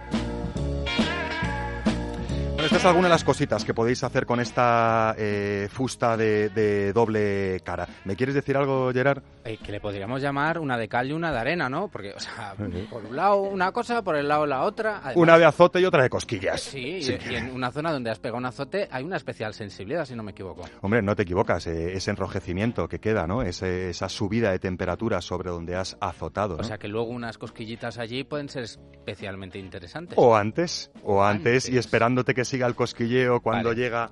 Esta 2.73 2.79
es 2.79 2.85
alguna 2.87 3.09
de 3.09 3.13
las 3.13 3.23
cositas 3.25 3.67
que 3.67 3.75
podéis 3.75 4.03
hacer 4.03 4.25
con 4.25 4.41
esta 4.41 5.15
eh, 5.19 5.69
fusta 5.71 6.17
de, 6.17 6.49
de 6.49 6.95
doble 6.95 7.61
cara. 7.63 7.87
¿Me 8.07 8.17
quieres 8.17 8.35
decir 8.35 8.57
algo, 8.57 8.91
Gerard? 8.95 9.23
Eh, 9.45 9.59
que 9.59 9.73
le 9.73 9.79
podríamos 9.81 10.23
llamar 10.23 10.59
una 10.59 10.79
de 10.79 10.89
cal 10.89 11.11
y 11.11 11.13
una 11.13 11.31
de 11.31 11.39
arena, 11.39 11.69
¿no? 11.69 11.89
Porque, 11.89 12.15
o 12.15 12.19
sea, 12.19 12.55
por 12.91 13.05
un 13.05 13.15
lado 13.15 13.43
una 13.43 13.73
cosa, 13.73 14.01
por 14.03 14.17
el 14.17 14.27
lado 14.27 14.47
la 14.47 14.63
otra. 14.63 14.97
Además, 15.05 15.17
Una 15.17 15.37
de 15.39 15.45
azote 15.45 15.81
y 15.83 15.85
otra 15.85 16.03
de 16.03 16.09
cosquillas. 16.09 16.63
Sí, 16.63 17.01
y- 17.03 17.31
y 17.31 17.35
en 17.37 17.51
una 17.51 17.71
zona 17.73 17.93
donde 17.93 18.11
has 18.11 18.19
pegado 18.19 18.39
un 18.39 18.47
azote 18.47 18.89
hay 18.91 19.05
una 19.05 19.17
especial 19.19 19.53
sensibilidad, 19.53 20.07
si 20.07 20.15
no 20.17 20.23
me 20.23 20.31
equivoco. 20.31 20.65
Hombre, 20.81 21.03
no 21.03 21.15
te 21.15 21.25
equivocas, 21.25 21.67
eh, 21.67 21.93
ese 21.93 22.11
enrojecimiento 22.11 22.89
que 22.89 23.01
queda, 23.01 23.27
¿no? 23.27 23.43
Ese- 23.43 23.91
esa 23.91 24.09
subida 24.09 24.51
de 24.51 24.59
temperatura 24.59 25.21
sobre 25.21 25.51
donde 25.51 25.77
has 25.77 25.99
azotado, 26.01 26.57
O 26.57 26.65
sea 26.65 26.79
que 26.79 26.89
luego 26.89 27.11
unas 27.11 27.37
cosquillitas 27.37 27.99
allí 27.99 28.25
pueden 28.25 28.49
ser 28.49 28.63
especialmente 28.65 29.59
interesantes. 29.59 30.17
O 30.19 30.35
antes, 30.35 30.91
o 31.05 31.23
antes, 31.23 31.69
y 31.69 31.77
esperándote 31.77 32.33
que 32.33 32.47
siga 32.47 32.62
el 32.67 32.75
cosquilleo 32.75 33.41
cuando 33.41 33.73
llega 33.73 34.11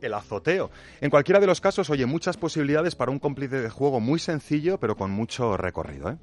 el 0.00 0.14
azoteo. 0.14 0.70
En 1.00 1.10
cualquiera 1.10 1.40
de 1.40 1.46
los 1.46 1.60
casos, 1.60 1.90
oye, 1.90 2.06
muchas 2.06 2.36
posibilidades 2.36 2.94
para 2.94 3.10
un 3.10 3.18
cómplice 3.18 3.60
de 3.60 3.70
juego 3.70 4.00
muy 4.00 4.18
sencillo, 4.18 4.78
pero 4.78 4.96
con 4.96 5.10
mucho 5.10 5.56
recorrido, 5.56 6.10
¿eh? 6.10 6.16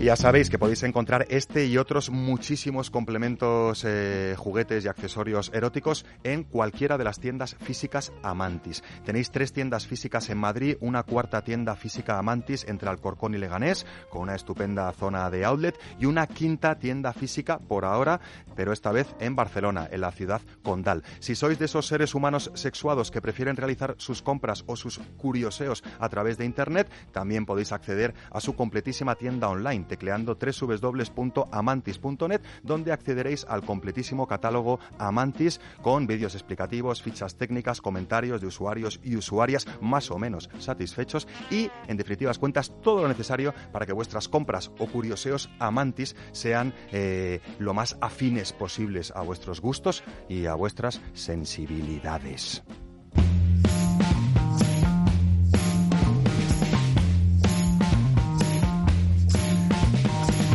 Y 0.00 0.04
ya 0.04 0.14
sabéis 0.14 0.48
que 0.48 0.60
podéis 0.60 0.84
encontrar 0.84 1.26
este 1.28 1.66
y 1.66 1.76
otros 1.76 2.10
muchísimos 2.10 2.88
complementos, 2.88 3.84
eh, 3.84 4.36
juguetes 4.38 4.84
y 4.84 4.88
accesorios 4.88 5.50
eróticos 5.52 6.06
en 6.22 6.44
cualquiera 6.44 6.96
de 6.96 7.02
las 7.02 7.18
tiendas 7.18 7.56
físicas 7.56 8.12
Amantis. 8.22 8.84
Tenéis 9.04 9.32
tres 9.32 9.52
tiendas 9.52 9.88
físicas 9.88 10.30
en 10.30 10.38
Madrid, 10.38 10.76
una 10.80 11.02
cuarta 11.02 11.42
tienda 11.42 11.74
física 11.74 12.16
Amantis 12.16 12.64
entre 12.68 12.88
Alcorcón 12.88 13.34
y 13.34 13.38
Leganés, 13.38 13.86
con 14.08 14.22
una 14.22 14.36
estupenda 14.36 14.92
zona 14.92 15.28
de 15.30 15.44
outlet, 15.44 15.76
y 15.98 16.06
una 16.06 16.28
quinta 16.28 16.78
tienda 16.78 17.12
física 17.12 17.58
por 17.58 17.84
ahora, 17.84 18.20
pero 18.54 18.72
esta 18.72 18.92
vez 18.92 19.08
en 19.18 19.34
Barcelona, 19.34 19.88
en 19.90 20.00
la 20.00 20.12
ciudad 20.12 20.42
condal. 20.62 21.02
Si 21.18 21.34
sois 21.34 21.58
de 21.58 21.64
esos 21.64 21.88
seres 21.88 22.14
humanos 22.14 22.52
sexuados 22.54 23.10
que 23.10 23.20
prefieren 23.20 23.56
realizar 23.56 23.96
sus 23.98 24.22
compras 24.22 24.62
o 24.68 24.76
sus 24.76 24.98
curioseos 25.16 25.82
a 25.98 26.08
través 26.08 26.38
de 26.38 26.44
Internet, 26.44 26.88
también 27.10 27.44
podéis 27.44 27.72
acceder 27.72 28.14
a 28.30 28.40
su 28.40 28.54
completísima 28.54 29.16
tienda 29.16 29.48
online 29.48 29.87
tecleando 29.88 30.38
www.amantis.net, 30.38 32.42
donde 32.62 32.92
accederéis 32.92 33.46
al 33.48 33.62
completísimo 33.62 34.26
catálogo 34.26 34.78
Amantis 34.98 35.60
con 35.82 36.06
vídeos 36.06 36.34
explicativos, 36.34 37.02
fichas 37.02 37.36
técnicas, 37.36 37.80
comentarios 37.80 38.40
de 38.40 38.46
usuarios 38.46 39.00
y 39.02 39.16
usuarias 39.16 39.66
más 39.80 40.10
o 40.10 40.18
menos 40.18 40.50
satisfechos 40.58 41.26
y, 41.50 41.70
en 41.86 41.96
definitivas 41.96 42.38
cuentas, 42.38 42.72
todo 42.82 43.02
lo 43.02 43.08
necesario 43.08 43.54
para 43.72 43.86
que 43.86 43.92
vuestras 43.92 44.28
compras 44.28 44.70
o 44.78 44.86
curioseos 44.86 45.50
Amantis 45.58 46.16
sean 46.32 46.74
eh, 46.92 47.40
lo 47.58 47.74
más 47.74 47.96
afines 48.00 48.52
posibles 48.52 49.12
a 49.14 49.22
vuestros 49.22 49.60
gustos 49.60 50.02
y 50.28 50.46
a 50.46 50.54
vuestras 50.54 51.00
sensibilidades. 51.14 52.62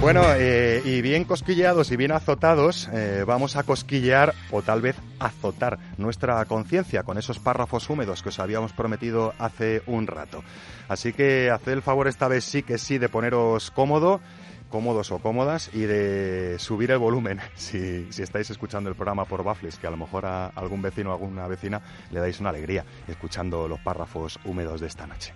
Bueno, 0.03 0.23
eh, 0.35 0.81
y 0.83 1.01
bien 1.01 1.23
cosquilleados 1.23 1.89
y 1.93 1.95
bien 1.95 2.11
azotados, 2.11 2.89
eh, 2.91 3.23
vamos 3.25 3.55
a 3.55 3.63
cosquillear 3.63 4.33
o 4.51 4.61
tal 4.61 4.81
vez 4.81 4.97
azotar 5.17 5.79
nuestra 5.97 6.43
conciencia 6.43 7.03
con 7.03 7.17
esos 7.17 7.39
párrafos 7.39 7.89
húmedos 7.89 8.21
que 8.21 8.27
os 8.27 8.39
habíamos 8.39 8.73
prometido 8.73 9.33
hace 9.39 9.81
un 9.87 10.05
rato. 10.05 10.43
Así 10.89 11.13
que 11.13 11.49
haced 11.49 11.71
el 11.71 11.81
favor 11.81 12.09
esta 12.09 12.27
vez 12.27 12.43
sí 12.43 12.63
que 12.63 12.77
sí 12.79 12.97
de 12.97 13.07
poneros 13.07 13.71
cómodo, 13.71 14.19
cómodos 14.67 15.09
o 15.13 15.19
cómodas 15.19 15.69
y 15.73 15.83
de 15.83 16.59
subir 16.59 16.91
el 16.91 16.97
volumen 16.97 17.39
si, 17.55 18.09
estáis 18.17 18.49
escuchando 18.49 18.89
el 18.89 18.97
programa 18.97 19.23
por 19.23 19.45
Baffles, 19.45 19.77
que 19.77 19.87
a 19.87 19.91
lo 19.91 19.95
mejor 19.95 20.25
a 20.25 20.47
algún 20.47 20.81
vecino 20.81 21.11
o 21.11 21.13
alguna 21.13 21.47
vecina 21.47 21.81
le 22.11 22.19
dais 22.19 22.41
una 22.41 22.49
alegría 22.49 22.83
escuchando 23.07 23.69
los 23.69 23.79
párrafos 23.79 24.37
húmedos 24.43 24.81
de 24.81 24.87
esta 24.87 25.07
noche. 25.07 25.33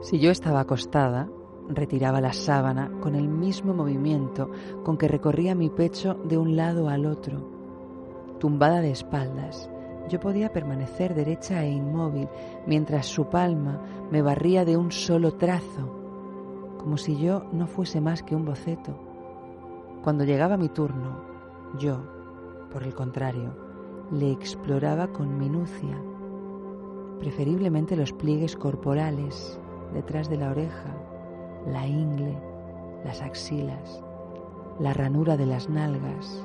Si 0.00 0.18
yo 0.18 0.30
estaba 0.30 0.60
acostada, 0.60 1.28
retiraba 1.68 2.22
la 2.22 2.32
sábana 2.32 2.90
con 3.00 3.14
el 3.14 3.28
mismo 3.28 3.74
movimiento 3.74 4.50
con 4.82 4.96
que 4.96 5.08
recorría 5.08 5.54
mi 5.54 5.68
pecho 5.68 6.14
de 6.24 6.38
un 6.38 6.56
lado 6.56 6.88
al 6.88 7.04
otro. 7.04 7.46
Tumbada 8.38 8.80
de 8.80 8.92
espaldas, 8.92 9.70
yo 10.08 10.18
podía 10.18 10.52
permanecer 10.52 11.14
derecha 11.14 11.62
e 11.64 11.70
inmóvil 11.70 12.28
mientras 12.66 13.06
su 13.06 13.26
palma 13.26 13.80
me 14.10 14.22
barría 14.22 14.64
de 14.64 14.78
un 14.78 14.90
solo 14.90 15.34
trazo, 15.34 15.94
como 16.78 16.96
si 16.96 17.18
yo 17.18 17.44
no 17.52 17.66
fuese 17.66 18.00
más 18.00 18.22
que 18.22 18.34
un 18.34 18.46
boceto. 18.46 18.98
Cuando 20.02 20.24
llegaba 20.24 20.56
mi 20.56 20.70
turno, 20.70 21.20
yo, 21.78 21.98
por 22.72 22.84
el 22.84 22.94
contrario, 22.94 23.54
le 24.10 24.32
exploraba 24.32 25.08
con 25.08 25.36
minucia, 25.38 25.96
preferiblemente 27.18 27.96
los 27.96 28.14
pliegues 28.14 28.56
corporales, 28.56 29.59
detrás 29.92 30.28
de 30.28 30.36
la 30.36 30.50
oreja, 30.50 30.94
la 31.66 31.86
ingle, 31.86 32.36
las 33.04 33.22
axilas, 33.22 34.02
la 34.78 34.92
ranura 34.92 35.36
de 35.36 35.46
las 35.46 35.68
nalgas. 35.68 36.44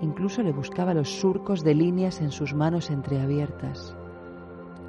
Incluso 0.00 0.42
le 0.42 0.52
buscaba 0.52 0.94
los 0.94 1.08
surcos 1.08 1.64
de 1.64 1.74
líneas 1.74 2.20
en 2.20 2.30
sus 2.30 2.54
manos 2.54 2.90
entreabiertas. 2.90 3.96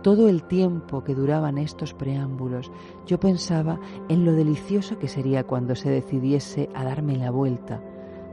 Todo 0.03 0.29
el 0.29 0.43
tiempo 0.43 1.03
que 1.03 1.15
duraban 1.15 1.57
estos 1.57 1.93
preámbulos, 1.93 2.71
yo 3.05 3.19
pensaba 3.19 3.79
en 4.07 4.23
lo 4.23 4.31
delicioso 4.33 4.97
que 4.97 5.07
sería 5.07 5.43
cuando 5.43 5.75
se 5.75 5.89
decidiese 5.89 6.69
a 6.73 6.85
darme 6.85 7.17
la 7.17 7.31
vuelta 7.31 7.81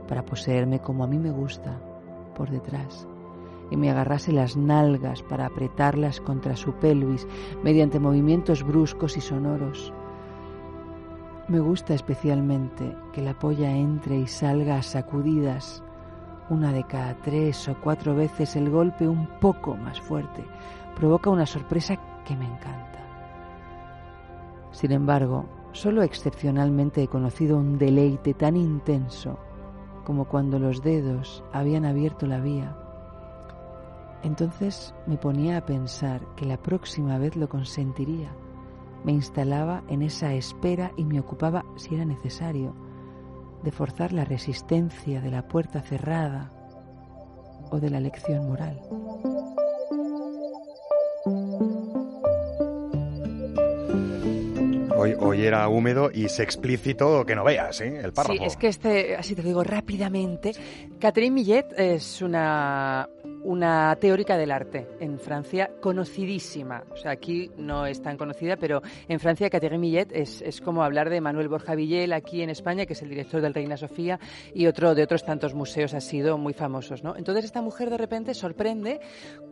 para 0.07 0.23
poseerme 0.23 0.79
como 0.79 1.03
a 1.03 1.07
mí 1.07 1.17
me 1.17 1.31
gusta, 1.31 1.81
por 2.35 2.49
detrás, 2.49 3.07
y 3.69 3.77
me 3.77 3.89
agarrase 3.89 4.31
las 4.31 4.57
nalgas 4.57 5.23
para 5.23 5.45
apretarlas 5.45 6.21
contra 6.21 6.55
su 6.55 6.73
pelvis 6.73 7.27
mediante 7.63 7.99
movimientos 7.99 8.63
bruscos 8.63 9.17
y 9.17 9.21
sonoros. 9.21 9.93
Me 11.47 11.59
gusta 11.59 11.93
especialmente 11.93 12.95
que 13.13 13.21
la 13.21 13.37
polla 13.37 13.71
entre 13.71 14.17
y 14.17 14.27
salga 14.27 14.77
a 14.77 14.83
sacudidas, 14.83 15.83
una 16.49 16.71
de 16.71 16.83
cada 16.83 17.15
tres 17.15 17.67
o 17.67 17.75
cuatro 17.81 18.15
veces 18.15 18.55
el 18.55 18.69
golpe 18.69 19.07
un 19.07 19.27
poco 19.39 19.75
más 19.75 19.99
fuerte 19.99 20.43
provoca 20.95 21.29
una 21.29 21.45
sorpresa 21.45 21.95
que 22.25 22.35
me 22.35 22.45
encanta. 22.45 22.99
Sin 24.71 24.91
embargo, 24.91 25.45
solo 25.71 26.03
excepcionalmente 26.03 27.03
he 27.03 27.07
conocido 27.07 27.57
un 27.57 27.77
deleite 27.77 28.33
tan 28.33 28.55
intenso 28.55 29.37
como 30.05 30.25
cuando 30.25 30.57
los 30.57 30.81
dedos 30.81 31.43
habían 31.51 31.85
abierto 31.85 32.27
la 32.27 32.39
vía. 32.39 32.77
Entonces 34.23 34.93
me 35.05 35.17
ponía 35.17 35.57
a 35.57 35.65
pensar 35.65 36.21
que 36.35 36.45
la 36.45 36.57
próxima 36.57 37.17
vez 37.17 37.35
lo 37.35 37.47
consentiría. 37.47 38.35
Me 39.03 39.11
instalaba 39.11 39.83
en 39.87 40.01
esa 40.01 40.33
espera 40.33 40.91
y 40.97 41.05
me 41.05 41.19
ocupaba, 41.19 41.63
si 41.75 41.95
era 41.95 42.05
necesario, 42.05 42.75
de 43.63 43.71
forzar 43.71 44.13
la 44.13 44.25
resistencia 44.25 45.21
de 45.21 45.31
la 45.31 45.47
puerta 45.47 45.81
cerrada 45.81 46.51
o 47.71 47.79
de 47.79 47.89
la 47.89 47.99
lección 47.99 48.47
moral. 48.47 48.81
Hoy, 54.95 55.13
hoy 55.19 55.45
era 55.45 55.67
húmedo 55.69 56.09
y 56.11 56.27
se 56.27 56.41
explícito 56.41 57.23
que 57.25 57.35
no 57.35 57.43
veas, 57.43 57.81
¿eh? 57.81 57.99
El 58.03 58.13
párrafo. 58.13 58.39
Sí, 58.39 58.45
es 58.45 58.57
que 58.57 58.67
este, 58.67 59.15
así 59.15 59.35
te 59.35 59.43
lo 59.43 59.49
digo 59.49 59.63
rápidamente, 59.63 60.53
Catherine 60.99 61.35
Millet 61.35 61.67
es 61.77 62.21
una, 62.21 63.07
una 63.43 63.95
teórica 63.95 64.37
del 64.37 64.51
arte 64.51 64.87
en 64.99 65.19
Francia 65.19 65.71
conocidísima. 65.81 66.83
O 66.91 66.95
sea, 66.95 67.11
aquí 67.11 67.51
no 67.57 67.85
es 67.85 68.01
tan 68.01 68.17
conocida, 68.17 68.57
pero 68.57 68.81
en 69.07 69.19
Francia 69.19 69.49
Catherine 69.49 69.79
Millet 69.79 70.11
es, 70.11 70.41
es 70.41 70.61
como 70.61 70.83
hablar 70.83 71.09
de 71.09 71.21
Manuel 71.21 71.47
Borja 71.47 71.75
Villel 71.75 72.13
aquí 72.13 72.41
en 72.41 72.49
España, 72.49 72.85
que 72.85 72.93
es 72.93 73.01
el 73.01 73.09
director 73.09 73.41
del 73.41 73.53
Reina 73.53 73.77
Sofía, 73.77 74.19
y 74.53 74.67
otro 74.67 74.95
de 74.95 75.03
otros 75.03 75.23
tantos 75.23 75.53
museos 75.53 75.93
ha 75.93 76.01
sido 76.01 76.37
muy 76.37 76.53
famosos, 76.53 77.03
¿no? 77.03 77.15
Entonces 77.15 77.45
esta 77.45 77.61
mujer 77.61 77.89
de 77.89 77.97
repente 77.97 78.33
sorprende 78.33 78.99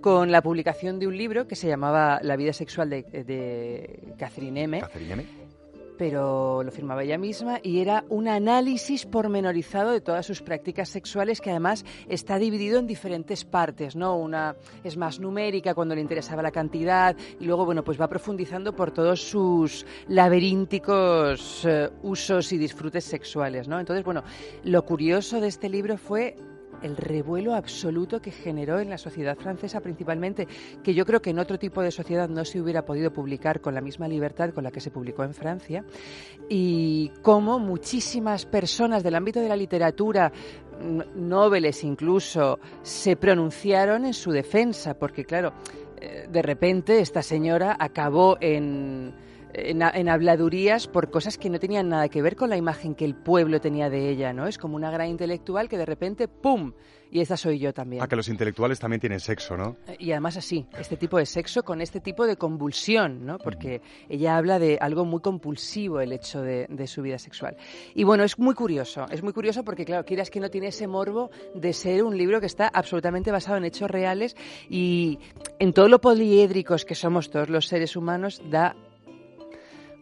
con 0.02 0.32
la 0.32 0.42
publicación 0.42 1.00
de 1.00 1.08
un 1.08 1.18
libro 1.18 1.48
que 1.48 1.56
se 1.56 1.68
llamaba 1.68 2.20
La 2.22 2.36
vida 2.36 2.54
sexual 2.54 2.90
de, 2.90 3.04
de 3.04 4.14
Catherine 4.18 4.64
M. 4.64 4.82
Catherine 4.82 5.14
M. 5.14 5.55
pero 5.98 6.64
lo 6.64 6.72
firmaba 6.72 7.04
ella 7.04 7.18
misma 7.18 7.60
y 7.64 7.80
era 7.80 8.04
un 8.10 8.28
análisis 8.28 9.06
pormenorizado 9.06 9.92
de 9.92 10.02
todas 10.02 10.26
sus 10.26 10.42
prácticas 10.42 10.90
sexuales 10.90 11.42
que 11.42 11.52
además 11.52 11.86
está 12.08 12.38
dividido 12.38 12.80
en 12.80 12.88
diferentes 12.88 13.46
partes, 13.46 13.96
¿no? 13.96 14.18
Una 14.18 14.56
es 14.84 14.98
más 14.98 15.20
numérica 15.20 15.74
cuando 15.74 15.96
le 15.96 16.02
interesaba 16.02 16.42
la 16.42 16.52
cantidad 16.52 17.16
y 17.40 17.46
luego, 17.46 17.66
bueno, 17.66 17.84
pues 17.84 18.00
va 18.00 18.08
profundizando 18.08 18.76
por 18.76 18.92
todos 18.92 19.22
sus 19.22 19.86
laberínticos 20.08 21.66
eh, 21.66 21.90
usos 22.04 22.52
y 22.52 22.58
disfrutes 22.58 23.06
sexuales, 23.06 23.68
¿no? 23.68 23.80
Entonces, 23.80 24.04
bueno, 24.04 24.24
lo 24.64 24.86
curioso 24.86 25.40
de 25.40 25.48
este 25.48 25.70
libro 25.70 25.98
fue 25.98 26.36
el 26.86 26.96
revuelo 26.96 27.56
absoluto 27.56 28.22
que 28.22 28.32
generó 28.32 28.80
en 28.80 28.90
la 28.90 28.98
sociedad 28.98 29.36
francesa 29.36 29.82
principalmente, 29.82 30.48
que 30.84 30.94
yo 30.94 31.06
creo 31.06 31.22
que 31.22 31.32
en 31.32 31.40
otro 31.40 31.58
tipo 31.58 31.82
de 31.82 31.92
sociedad 31.92 32.30
no 32.30 32.46
se 32.46 32.62
hubiera 32.62 32.86
podido 32.86 33.12
publicar 33.12 33.60
con 33.60 33.74
la 33.74 33.82
misma 33.82 34.08
libertad 34.08 34.52
con 34.54 34.64
la 34.64 34.72
que 34.72 34.80
se 34.80 34.92
publicó 34.92 35.24
en 35.24 35.34
Francia, 35.34 35.84
y 36.48 37.12
cómo 37.22 37.60
muchísimas 37.60 38.46
personas 38.46 39.04
del 39.04 39.16
ámbito 39.16 39.40
de 39.40 39.50
la 39.50 39.56
literatura, 39.56 40.32
nobles 41.16 41.84
incluso, 41.84 42.60
se 42.84 43.16
pronunciaron 43.16 44.06
en 44.06 44.14
su 44.14 44.32
defensa, 44.32 44.94
porque 44.94 45.26
claro, 45.26 45.54
eh, 46.00 46.28
de 46.30 46.42
repente 46.42 47.00
esta 47.00 47.24
señora 47.24 47.76
acabó 47.80 48.38
en 48.40 49.25
en, 49.58 50.10
habladurías 50.10 50.88
por 50.88 51.10
cosas 51.10 51.38
que 51.38 51.50
no 51.50 51.60
tenían 51.60 51.90
nada 51.90 52.10
que 52.10 52.22
ver 52.22 52.36
con 52.36 52.50
la 52.50 52.58
imagen 52.58 52.96
que 52.96 53.06
el 53.06 53.16
pueblo 53.16 53.62
tenía 53.62 53.90
de 53.90 54.10
ella, 54.10 54.34
¿no? 54.34 54.48
Es 54.48 54.58
como 54.58 54.76
una 54.76 54.92
gran 54.92 55.08
intelectual 55.08 55.70
que 55.70 55.78
de 55.78 55.86
repente, 55.86 56.28
¡pum! 56.28 56.74
Y 57.12 57.22
esa 57.22 57.38
soy 57.38 57.60
yo 57.60 57.74
también. 57.74 58.04
Ah, 58.04 58.08
que 58.08 58.16
los 58.16 58.28
intelectuales 58.28 58.80
también 58.80 59.00
tienen 59.00 59.20
sexo, 59.20 59.56
¿no? 59.56 59.78
Y 60.00 60.12
además 60.12 60.36
así, 60.38 60.66
este 60.78 60.98
tipo 60.98 61.18
de 61.18 61.26
sexo 61.26 61.64
con 61.64 61.80
este 61.80 62.02
tipo 62.02 62.26
de 62.26 62.36
convulsión, 62.36 63.26
¿no? 63.26 63.38
Porque 63.38 63.82
ella 64.10 64.36
habla 64.36 64.60
de 64.60 64.78
algo 64.82 65.06
muy 65.06 65.22
compulsivo 65.22 66.02
el 66.02 66.12
hecho 66.12 66.42
de, 66.42 66.66
de 66.68 66.88
su 66.88 67.04
vida 67.04 67.18
sexual. 67.18 67.56
Y 67.94 68.04
bueno, 68.04 68.24
es 68.24 68.38
muy 68.38 68.54
curioso, 68.54 69.06
es 69.10 69.24
muy 69.24 69.32
curioso 69.32 69.64
porque, 69.64 69.86
claro, 69.86 70.04
quieras 70.04 70.30
que 70.30 70.40
no 70.40 70.50
tiene 70.50 70.68
ese 70.68 70.88
morbo 70.88 71.30
de 71.54 71.72
ser 71.74 72.04
un 72.04 72.18
libro 72.18 72.42
que 72.42 72.48
está 72.48 72.68
absolutamente 72.68 73.32
basado 73.32 73.58
en 73.58 73.66
hechos 73.66 73.90
reales 73.90 74.36
y 74.70 75.20
en 75.60 75.72
todo 75.72 75.88
lo 75.88 76.02
poliédricos 76.02 76.84
que 76.84 76.96
somos 76.96 77.30
todos 77.30 77.50
los 77.50 77.68
seres 77.68 77.96
humanos, 77.96 78.42
da 78.50 78.76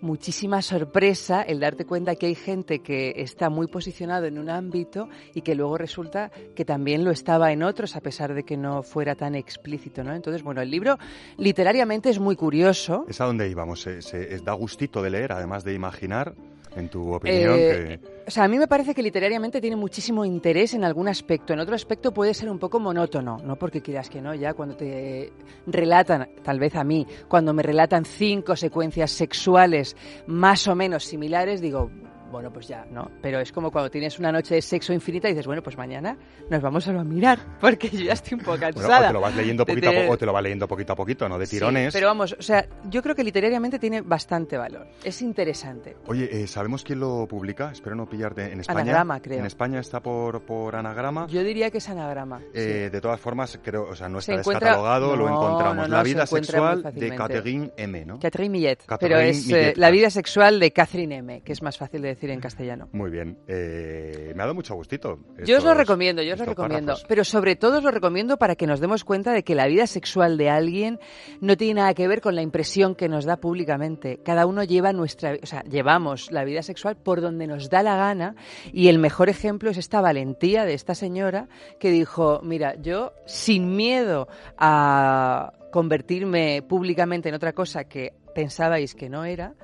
muchísima 0.03 0.61
sorpresa 0.61 1.41
el 1.41 1.59
darte 1.59 1.85
cuenta 1.85 2.15
que 2.15 2.27
hay 2.27 2.35
gente 2.35 2.79
que 2.79 3.13
está 3.17 3.49
muy 3.49 3.67
posicionado 3.67 4.25
en 4.25 4.37
un 4.37 4.49
ámbito 4.49 5.07
y 5.33 5.41
que 5.41 5.55
luego 5.55 5.77
resulta 5.77 6.29
que 6.55 6.65
también 6.65 7.03
lo 7.03 7.09
estaba 7.11 7.51
en 7.51 7.63
otros 7.63 7.95
a 7.95 8.01
pesar 8.01 8.33
de 8.33 8.43
que 8.43 8.57
no 8.57 8.83
fuera 8.83 9.15
tan 9.15 9.33
explícito, 9.33 10.03
¿no? 10.03 10.13
Entonces, 10.13 10.43
bueno, 10.43 10.61
el 10.61 10.69
libro 10.69 10.97
literariamente 11.37 12.09
es 12.09 12.19
muy 12.19 12.35
curioso. 12.35 13.05
Es 13.07 13.21
a 13.21 13.25
donde 13.25 13.49
íbamos. 13.49 13.81
Se, 13.81 14.01
se- 14.01 14.37
da 14.43 14.53
gustito 14.53 15.01
de 15.01 15.09
leer, 15.09 15.31
además 15.31 15.63
de 15.63 15.73
imaginar, 15.73 16.35
en 16.75 16.89
tu 16.89 17.13
opinión, 17.13 17.55
Eh, 17.57 17.99
que... 18.01 18.13
O 18.27 18.31
sea, 18.31 18.45
a 18.45 18.47
mí 18.47 18.57
me 18.57 18.67
parece 18.67 18.95
que 18.95 19.03
literariamente 19.03 19.59
tiene 19.59 19.75
muchísimo 19.75 20.23
interés 20.23 20.73
en 20.73 20.83
algún 20.83 21.07
aspecto. 21.07 21.53
En 21.53 21.59
otro 21.59 21.75
aspecto 21.75 22.13
puede 22.13 22.33
ser 22.33 22.49
un 22.49 22.57
poco 22.57 22.79
monótono, 22.79 23.37
no 23.43 23.57
porque 23.57 23.81
quieras 23.81 24.09
que 24.09 24.21
no, 24.21 24.33
ya 24.33 24.53
cuando 24.53 24.75
te 24.75 25.31
relatan, 25.67 26.29
tal 26.41 26.59
vez 26.59 26.75
a 26.75 26.83
mí, 26.83 27.05
cuando 27.27 27.53
me 27.53 27.63
relatan 27.63 28.05
cinco 28.05 28.55
secuencias 28.55 29.11
sexuales 29.11 29.95
más 30.25 30.67
o 30.67 30.75
menos 30.75 31.03
similares, 31.03 31.59
digo, 31.59 31.91
bueno, 32.33 32.51
pues 32.51 32.67
ya, 32.67 32.85
¿no? 32.91 33.09
Pero 33.21 33.39
es 33.39 33.51
como 33.53 33.71
cuando 33.71 33.89
tienes 33.89 34.19
una 34.19 34.31
noche 34.31 34.55
de 34.55 34.61
sexo 34.61 34.91
infinita 34.91 35.27
y 35.29 35.31
dices, 35.31 35.45
bueno, 35.47 35.63
pues 35.63 35.77
mañana 35.77 36.17
nos 36.49 36.61
vamos 36.61 36.85
a 36.87 36.91
mirar, 37.03 37.39
porque 37.61 37.89
yo 37.89 38.01
ya 38.01 38.13
estoy 38.13 38.33
un 38.33 38.39
poco 38.41 38.57
Bueno, 38.57 38.73
cansada. 38.75 39.05
o 39.05 39.07
te 39.07 39.13
lo 39.13 39.21
vas 39.21 39.35
leyendo 39.35 39.65
poquito 39.65 39.89
a 39.89 39.93
poco, 39.93 40.11
o 40.11 40.17
te 40.17 40.25
lo 40.25 40.33
vas 40.33 40.43
leyendo 40.43 40.67
poquito 40.67 40.93
a 40.93 40.95
poquito, 40.97 41.29
no 41.29 41.39
de 41.39 41.45
Sí, 41.45 41.55
tirones. 41.55 41.93
pero 41.93 42.07
vamos, 42.07 42.35
o 42.37 42.41
sea, 42.41 42.65
yo 42.89 43.01
creo 43.01 43.15
que 43.15 43.23
literariamente 43.23 43.79
tiene 43.79 44.01
bastante 44.01 44.57
valor. 44.57 44.87
Es 45.03 45.21
interesante. 45.21 45.95
Oye, 46.07 46.27
eh, 46.43 46.47
¿sabemos 46.47 46.83
quién 46.83 46.99
lo 46.99 47.27
publica? 47.27 47.71
Espero 47.71 47.95
no 47.95 48.05
pillarte. 48.07 48.51
En 48.51 48.59
España. 48.59 48.81
Anagrama, 48.81 49.21
creo. 49.21 49.39
En 49.39 49.45
España 49.45 49.79
está 49.79 50.01
por, 50.01 50.41
por 50.41 50.75
anagrama. 50.75 51.27
Yo 51.27 51.43
diría 51.43 51.69
que 51.71 51.77
es 51.77 51.89
anagrama. 51.89 52.41
Eh, 52.53 52.89
De 52.91 53.01
todas 53.01 53.19
formas, 53.19 53.59
creo, 53.63 53.87
o 53.89 53.95
sea, 53.95 54.09
no 54.09 54.19
Se 54.21 54.31
está 54.33 54.41
encuentra- 54.41 54.69
descatalogado, 54.69 55.15
lo 55.15 55.27
encontramos. 55.29 55.75
no, 55.75 55.87
no, 55.87 55.87
la 55.97 56.03
se 56.03 56.09
vida 56.09 56.25
sexual 56.25 56.83
de. 56.93 57.15
Catherine 57.15 57.71
M, 57.77 58.05
¿no? 58.05 58.19
Catherine 58.19 58.49
Millet, 58.49 58.85
Catherine 58.85 59.15
pero 59.15 59.29
es 59.29 59.49
eh, 59.49 59.73
la 59.75 59.91
vida 59.91 60.09
sexual 60.09 60.59
de 60.59 60.71
Catherine 60.71 61.15
M, 61.17 61.41
que 61.41 61.53
es 61.53 61.61
más 61.61 61.77
fácil 61.77 62.01
de 62.01 62.09
decir 62.09 62.22
en 62.29 62.39
castellano. 62.39 62.89
Muy 62.91 63.09
bien. 63.09 63.37
Eh, 63.47 64.31
me 64.35 64.41
ha 64.41 64.45
dado 64.45 64.55
mucho 64.55 64.75
gustito. 64.75 65.19
Yo 65.45 65.57
os 65.57 65.63
lo 65.63 65.73
recomiendo, 65.73 66.21
yo 66.21 66.33
os 66.33 66.39
lo 66.39 66.45
recomiendo, 66.45 66.93
párrafos. 66.93 67.05
pero 67.07 67.23
sobre 67.23 67.55
todo 67.55 67.77
os 67.77 67.83
lo 67.83 67.91
recomiendo 67.91 68.37
para 68.37 68.55
que 68.55 68.67
nos 68.67 68.79
demos 68.79 69.03
cuenta 69.03 69.31
de 69.31 69.43
que 69.43 69.55
la 69.55 69.67
vida 69.67 69.87
sexual 69.87 70.37
de 70.37 70.49
alguien 70.49 70.99
no 71.41 71.57
tiene 71.57 71.81
nada 71.81 71.93
que 71.93 72.07
ver 72.07 72.21
con 72.21 72.35
la 72.35 72.41
impresión 72.41 72.95
que 72.95 73.09
nos 73.09 73.25
da 73.25 73.37
públicamente. 73.37 74.19
Cada 74.23 74.45
uno 74.45 74.63
lleva 74.63 74.93
nuestra, 74.93 75.37
o 75.41 75.45
sea, 75.45 75.63
llevamos 75.63 76.31
la 76.31 76.43
vida 76.43 76.61
sexual 76.61 76.95
por 76.95 77.21
donde 77.21 77.47
nos 77.47 77.69
da 77.69 77.83
la 77.83 77.97
gana 77.97 78.35
y 78.71 78.87
el 78.87 78.99
mejor 78.99 79.29
ejemplo 79.29 79.69
es 79.69 79.77
esta 79.77 80.01
valentía 80.01 80.65
de 80.65 80.73
esta 80.73 80.95
señora 80.95 81.47
que 81.79 81.91
dijo, 81.91 82.41
mira, 82.43 82.75
yo 82.75 83.13
sin 83.25 83.75
miedo 83.75 84.27
a 84.57 85.53
convertirme 85.71 86.61
públicamente 86.61 87.29
en 87.29 87.35
otra 87.35 87.53
cosa 87.53 87.85
que 87.85 88.13
pensabais 88.35 88.95
que 88.95 89.09
no 89.09 89.25
era, 89.25 89.55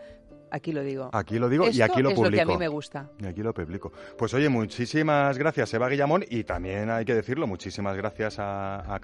aquí 0.51 0.71
lo 0.71 0.81
digo. 0.83 1.09
Aquí 1.11 1.39
lo 1.39 1.49
digo 1.49 1.67
y 1.69 1.81
aquí 1.81 2.01
lo 2.01 2.09
es 2.09 2.15
publico. 2.15 2.29
lo 2.29 2.35
que 2.35 2.41
a 2.41 2.45
mí 2.45 2.57
me 2.57 2.67
gusta. 2.67 3.09
Y 3.19 3.25
aquí 3.25 3.41
lo 3.41 3.53
publico. 3.53 3.91
Pues 4.17 4.33
oye, 4.33 4.49
muchísimas 4.49 5.37
gracias, 5.37 5.73
Eva 5.73 5.89
Guillamón, 5.89 6.25
y 6.29 6.43
también 6.43 6.89
hay 6.89 7.05
que 7.05 7.15
decirlo, 7.15 7.47
muchísimas 7.47 7.95
gracias 7.95 8.39
a, 8.39 8.95
a 8.95 8.99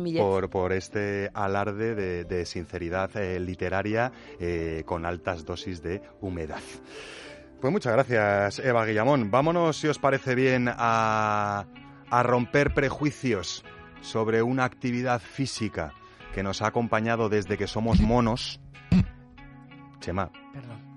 Millet. 0.00 0.20
por, 0.20 0.50
por 0.50 0.72
este 0.72 1.30
alarde 1.34 1.94
de, 1.94 2.24
de 2.24 2.46
sinceridad 2.46 3.16
eh, 3.16 3.38
literaria 3.40 4.12
eh, 4.40 4.82
con 4.86 5.06
altas 5.06 5.44
dosis 5.44 5.82
de 5.82 6.02
humedad. 6.20 6.60
Pues 7.60 7.72
muchas 7.72 7.92
gracias, 7.94 8.58
Eva 8.58 8.84
Guillamón. 8.84 9.30
Vámonos, 9.30 9.78
si 9.78 9.88
os 9.88 9.98
parece 9.98 10.34
bien, 10.34 10.68
a, 10.68 11.66
a 12.10 12.22
romper 12.22 12.74
prejuicios 12.74 13.64
sobre 14.02 14.42
una 14.42 14.64
actividad 14.64 15.20
física 15.20 15.94
que 16.34 16.42
nos 16.42 16.62
ha 16.62 16.66
acompañado 16.66 17.28
desde 17.28 17.56
que 17.56 17.66
somos 17.66 18.00
monos. 18.00 18.60
Chema, 20.04 20.30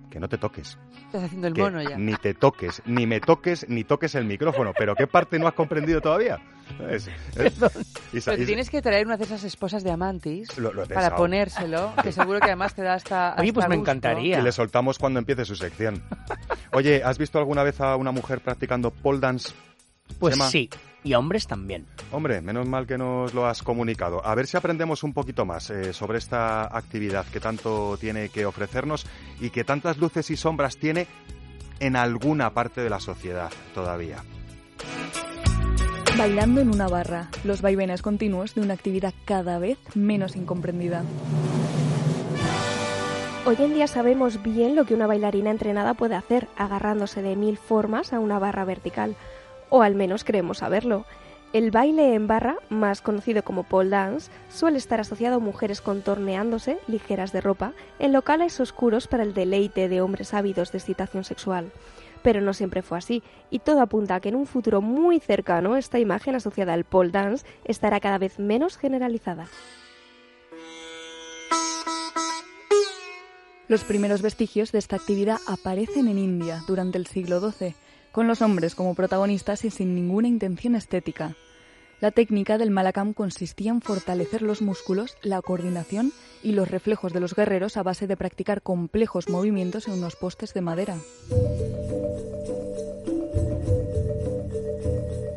que 0.09 0.19
no 0.19 0.27
te 0.27 0.37
toques. 0.37 0.77
Estás 1.05 1.23
haciendo 1.23 1.47
el 1.47 1.53
Que 1.53 1.61
mono 1.61 1.81
ya. 1.81 1.97
Ni 1.97 2.15
te 2.15 2.33
toques, 2.33 2.81
ni 2.85 3.05
me 3.07 3.19
toques, 3.21 3.67
ni 3.69 3.83
toques 3.85 4.15
el 4.15 4.25
micrófono. 4.25 4.73
¿Pero 4.77 4.95
qué 4.95 5.07
parte 5.07 5.39
no 5.39 5.47
has 5.47 5.53
comprendido 5.53 6.01
todavía? 6.01 6.39
Es- 6.89 7.07
es- 7.35 7.53
Isa- 7.57 7.69
Pero 7.71 7.71
te 8.11 8.17
Isa- 8.17 8.35
tienes 8.45 8.69
que 8.69 8.81
traer 8.81 9.05
una 9.05 9.15
de 9.15 9.23
esas 9.23 9.43
esposas 9.45 9.83
de 9.83 9.91
Amantis 9.91 10.57
Lo- 10.57 10.73
lo 10.73 10.83
he 10.83 10.87
para 10.87 11.15
ponérselo, 11.15 11.93
que 12.03 12.11
seguro 12.11 12.39
que 12.39 12.47
además 12.47 12.73
te 12.73 12.81
da 12.81 12.95
hasta. 12.95 13.35
Oye, 13.39 13.53
pues 13.53 13.63
hasta 13.63 13.69
me 13.69 13.77
gusto. 13.77 13.91
encantaría. 13.91 14.39
Y 14.39 14.41
le 14.41 14.51
soltamos 14.51 14.97
cuando 14.99 15.19
empiece 15.19 15.45
su 15.45 15.55
sección. 15.55 16.03
Oye, 16.73 17.01
¿has 17.03 17.17
visto 17.17 17.39
alguna 17.39 17.63
vez 17.63 17.79
a 17.79 17.95
una 17.95 18.11
mujer 18.11 18.41
practicando 18.41 18.91
pole 18.91 19.19
dance? 19.19 19.53
Pues 20.19 20.35
Chema? 20.35 20.49
sí, 20.49 20.69
y 21.03 21.13
a 21.13 21.19
hombres 21.19 21.47
también. 21.47 21.85
Hombre, 22.11 22.41
menos 22.41 22.67
mal 22.67 22.87
que 22.87 22.97
nos 22.97 23.33
lo 23.33 23.45
has 23.45 23.63
comunicado. 23.63 24.25
A 24.25 24.35
ver 24.35 24.47
si 24.47 24.57
aprendemos 24.57 25.03
un 25.03 25.13
poquito 25.13 25.45
más 25.45 25.69
eh, 25.69 25.93
sobre 25.93 26.17
esta 26.17 26.63
actividad 26.75 27.25
que 27.25 27.39
tanto 27.39 27.97
tiene 27.97 28.29
que 28.29 28.45
ofrecernos 28.45 29.05
y 29.39 29.49
que 29.49 29.63
tantas 29.63 29.97
luces 29.97 30.29
y 30.31 30.37
sombras 30.37 30.77
tiene 30.77 31.07
en 31.79 31.95
alguna 31.95 32.53
parte 32.53 32.81
de 32.81 32.89
la 32.89 32.99
sociedad 32.99 33.51
todavía. 33.73 34.23
Bailando 36.17 36.61
en 36.61 36.69
una 36.69 36.87
barra, 36.87 37.29
los 37.43 37.61
vaivenes 37.61 38.01
continuos 38.01 38.55
de 38.55 38.61
una 38.61 38.73
actividad 38.73 39.13
cada 39.25 39.59
vez 39.59 39.77
menos 39.95 40.35
incomprendida. 40.35 41.03
Hoy 43.45 43.55
en 43.59 43.75
día 43.75 43.87
sabemos 43.87 44.41
bien 44.41 44.75
lo 44.75 44.85
que 44.85 44.93
una 44.93 45.07
bailarina 45.07 45.51
entrenada 45.51 45.93
puede 45.93 46.15
hacer, 46.15 46.47
agarrándose 46.57 47.21
de 47.21 47.35
mil 47.35 47.57
formas 47.57 48.11
a 48.13 48.19
una 48.19 48.39
barra 48.39 48.65
vertical, 48.65 49.15
o 49.69 49.81
al 49.81 49.95
menos 49.95 50.23
creemos 50.23 50.59
saberlo. 50.59 51.05
El 51.53 51.71
baile 51.71 52.13
en 52.13 52.27
barra, 52.27 52.57
más 52.69 53.01
conocido 53.01 53.41
como 53.41 53.63
pole 53.63 53.89
dance, 53.89 54.29
suele 54.49 54.77
estar 54.77 54.99
asociado 54.99 55.37
a 55.37 55.39
mujeres 55.39 55.79
contorneándose, 55.79 56.77
ligeras 56.87 57.31
de 57.31 57.39
ropa, 57.39 57.73
en 57.99 58.11
locales 58.11 58.59
oscuros 58.59 59.07
para 59.07 59.23
el 59.23 59.33
deleite 59.33 59.87
de 59.87 60.01
hombres 60.01 60.33
ávidos 60.33 60.73
de 60.73 60.79
excitación 60.79 61.23
sexual. 61.23 61.71
Pero 62.21 62.41
no 62.41 62.53
siempre 62.53 62.81
fue 62.81 62.97
así, 62.97 63.23
y 63.49 63.59
todo 63.59 63.79
apunta 63.79 64.15
a 64.15 64.19
que 64.19 64.29
en 64.29 64.35
un 64.35 64.45
futuro 64.45 64.81
muy 64.81 65.21
cercano 65.21 65.77
esta 65.77 65.99
imagen 65.99 66.35
asociada 66.35 66.73
al 66.73 66.83
pole 66.83 67.11
dance 67.11 67.45
estará 67.63 68.01
cada 68.01 68.17
vez 68.17 68.39
menos 68.39 68.77
generalizada. 68.77 69.47
Los 73.69 73.83
primeros 73.83 74.21
vestigios 74.21 74.71
de 74.71 74.79
esta 74.79 74.95
actividad 74.97 75.37
aparecen 75.47 76.07
en 76.07 76.17
India 76.17 76.61
durante 76.67 76.97
el 76.97 77.05
siglo 77.05 77.39
XII, 77.39 77.75
con 78.17 78.25
los 78.25 78.41
hombres 78.41 78.73
como 78.73 78.95
protagonistas 78.95 79.63
y 79.63 79.69
sin 79.69 79.93
ninguna 79.93 80.27
intención 80.27 80.73
estética. 80.73 81.35
La 82.01 82.09
técnica 82.09 82.57
del 82.57 82.71
malakam 82.71 83.13
consistía 83.13 83.69
en 83.69 83.79
fortalecer 83.79 84.41
los 84.41 84.63
músculos, 84.63 85.15
la 85.21 85.39
coordinación 85.43 86.11
y 86.41 86.53
los 86.53 86.67
reflejos 86.67 87.13
de 87.13 87.19
los 87.19 87.35
guerreros 87.35 87.77
a 87.77 87.83
base 87.83 88.07
de 88.07 88.17
practicar 88.17 88.63
complejos 88.63 89.29
movimientos 89.29 89.87
en 89.87 89.93
unos 89.93 90.15
postes 90.15 90.55
de 90.55 90.61
madera. 90.61 90.97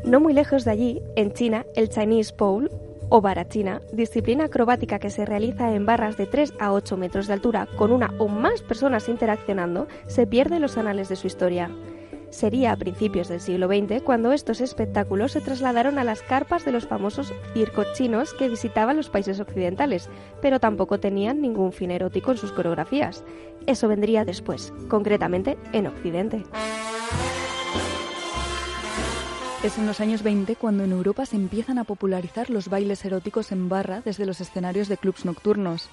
No 0.03 0.19
muy 0.19 0.33
lejos 0.33 0.65
de 0.65 0.71
allí, 0.71 1.03
en 1.15 1.33
China, 1.33 1.67
el 1.75 1.87
Chinese 1.87 2.33
Pole, 2.33 2.71
o 3.09 3.21
vara 3.21 3.47
china, 3.47 3.83
disciplina 3.93 4.45
acrobática 4.45 4.97
que 4.97 5.11
se 5.11 5.23
realiza 5.23 5.75
en 5.75 5.85
barras 5.85 6.17
de 6.17 6.25
3 6.25 6.55
a 6.59 6.73
8 6.73 6.97
metros 6.97 7.27
de 7.27 7.33
altura 7.33 7.67
con 7.77 7.91
una 7.91 8.11
o 8.17 8.27
más 8.27 8.63
personas 8.63 9.07
interaccionando, 9.07 9.87
se 10.07 10.25
pierde 10.25 10.55
en 10.55 10.63
los 10.63 10.79
anales 10.79 11.09
de 11.09 11.15
su 11.15 11.27
historia. 11.27 11.69
Sería 12.31 12.71
a 12.71 12.77
principios 12.77 13.27
del 13.27 13.41
siglo 13.41 13.67
XX 13.67 14.01
cuando 14.01 14.31
estos 14.31 14.61
espectáculos 14.61 15.33
se 15.33 15.41
trasladaron 15.41 15.99
a 15.99 16.05
las 16.05 16.21
carpas 16.21 16.63
de 16.63 16.71
los 16.71 16.87
famosos 16.87 17.33
circos 17.53 17.87
chinos 17.93 18.33
que 18.33 18.47
visitaban 18.47 18.95
los 18.95 19.09
países 19.09 19.39
occidentales, 19.41 20.09
pero 20.41 20.59
tampoco 20.59 20.99
tenían 20.99 21.41
ningún 21.41 21.73
fin 21.73 21.91
erótico 21.91 22.31
en 22.31 22.37
sus 22.37 22.53
coreografías. 22.53 23.25
Eso 23.67 23.89
vendría 23.89 24.23
después, 24.23 24.73
concretamente 24.87 25.57
en 25.73 25.87
Occidente. 25.87 26.43
Es 29.61 29.77
en 29.77 29.85
los 29.85 29.99
años 29.99 30.23
20 30.23 30.55
cuando 30.55 30.85
en 30.85 30.91
Europa 30.93 31.25
se 31.25 31.35
empiezan 31.35 31.77
a 31.77 31.83
popularizar 31.83 32.49
los 32.49 32.69
bailes 32.69 33.03
eróticos 33.05 33.51
en 33.51 33.69
barra 33.69 34.01
desde 34.03 34.25
los 34.25 34.41
escenarios 34.41 34.87
de 34.87 34.97
clubs 34.97 35.25
nocturnos. 35.25 35.89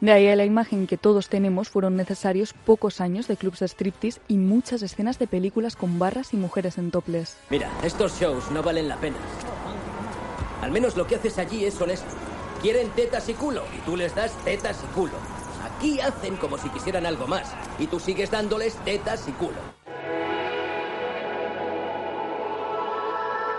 De 0.00 0.12
ahí 0.12 0.28
a 0.28 0.36
la 0.36 0.44
imagen 0.44 0.86
que 0.86 0.96
todos 0.96 1.28
tenemos 1.28 1.70
fueron 1.70 1.96
necesarios 1.96 2.52
pocos 2.52 3.00
años 3.00 3.26
de 3.26 3.36
clubs 3.36 3.58
de 3.58 3.66
striptease 3.66 4.20
y 4.28 4.36
muchas 4.36 4.82
escenas 4.82 5.18
de 5.18 5.26
películas 5.26 5.74
con 5.74 5.98
barras 5.98 6.32
y 6.32 6.36
mujeres 6.36 6.78
en 6.78 6.92
toples. 6.92 7.36
Mira, 7.50 7.68
estos 7.82 8.16
shows 8.20 8.48
no 8.52 8.62
valen 8.62 8.86
la 8.86 8.96
pena. 8.98 9.16
Al 10.62 10.70
menos 10.70 10.96
lo 10.96 11.04
que 11.04 11.16
haces 11.16 11.38
allí 11.38 11.64
es 11.64 11.80
honesto. 11.80 12.06
Quieren 12.62 12.90
tetas 12.90 13.28
y 13.28 13.34
culo, 13.34 13.64
y 13.76 13.80
tú 13.80 13.96
les 13.96 14.14
das 14.14 14.32
tetas 14.44 14.78
y 14.84 14.94
culo. 14.94 15.14
Aquí 15.64 16.00
hacen 16.00 16.36
como 16.36 16.58
si 16.58 16.68
quisieran 16.70 17.04
algo 17.04 17.26
más, 17.26 17.52
y 17.80 17.88
tú 17.88 17.98
sigues 17.98 18.30
dándoles 18.30 18.76
tetas 18.84 19.26
y 19.26 19.32
culo. 19.32 19.58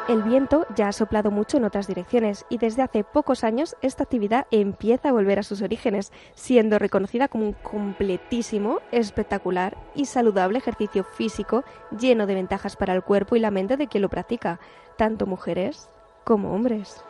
El 0.10 0.24
viento 0.24 0.66
ya 0.76 0.88
ha 0.88 0.92
soplado 0.92 1.30
mucho 1.30 1.58
en 1.58 1.66
otras 1.66 1.86
direcciones 1.86 2.44
y 2.50 2.58
desde 2.58 2.82
hace 2.82 3.04
pocos 3.04 3.44
años 3.44 3.76
esta 3.84 4.06
actividad 4.06 4.48
empieza 4.50 5.10
a 5.10 5.12
volver 5.12 5.38
a 5.38 5.44
sus 5.44 5.62
orígenes, 5.62 6.12
siendo 6.34 6.80
reconocida 6.80 7.28
como 7.28 7.46
un 7.46 7.54
completísimo, 7.54 8.80
espectacular 8.92 9.78
y 9.94 10.06
saludable 10.06 10.58
ejercicio 10.58 11.04
físico 11.04 11.64
lleno 11.96 12.26
de 12.26 12.34
ventajas 12.34 12.76
para 12.76 12.96
el 12.96 13.04
cuerpo 13.04 13.36
y 13.36 13.40
la 13.40 13.52
mente 13.52 13.78
de 13.78 13.86
quien 13.86 14.02
lo 14.02 14.10
practica, 14.10 14.60
tanto 14.98 15.28
mujeres 15.28 15.92
como 16.24 16.56
hombres. 16.56 17.04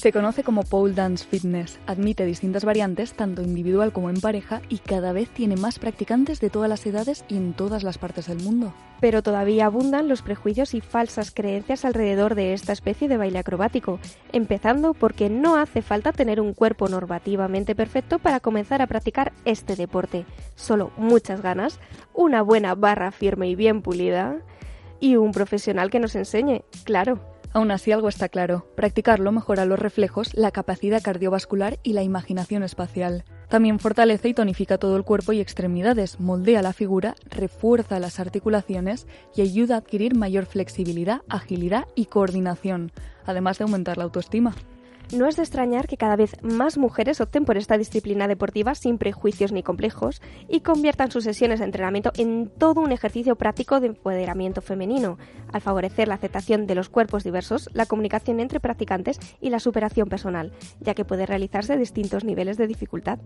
Se 0.00 0.12
conoce 0.12 0.42
como 0.42 0.62
pole 0.62 0.94
dance 0.94 1.26
fitness, 1.26 1.78
admite 1.86 2.24
distintas 2.24 2.64
variantes 2.64 3.12
tanto 3.12 3.42
individual 3.42 3.92
como 3.92 4.08
en 4.08 4.18
pareja 4.18 4.62
y 4.70 4.78
cada 4.78 5.12
vez 5.12 5.28
tiene 5.28 5.56
más 5.56 5.78
practicantes 5.78 6.40
de 6.40 6.48
todas 6.48 6.70
las 6.70 6.86
edades 6.86 7.22
y 7.28 7.36
en 7.36 7.52
todas 7.52 7.82
las 7.82 7.98
partes 7.98 8.26
del 8.26 8.42
mundo. 8.42 8.72
Pero 9.00 9.22
todavía 9.22 9.66
abundan 9.66 10.08
los 10.08 10.22
prejuicios 10.22 10.72
y 10.72 10.80
falsas 10.80 11.32
creencias 11.32 11.84
alrededor 11.84 12.34
de 12.34 12.54
esta 12.54 12.72
especie 12.72 13.08
de 13.08 13.18
baile 13.18 13.40
acrobático, 13.40 13.98
empezando 14.32 14.94
porque 14.94 15.28
no 15.28 15.56
hace 15.56 15.82
falta 15.82 16.12
tener 16.12 16.40
un 16.40 16.54
cuerpo 16.54 16.88
normativamente 16.88 17.74
perfecto 17.74 18.18
para 18.18 18.40
comenzar 18.40 18.80
a 18.80 18.86
practicar 18.86 19.34
este 19.44 19.76
deporte. 19.76 20.24
Solo 20.54 20.92
muchas 20.96 21.42
ganas, 21.42 21.78
una 22.14 22.40
buena 22.40 22.74
barra 22.74 23.10
firme 23.10 23.50
y 23.50 23.54
bien 23.54 23.82
pulida 23.82 24.38
y 24.98 25.16
un 25.16 25.32
profesional 25.32 25.90
que 25.90 26.00
nos 26.00 26.14
enseñe, 26.14 26.62
claro. 26.84 27.20
Aún 27.52 27.72
así 27.72 27.90
algo 27.90 28.08
está 28.08 28.28
claro, 28.28 28.66
practicarlo 28.76 29.32
mejora 29.32 29.64
los 29.64 29.78
reflejos, 29.78 30.34
la 30.34 30.52
capacidad 30.52 31.02
cardiovascular 31.02 31.80
y 31.82 31.94
la 31.94 32.04
imaginación 32.04 32.62
espacial. 32.62 33.24
También 33.48 33.80
fortalece 33.80 34.28
y 34.28 34.34
tonifica 34.34 34.78
todo 34.78 34.96
el 34.96 35.02
cuerpo 35.02 35.32
y 35.32 35.40
extremidades, 35.40 36.20
moldea 36.20 36.62
la 36.62 36.72
figura, 36.72 37.16
refuerza 37.28 37.98
las 37.98 38.20
articulaciones 38.20 39.08
y 39.34 39.42
ayuda 39.42 39.74
a 39.74 39.78
adquirir 39.78 40.14
mayor 40.14 40.46
flexibilidad, 40.46 41.22
agilidad 41.28 41.86
y 41.96 42.06
coordinación, 42.06 42.92
además 43.26 43.58
de 43.58 43.64
aumentar 43.64 43.98
la 43.98 44.04
autoestima. 44.04 44.54
No 45.12 45.26
es 45.26 45.34
de 45.34 45.42
extrañar 45.42 45.88
que 45.88 45.96
cada 45.96 46.14
vez 46.14 46.36
más 46.40 46.78
mujeres 46.78 47.20
opten 47.20 47.44
por 47.44 47.56
esta 47.56 47.76
disciplina 47.76 48.28
deportiva 48.28 48.76
sin 48.76 48.96
prejuicios 48.96 49.50
ni 49.50 49.64
complejos 49.64 50.22
y 50.48 50.60
conviertan 50.60 51.10
sus 51.10 51.24
sesiones 51.24 51.58
de 51.58 51.64
entrenamiento 51.64 52.12
en 52.16 52.48
todo 52.48 52.80
un 52.80 52.92
ejercicio 52.92 53.34
práctico 53.34 53.80
de 53.80 53.88
empoderamiento 53.88 54.62
femenino, 54.62 55.18
al 55.52 55.62
favorecer 55.62 56.06
la 56.06 56.14
aceptación 56.14 56.68
de 56.68 56.76
los 56.76 56.88
cuerpos 56.88 57.24
diversos, 57.24 57.68
la 57.72 57.86
comunicación 57.86 58.38
entre 58.38 58.60
practicantes 58.60 59.18
y 59.40 59.50
la 59.50 59.58
superación 59.58 60.08
personal, 60.08 60.52
ya 60.78 60.94
que 60.94 61.04
puede 61.04 61.26
realizarse 61.26 61.76
distintos 61.76 62.24
niveles 62.24 62.56
de 62.56 62.68
dificultad. 62.68 63.18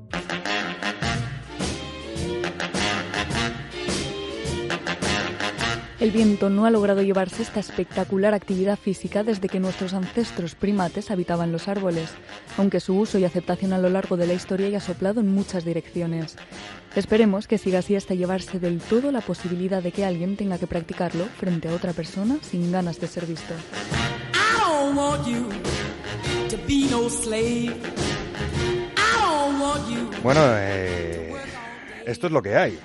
El 6.04 6.10
viento 6.10 6.50
no 6.50 6.66
ha 6.66 6.70
logrado 6.70 7.00
llevarse 7.00 7.42
esta 7.42 7.60
espectacular 7.60 8.34
actividad 8.34 8.78
física 8.78 9.24
desde 9.24 9.48
que 9.48 9.58
nuestros 9.58 9.94
ancestros 9.94 10.54
primates 10.54 11.10
habitaban 11.10 11.50
los 11.50 11.66
árboles, 11.66 12.10
aunque 12.58 12.78
su 12.78 12.98
uso 12.98 13.18
y 13.18 13.24
aceptación 13.24 13.72
a 13.72 13.78
lo 13.78 13.88
largo 13.88 14.18
de 14.18 14.26
la 14.26 14.34
historia 14.34 14.66
haya 14.66 14.80
soplado 14.80 15.20
en 15.22 15.28
muchas 15.28 15.64
direcciones. 15.64 16.36
Esperemos 16.94 17.48
que 17.48 17.56
siga 17.56 17.78
así 17.78 17.96
hasta 17.96 18.12
llevarse 18.12 18.58
del 18.60 18.80
todo 18.80 19.12
la 19.12 19.22
posibilidad 19.22 19.82
de 19.82 19.92
que 19.92 20.04
alguien 20.04 20.36
tenga 20.36 20.58
que 20.58 20.66
practicarlo 20.66 21.24
frente 21.24 21.68
a 21.68 21.72
otra 21.72 21.94
persona 21.94 22.36
sin 22.42 22.70
ganas 22.70 23.00
de 23.00 23.06
ser 23.06 23.24
visto. 23.24 23.54
Bueno, 30.22 30.42
eh, 30.58 31.32
esto 32.04 32.26
es 32.26 32.32
lo 32.34 32.42
que 32.42 32.56
hay. 32.56 32.78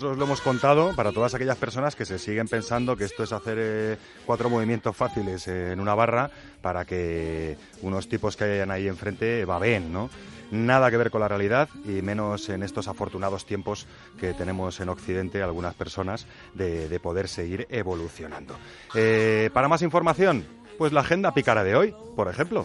Nosotros 0.00 0.18
lo 0.18 0.24
hemos 0.24 0.40
contado 0.40 0.96
para 0.96 1.12
todas 1.12 1.34
aquellas 1.34 1.58
personas 1.58 1.94
que 1.94 2.06
se 2.06 2.18
siguen 2.18 2.48
pensando 2.48 2.96
que 2.96 3.04
esto 3.04 3.22
es 3.22 3.32
hacer 3.32 3.58
eh, 3.60 3.98
cuatro 4.24 4.48
movimientos 4.48 4.96
fáciles 4.96 5.46
eh, 5.46 5.72
en 5.72 5.78
una 5.78 5.94
barra 5.94 6.30
para 6.62 6.86
que 6.86 7.58
unos 7.82 8.08
tipos 8.08 8.34
que 8.34 8.44
hayan 8.44 8.70
ahí 8.70 8.88
enfrente 8.88 9.44
babeen, 9.44 9.92
¿no? 9.92 10.08
Nada 10.52 10.90
que 10.90 10.96
ver 10.96 11.10
con 11.10 11.20
la 11.20 11.28
realidad 11.28 11.68
y 11.84 12.00
menos 12.00 12.48
en 12.48 12.62
estos 12.62 12.88
afortunados 12.88 13.44
tiempos 13.44 13.86
que 14.18 14.32
tenemos 14.32 14.80
en 14.80 14.88
Occidente 14.88 15.42
algunas 15.42 15.74
personas 15.74 16.24
de, 16.54 16.88
de 16.88 16.98
poder 16.98 17.28
seguir 17.28 17.66
evolucionando. 17.68 18.56
Eh, 18.94 19.50
para 19.52 19.68
más 19.68 19.82
información, 19.82 20.46
pues 20.78 20.94
la 20.94 21.00
agenda 21.00 21.34
pícara 21.34 21.62
de 21.62 21.76
hoy, 21.76 21.94
por 22.16 22.30
ejemplo. 22.30 22.64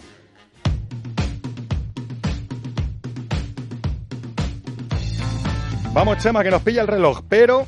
Vamos, 5.96 6.18
Chema, 6.18 6.44
que 6.44 6.50
nos 6.50 6.60
pilla 6.60 6.82
el 6.82 6.88
reloj, 6.88 7.22
pero 7.26 7.66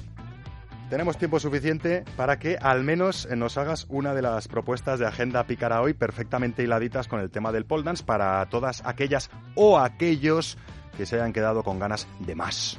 tenemos 0.91 1.17
tiempo 1.17 1.41
suficiente 1.41 2.05
para 2.15 2.39
que 2.39 2.59
al 2.61 2.85
menos 2.85 3.27
nos 3.35 3.57
hagas 3.57 3.87
una 3.89 4.13
de 4.13 4.21
las 4.21 4.49
propuestas 4.49 4.99
de 4.99 5.07
agenda 5.07 5.45
pícara 5.45 5.81
hoy 5.81 5.95
perfectamente 5.95 6.63
hiladitas 6.63 7.09
con 7.09 7.21
el 7.21 7.31
tema 7.31 7.53
del 7.53 7.65
pole 7.65 7.85
dance 7.85 8.05
para 8.05 8.45
todas 8.51 8.83
aquellas 8.85 9.31
o 9.55 9.79
aquellos 9.79 10.59
que 10.99 11.07
se 11.07 11.17
hayan 11.17 11.33
quedado 11.33 11.63
con 11.63 11.79
ganas 11.79 12.07
de 12.19 12.35
más. 12.35 12.77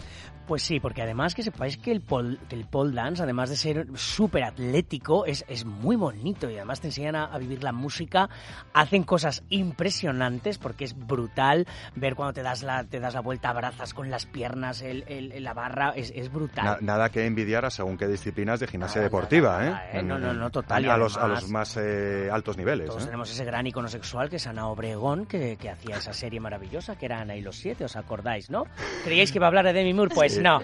Pues 0.49 0.63
sí, 0.63 0.79
porque 0.79 1.03
además 1.03 1.35
que 1.35 1.43
sepáis 1.43 1.77
que 1.77 1.91
el 1.91 2.01
pole, 2.01 2.39
el 2.49 2.65
pole 2.65 2.91
dance, 2.95 3.21
además 3.21 3.51
de 3.51 3.55
ser 3.55 3.85
súper 3.93 4.43
atlético, 4.43 5.27
es, 5.27 5.45
es 5.47 5.63
muy 5.63 5.95
bonito 5.95 6.49
y 6.49 6.55
además 6.55 6.81
te 6.81 6.87
enseñan 6.87 7.15
a, 7.15 7.25
a 7.25 7.37
vivir 7.37 7.63
la 7.63 7.71
música, 7.71 8.27
hacen 8.73 9.03
cosas 9.03 9.43
impresionantes 9.49 10.57
porque 10.57 10.85
es 10.85 10.95
brutal 10.97 11.67
ver 11.95 12.15
cuando 12.15 12.33
te 12.33 12.41
das 12.41 12.63
la, 12.63 12.83
te 12.83 12.99
das 12.99 13.13
la 13.13 13.21
vuelta, 13.21 13.49
abrazas 13.49 13.93
con 13.93 14.09
las 14.09 14.25
piernas 14.25 14.81
el, 14.81 15.03
el- 15.07 15.43
la 15.43 15.53
barra, 15.53 15.91
es, 15.95 16.11
es 16.15 16.31
brutal. 16.31 16.65
Na- 16.65 16.77
nada 16.81 17.09
que 17.09 17.25
envidiar 17.27 17.65
a 17.65 17.69
según 17.69 17.95
qué 17.97 18.07
disciplinas 18.07 18.59
de 18.59 18.65
gimnasia 18.67 19.01
deportiva, 19.01 19.65
¿eh? 19.67 19.99
eh, 19.99 20.03
no, 20.03 20.17
no, 20.17 20.33
no, 20.33 20.49
total, 20.49 20.83
A, 20.89 20.97
los, 20.97 21.15
a 21.15 21.27
los 21.27 21.47
más 21.49 21.77
eh, 21.77 22.27
altos 22.31 22.57
niveles. 22.57 22.87
Todos 22.87 23.03
¿eh? 23.03 23.05
tenemos 23.05 23.29
ese 23.31 23.45
gran 23.45 23.67
icono 23.67 23.87
sexual 23.87 24.29
que 24.31 24.37
es 24.37 24.47
Ana 24.47 24.67
Obregón, 24.67 25.27
que, 25.27 25.57
que 25.57 25.69
hacía 25.69 25.97
esa 25.97 26.11
serie 26.13 26.39
maravillosa 26.39 26.95
que 26.97 27.05
era 27.05 27.21
Ana 27.21 27.35
y 27.35 27.41
los 27.41 27.55
siete, 27.55 27.85
¿os 27.85 27.95
acordáis, 27.95 28.49
no? 28.49 28.63
¿Creíais 29.03 29.31
que 29.31 29.37
iba 29.37 29.45
a 29.45 29.49
hablar 29.49 29.65
de 29.65 29.73
Demi 29.73 29.93
Moore? 29.93 30.11
Pues 30.15 30.33
Sí. 30.38 30.38
no. 30.43 30.61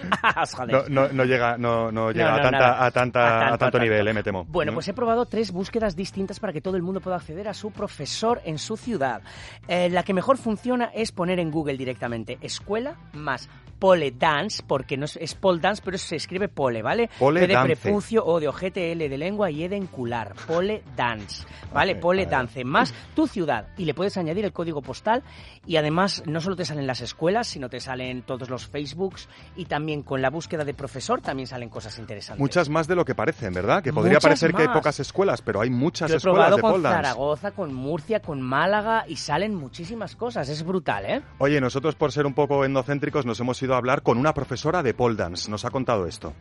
No, 0.89 1.07
no, 1.09 1.23
llega, 1.25 1.57
no, 1.57 1.91
no 1.91 2.11
llega 2.11 2.31
no, 2.31 2.37
a, 2.37 2.41
tanta, 2.41 2.85
a, 2.85 2.91
tanta, 2.91 3.21
tanto, 3.21 3.53
a 3.53 3.57
tanto. 3.57 3.79
nivel, 3.79 4.07
¿eh? 4.07 4.13
me 4.13 4.23
temo. 4.23 4.45
Bueno, 4.45 4.71
¿Mm? 4.71 4.75
pues 4.75 4.87
he 4.87 4.93
probado 4.93 5.25
tres 5.25 5.51
búsquedas 5.51 5.95
distintas 5.95 6.39
para 6.39 6.53
que 6.53 6.61
todo 6.61 6.77
el 6.77 6.83
mundo 6.83 7.01
pueda 7.01 7.17
acceder 7.17 7.47
a 7.47 7.53
su 7.53 7.71
profesor 7.71 8.41
en 8.45 8.57
su 8.57 8.77
ciudad. 8.77 9.21
Eh, 9.67 9.89
la 9.89 10.03
que 10.03 10.13
mejor 10.13 10.37
funciona 10.37 10.91
es 10.93 11.11
poner 11.11 11.39
en 11.39 11.51
Google 11.51 11.77
directamente 11.77 12.37
escuela 12.41 12.95
más 13.13 13.49
pole 13.85 14.09
dance, 14.09 14.63
porque 14.65 14.97
no 14.97 15.05
es, 15.05 15.15
es 15.17 15.35
pole 15.35 15.59
dance, 15.59 15.79
pero 15.85 15.99
se 15.99 16.15
escribe 16.15 16.47
pole, 16.47 16.81
¿vale? 16.81 17.07
Pole 17.19 17.41
P 17.41 17.47
de 17.47 17.53
dance. 17.53 17.75
prepucio, 17.75 18.25
O 18.25 18.39
de 18.39 18.47
ojete, 18.47 18.91
L 18.91 19.07
de 19.07 19.15
lengua 19.15 19.51
y 19.51 19.63
E 19.63 19.69
de 19.69 19.75
encular. 19.75 20.33
Pole 20.47 20.81
dance, 20.95 21.45
¿vale? 21.71 21.95
pole 21.95 22.25
dance 22.25 22.63
más 22.63 22.91
tu 23.13 23.27
ciudad. 23.27 23.67
Y 23.77 23.85
le 23.85 23.93
puedes 23.93 24.17
añadir 24.17 24.43
el 24.43 24.53
código 24.53 24.81
postal 24.81 25.21
y 25.67 25.75
además 25.75 26.23
no 26.25 26.41
solo 26.41 26.55
te 26.55 26.65
salen 26.65 26.87
las 26.87 27.01
escuelas, 27.01 27.45
sino 27.45 27.69
te 27.69 27.79
salen 27.79 28.23
todos 28.23 28.49
los 28.49 28.65
Facebooks 28.65 29.29
y 29.55 29.65
también 29.65 30.01
con 30.01 30.19
la 30.19 30.31
búsqueda 30.31 30.65
de 30.65 30.73
profesor 30.73 31.21
también 31.21 31.45
salen 31.45 31.69
cosas 31.69 31.99
interesantes. 31.99 32.41
Muchas 32.41 32.69
más 32.69 32.87
de 32.87 32.95
lo 32.95 33.05
que 33.05 33.13
parecen, 33.13 33.53
¿verdad? 33.53 33.83
Que 33.83 33.93
podría 33.93 34.13
Muchas 34.13 34.23
parecer 34.23 34.51
que 34.51 34.63
hay 34.63 34.67
pocas 34.69 34.99
escuelas, 34.99 35.43
pero 35.43 35.61
hay 35.61 35.69
muchas 35.69 36.09
Yo 36.09 36.15
he 36.15 36.17
escuelas 36.17 36.37
probado 36.37 36.55
de 36.55 36.61
con 36.63 36.71
pole 36.71 36.83
dance. 36.83 36.95
Zaragoza, 36.95 37.51
con 37.51 37.71
Murcia, 37.71 38.19
con 38.19 38.41
Málaga 38.41 39.05
y 39.07 39.17
salen 39.17 39.53
muchísimas 39.53 40.15
cosas. 40.15 40.49
Es 40.49 40.63
brutal, 40.63 41.05
¿eh? 41.05 41.21
Oye, 41.37 41.61
nosotros 41.61 41.93
por 41.93 42.11
ser 42.11 42.25
un 42.25 42.33
poco 42.33 42.65
endocéntricos 42.65 43.27
nos 43.27 43.39
hemos 43.39 43.61
ido 43.61 43.74
hablar 43.75 44.01
con 44.01 44.17
una 44.17 44.33
profesora 44.33 44.83
de 44.83 44.93
pole 44.93 45.15
dance. 45.15 45.49
Nos 45.49 45.65
ha 45.65 45.69
contado 45.69 46.05
esto. 46.05 46.33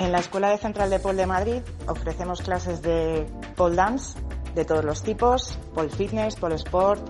En 0.00 0.12
la 0.12 0.18
Escuela 0.18 0.48
de 0.48 0.56
Central 0.56 0.88
de 0.88 0.98
Pole 0.98 1.18
de 1.18 1.26
Madrid 1.26 1.62
ofrecemos 1.86 2.40
clases 2.40 2.80
de 2.80 3.26
pole 3.54 3.76
dance 3.76 4.18
de 4.54 4.64
todos 4.64 4.82
los 4.82 5.02
tipos, 5.02 5.58
pole 5.74 5.90
fitness, 5.90 6.36
pole 6.36 6.54
sport, 6.54 7.06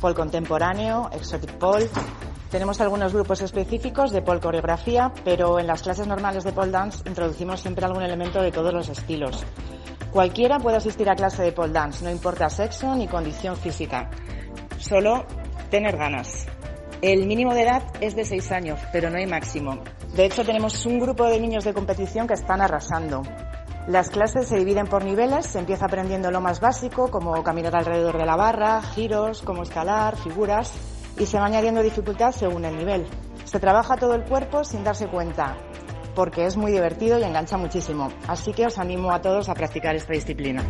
pole 0.00 0.14
contemporáneo, 0.14 1.10
exotic 1.12 1.52
pole. 1.58 1.90
Tenemos 2.50 2.80
algunos 2.80 3.12
grupos 3.12 3.42
específicos 3.42 4.12
de 4.12 4.22
pole 4.22 4.40
coreografía, 4.40 5.12
pero 5.24 5.58
en 5.60 5.66
las 5.66 5.82
clases 5.82 6.06
normales 6.06 6.44
de 6.44 6.52
pole 6.52 6.70
dance 6.70 7.02
introducimos 7.06 7.60
siempre 7.60 7.84
algún 7.84 8.02
elemento 8.02 8.40
de 8.40 8.50
todos 8.50 8.72
los 8.72 8.88
estilos. 8.88 9.44
Cualquiera 10.10 10.58
puede 10.58 10.78
asistir 10.78 11.08
a 11.10 11.14
clase 11.14 11.42
de 11.42 11.52
pole 11.52 11.72
dance, 11.72 12.04
no 12.04 12.10
importa 12.10 12.48
sexo 12.48 12.94
ni 12.94 13.08
condición 13.08 13.56
física. 13.56 14.10
Solo 14.78 15.26
tener 15.70 15.96
ganas. 15.96 16.46
El 17.02 17.26
mínimo 17.26 17.52
de 17.52 17.62
edad 17.62 17.82
es 18.00 18.14
de 18.14 18.24
6 18.24 18.52
años, 18.52 18.78
pero 18.92 19.10
no 19.10 19.16
hay 19.16 19.26
máximo. 19.26 19.76
De 20.14 20.24
hecho, 20.24 20.44
tenemos 20.44 20.86
un 20.86 21.00
grupo 21.00 21.24
de 21.24 21.40
niños 21.40 21.64
de 21.64 21.74
competición 21.74 22.28
que 22.28 22.34
están 22.34 22.60
arrasando. 22.60 23.22
Las 23.88 24.08
clases 24.08 24.46
se 24.46 24.56
dividen 24.56 24.86
por 24.86 25.04
niveles, 25.04 25.46
se 25.46 25.58
empieza 25.58 25.86
aprendiendo 25.86 26.30
lo 26.30 26.40
más 26.40 26.60
básico, 26.60 27.10
como 27.10 27.42
caminar 27.42 27.74
alrededor 27.74 28.18
de 28.18 28.24
la 28.24 28.36
barra, 28.36 28.80
giros, 28.82 29.42
cómo 29.42 29.64
escalar, 29.64 30.16
figuras, 30.16 30.72
y 31.18 31.26
se 31.26 31.40
va 31.40 31.46
añadiendo 31.46 31.82
dificultad 31.82 32.30
según 32.30 32.64
el 32.66 32.76
nivel. 32.76 33.04
Se 33.46 33.58
trabaja 33.58 33.96
todo 33.96 34.14
el 34.14 34.22
cuerpo 34.22 34.62
sin 34.62 34.84
darse 34.84 35.08
cuenta, 35.08 35.56
porque 36.14 36.46
es 36.46 36.56
muy 36.56 36.72
divertido 36.72 37.18
y 37.18 37.22
engancha 37.22 37.56
muchísimo. 37.56 38.10
Así 38.26 38.52
que 38.52 38.66
os 38.66 38.78
animo 38.78 39.12
a 39.12 39.20
todos 39.20 39.48
a 39.48 39.54
practicar 39.54 39.96
esta 39.96 40.12
disciplina. 40.12 40.62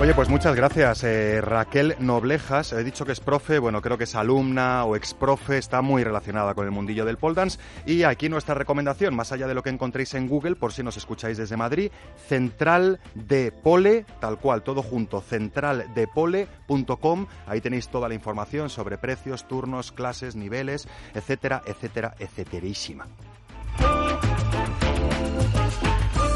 Oye, 0.00 0.14
pues 0.14 0.28
muchas 0.28 0.54
gracias, 0.54 1.02
eh, 1.02 1.40
Raquel 1.40 1.96
Noblejas. 1.98 2.72
He 2.72 2.84
dicho 2.84 3.04
que 3.04 3.10
es 3.10 3.18
profe, 3.18 3.58
bueno, 3.58 3.82
creo 3.82 3.98
que 3.98 4.04
es 4.04 4.14
alumna 4.14 4.84
o 4.84 4.94
exprofe, 4.94 5.58
está 5.58 5.82
muy 5.82 6.04
relacionada 6.04 6.54
con 6.54 6.66
el 6.66 6.70
mundillo 6.70 7.04
del 7.04 7.16
pole 7.16 7.34
dance. 7.34 7.58
Y 7.84 8.04
aquí 8.04 8.28
nuestra 8.28 8.54
recomendación, 8.54 9.16
más 9.16 9.32
allá 9.32 9.48
de 9.48 9.54
lo 9.54 9.64
que 9.64 9.70
encontréis 9.70 10.14
en 10.14 10.28
Google, 10.28 10.54
por 10.54 10.72
si 10.72 10.84
nos 10.84 10.96
escucháis 10.96 11.36
desde 11.36 11.56
Madrid, 11.56 11.90
Central 12.28 13.00
de 13.16 13.50
Pole, 13.50 14.06
tal 14.20 14.38
cual, 14.38 14.62
todo 14.62 14.84
junto, 14.84 15.20
centraldepole.com. 15.20 17.26
Ahí 17.48 17.60
tenéis 17.60 17.88
toda 17.88 18.08
la 18.08 18.14
información 18.14 18.70
sobre 18.70 18.98
precios, 18.98 19.48
turnos, 19.48 19.90
clases, 19.90 20.36
niveles, 20.36 20.86
etcétera, 21.12 21.62
etcétera, 21.66 22.14
etcéterísima. 22.20 23.08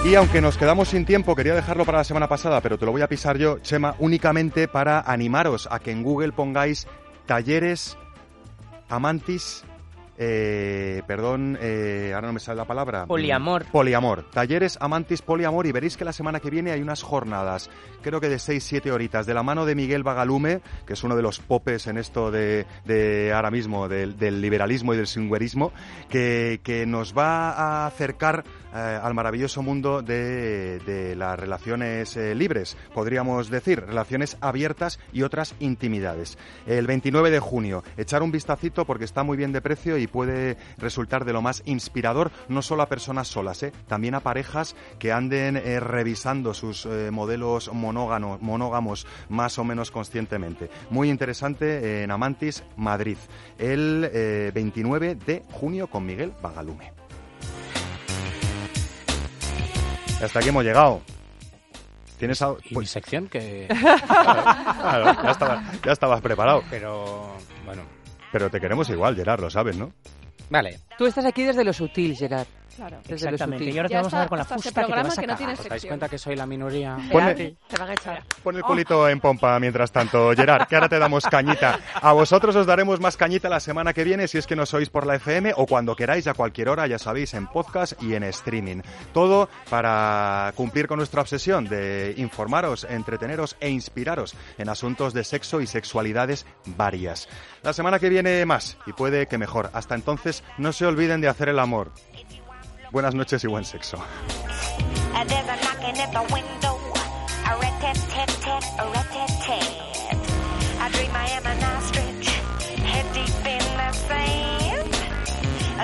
Y 0.04 0.16
aunque 0.16 0.40
nos 0.40 0.58
quedamos 0.58 0.88
sin 0.88 1.06
tiempo, 1.06 1.36
quería 1.36 1.54
dejarlo 1.54 1.84
para 1.84 1.98
la 1.98 2.04
semana 2.04 2.28
pasada, 2.28 2.60
pero 2.60 2.76
te 2.76 2.84
lo 2.84 2.92
voy 2.92 3.02
a 3.02 3.08
pisar 3.08 3.38
yo, 3.38 3.60
Chema, 3.60 3.94
únicamente 4.00 4.66
para 4.66 5.00
animaros 5.00 5.68
a 5.70 5.78
que 5.78 5.92
en 5.92 6.02
Google 6.02 6.32
pongáis 6.32 6.88
talleres 7.26 7.96
amantis. 8.88 9.64
Eh, 10.24 11.02
perdón, 11.04 11.58
eh, 11.60 12.12
ahora 12.14 12.28
no 12.28 12.34
me 12.34 12.38
sale 12.38 12.58
la 12.58 12.64
palabra. 12.64 13.06
Poliamor. 13.06 13.64
Mm, 13.64 13.72
Poliamor. 13.72 14.30
Talleres 14.30 14.78
Amantis 14.80 15.20
Poliamor 15.20 15.66
y 15.66 15.72
veréis 15.72 15.96
que 15.96 16.04
la 16.04 16.12
semana 16.12 16.38
que 16.38 16.48
viene 16.48 16.70
hay 16.70 16.80
unas 16.80 17.02
jornadas, 17.02 17.70
creo 18.02 18.20
que 18.20 18.28
de 18.28 18.36
6-7 18.36 18.92
horitas, 18.92 19.26
de 19.26 19.34
la 19.34 19.42
mano 19.42 19.66
de 19.66 19.74
Miguel 19.74 20.04
Bagalume, 20.04 20.60
que 20.86 20.92
es 20.92 21.02
uno 21.02 21.16
de 21.16 21.22
los 21.22 21.40
popes 21.40 21.88
en 21.88 21.98
esto 21.98 22.30
de, 22.30 22.66
de 22.84 23.32
ahora 23.32 23.50
mismo, 23.50 23.88
del, 23.88 24.16
del 24.16 24.40
liberalismo 24.40 24.94
y 24.94 24.96
del 24.96 25.08
swingerismo, 25.08 25.72
que, 26.08 26.60
que 26.62 26.86
nos 26.86 27.18
va 27.18 27.50
a 27.50 27.86
acercar 27.86 28.44
eh, 28.74 28.98
al 29.02 29.12
maravilloso 29.12 29.62
mundo 29.62 30.00
de, 30.00 30.78
de 30.78 31.14
las 31.14 31.38
relaciones 31.38 32.16
eh, 32.16 32.34
libres, 32.34 32.78
podríamos 32.94 33.50
decir, 33.50 33.80
relaciones 33.84 34.38
abiertas 34.40 34.98
y 35.12 35.24
otras 35.24 35.54
intimidades. 35.60 36.38
El 36.66 36.86
29 36.86 37.30
de 37.30 37.38
junio, 37.38 37.84
echar 37.98 38.22
un 38.22 38.32
vistacito 38.32 38.86
porque 38.86 39.04
está 39.04 39.24
muy 39.24 39.36
bien 39.36 39.52
de 39.52 39.60
precio 39.60 39.98
y 39.98 40.06
puede 40.12 40.56
resultar 40.78 41.24
de 41.24 41.32
lo 41.32 41.42
más 41.42 41.62
inspirador, 41.64 42.30
no 42.48 42.62
solo 42.62 42.82
a 42.82 42.88
personas 42.88 43.26
solas, 43.28 43.62
eh, 43.64 43.72
también 43.88 44.14
a 44.14 44.20
parejas 44.20 44.76
que 44.98 45.10
anden 45.12 45.56
eh, 45.56 45.80
revisando 45.80 46.54
sus 46.54 46.86
eh, 46.86 47.10
modelos 47.10 47.72
monógano- 47.72 48.38
monógamos 48.40 49.06
más 49.28 49.58
o 49.58 49.64
menos 49.64 49.90
conscientemente. 49.90 50.70
Muy 50.90 51.10
interesante 51.10 51.78
eh, 51.78 52.02
en 52.04 52.10
Amantis, 52.10 52.62
Madrid, 52.76 53.16
el 53.58 54.08
eh, 54.12 54.50
29 54.54 55.14
de 55.16 55.42
junio 55.50 55.86
con 55.88 56.04
Miguel 56.06 56.32
Bagalume. 56.42 56.92
Hasta 60.22 60.38
aquí 60.38 60.50
hemos 60.50 60.62
llegado. 60.64 61.00
¿Tienes 62.18 62.40
algo? 62.42 62.58
¿Y 62.70 62.76
mi 62.76 62.86
sección 62.86 63.26
que...? 63.26 63.66
Claro, 63.72 65.22
ya, 65.24 65.30
estabas, 65.32 65.82
ya 65.82 65.92
estabas 65.92 66.20
preparado. 66.20 66.62
Pero, 66.70 67.32
bueno... 67.64 67.82
Pero 68.32 68.50
te 68.50 68.60
queremos 68.60 68.88
igual, 68.88 69.14
Gerard, 69.14 69.40
lo 69.40 69.50
sabes, 69.50 69.76
¿no? 69.76 69.92
Vale. 70.50 70.80
Tú 70.98 71.06
estás 71.06 71.24
aquí 71.24 71.44
desde 71.44 71.64
lo 71.64 71.72
sutil, 71.72 72.16
Gerard. 72.16 72.46
Claro. 72.76 72.98
Desde 73.06 73.28
Exactamente. 73.30 73.64
Y 73.66 73.76
ahora 73.78 73.88
te 73.88 73.92
Ya 73.94 73.98
vamos 74.00 74.14
a 74.14 74.18
dar 74.18 74.28
con 74.28 74.38
la 74.38 74.44
fusta 74.44 74.56
que 74.84 74.86
te 74.86 74.92
vas 75.02 75.18
a 75.18 75.20
que 75.20 75.26
no 75.26 75.36
cagar. 75.36 75.52
¿Os 75.58 75.68
dais 75.68 75.84
cuenta 75.86 76.08
que 76.08 76.18
soy 76.18 76.36
la 76.36 76.46
minoría? 76.46 76.96
Ponle- 77.10 77.56
Te 77.68 77.76
van 77.78 77.90
a 77.90 77.92
echar. 77.92 78.22
Pon 78.42 78.56
el 78.56 78.62
culito 78.62 79.08
en 79.08 79.20
pompa 79.20 79.58
mientras 79.60 79.92
tanto, 79.92 80.32
Gerard, 80.34 80.66
que 80.66 80.74
ahora 80.76 80.88
te 80.88 80.98
damos 80.98 81.24
cañita. 81.24 81.78
A 81.94 82.12
vosotros 82.12 82.54
os 82.56 82.66
daremos 82.66 83.00
más 83.00 83.16
cañita 83.16 83.48
la 83.48 83.60
semana 83.60 83.92
que 83.92 84.04
viene 84.04 84.26
si 84.28 84.38
es 84.38 84.46
que 84.46 84.56
nos 84.56 84.72
oís 84.74 84.88
por 84.90 85.06
la 85.06 85.16
FM 85.16 85.52
o 85.56 85.66
cuando 85.66 85.94
queráis 85.96 86.26
a 86.26 86.34
cualquier 86.34 86.68
hora, 86.68 86.86
ya 86.86 86.98
sabéis, 86.98 87.34
en 87.34 87.46
podcast 87.46 88.00
y 88.02 88.14
en 88.14 88.22
streaming. 88.24 88.80
Todo 89.12 89.48
para 89.70 90.52
cumplir 90.54 90.86
con 90.86 90.98
nuestra 90.98 91.20
obsesión 91.20 91.66
de 91.68 92.14
informaros, 92.16 92.84
entreteneros 92.84 93.56
e 93.60 93.68
inspiraros 93.70 94.34
en 94.58 94.68
asuntos 94.68 95.12
de 95.14 95.24
sexo 95.24 95.60
y 95.60 95.66
sexualidades 95.66 96.46
varias. 96.76 97.28
La 97.62 97.72
semana 97.72 97.98
que 97.98 98.08
viene 98.08 98.44
más 98.46 98.76
y 98.86 98.92
puede 98.92 99.26
que 99.26 99.38
mejor. 99.38 99.70
Hasta 99.72 99.94
entonces, 99.94 100.42
no 100.58 100.72
se 100.72 100.86
olviden 100.86 101.20
de 101.20 101.28
hacer 101.28 101.48
el 101.48 101.58
amor. 101.58 101.92
Buenas 102.92 103.14
noches 103.14 103.42
y 103.42 103.46
buen 103.46 103.64
sexo. 103.64 103.96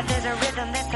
There's 0.07 0.25
a 0.25 0.35
rhythm 0.37 0.73
fantastic. 0.73 0.88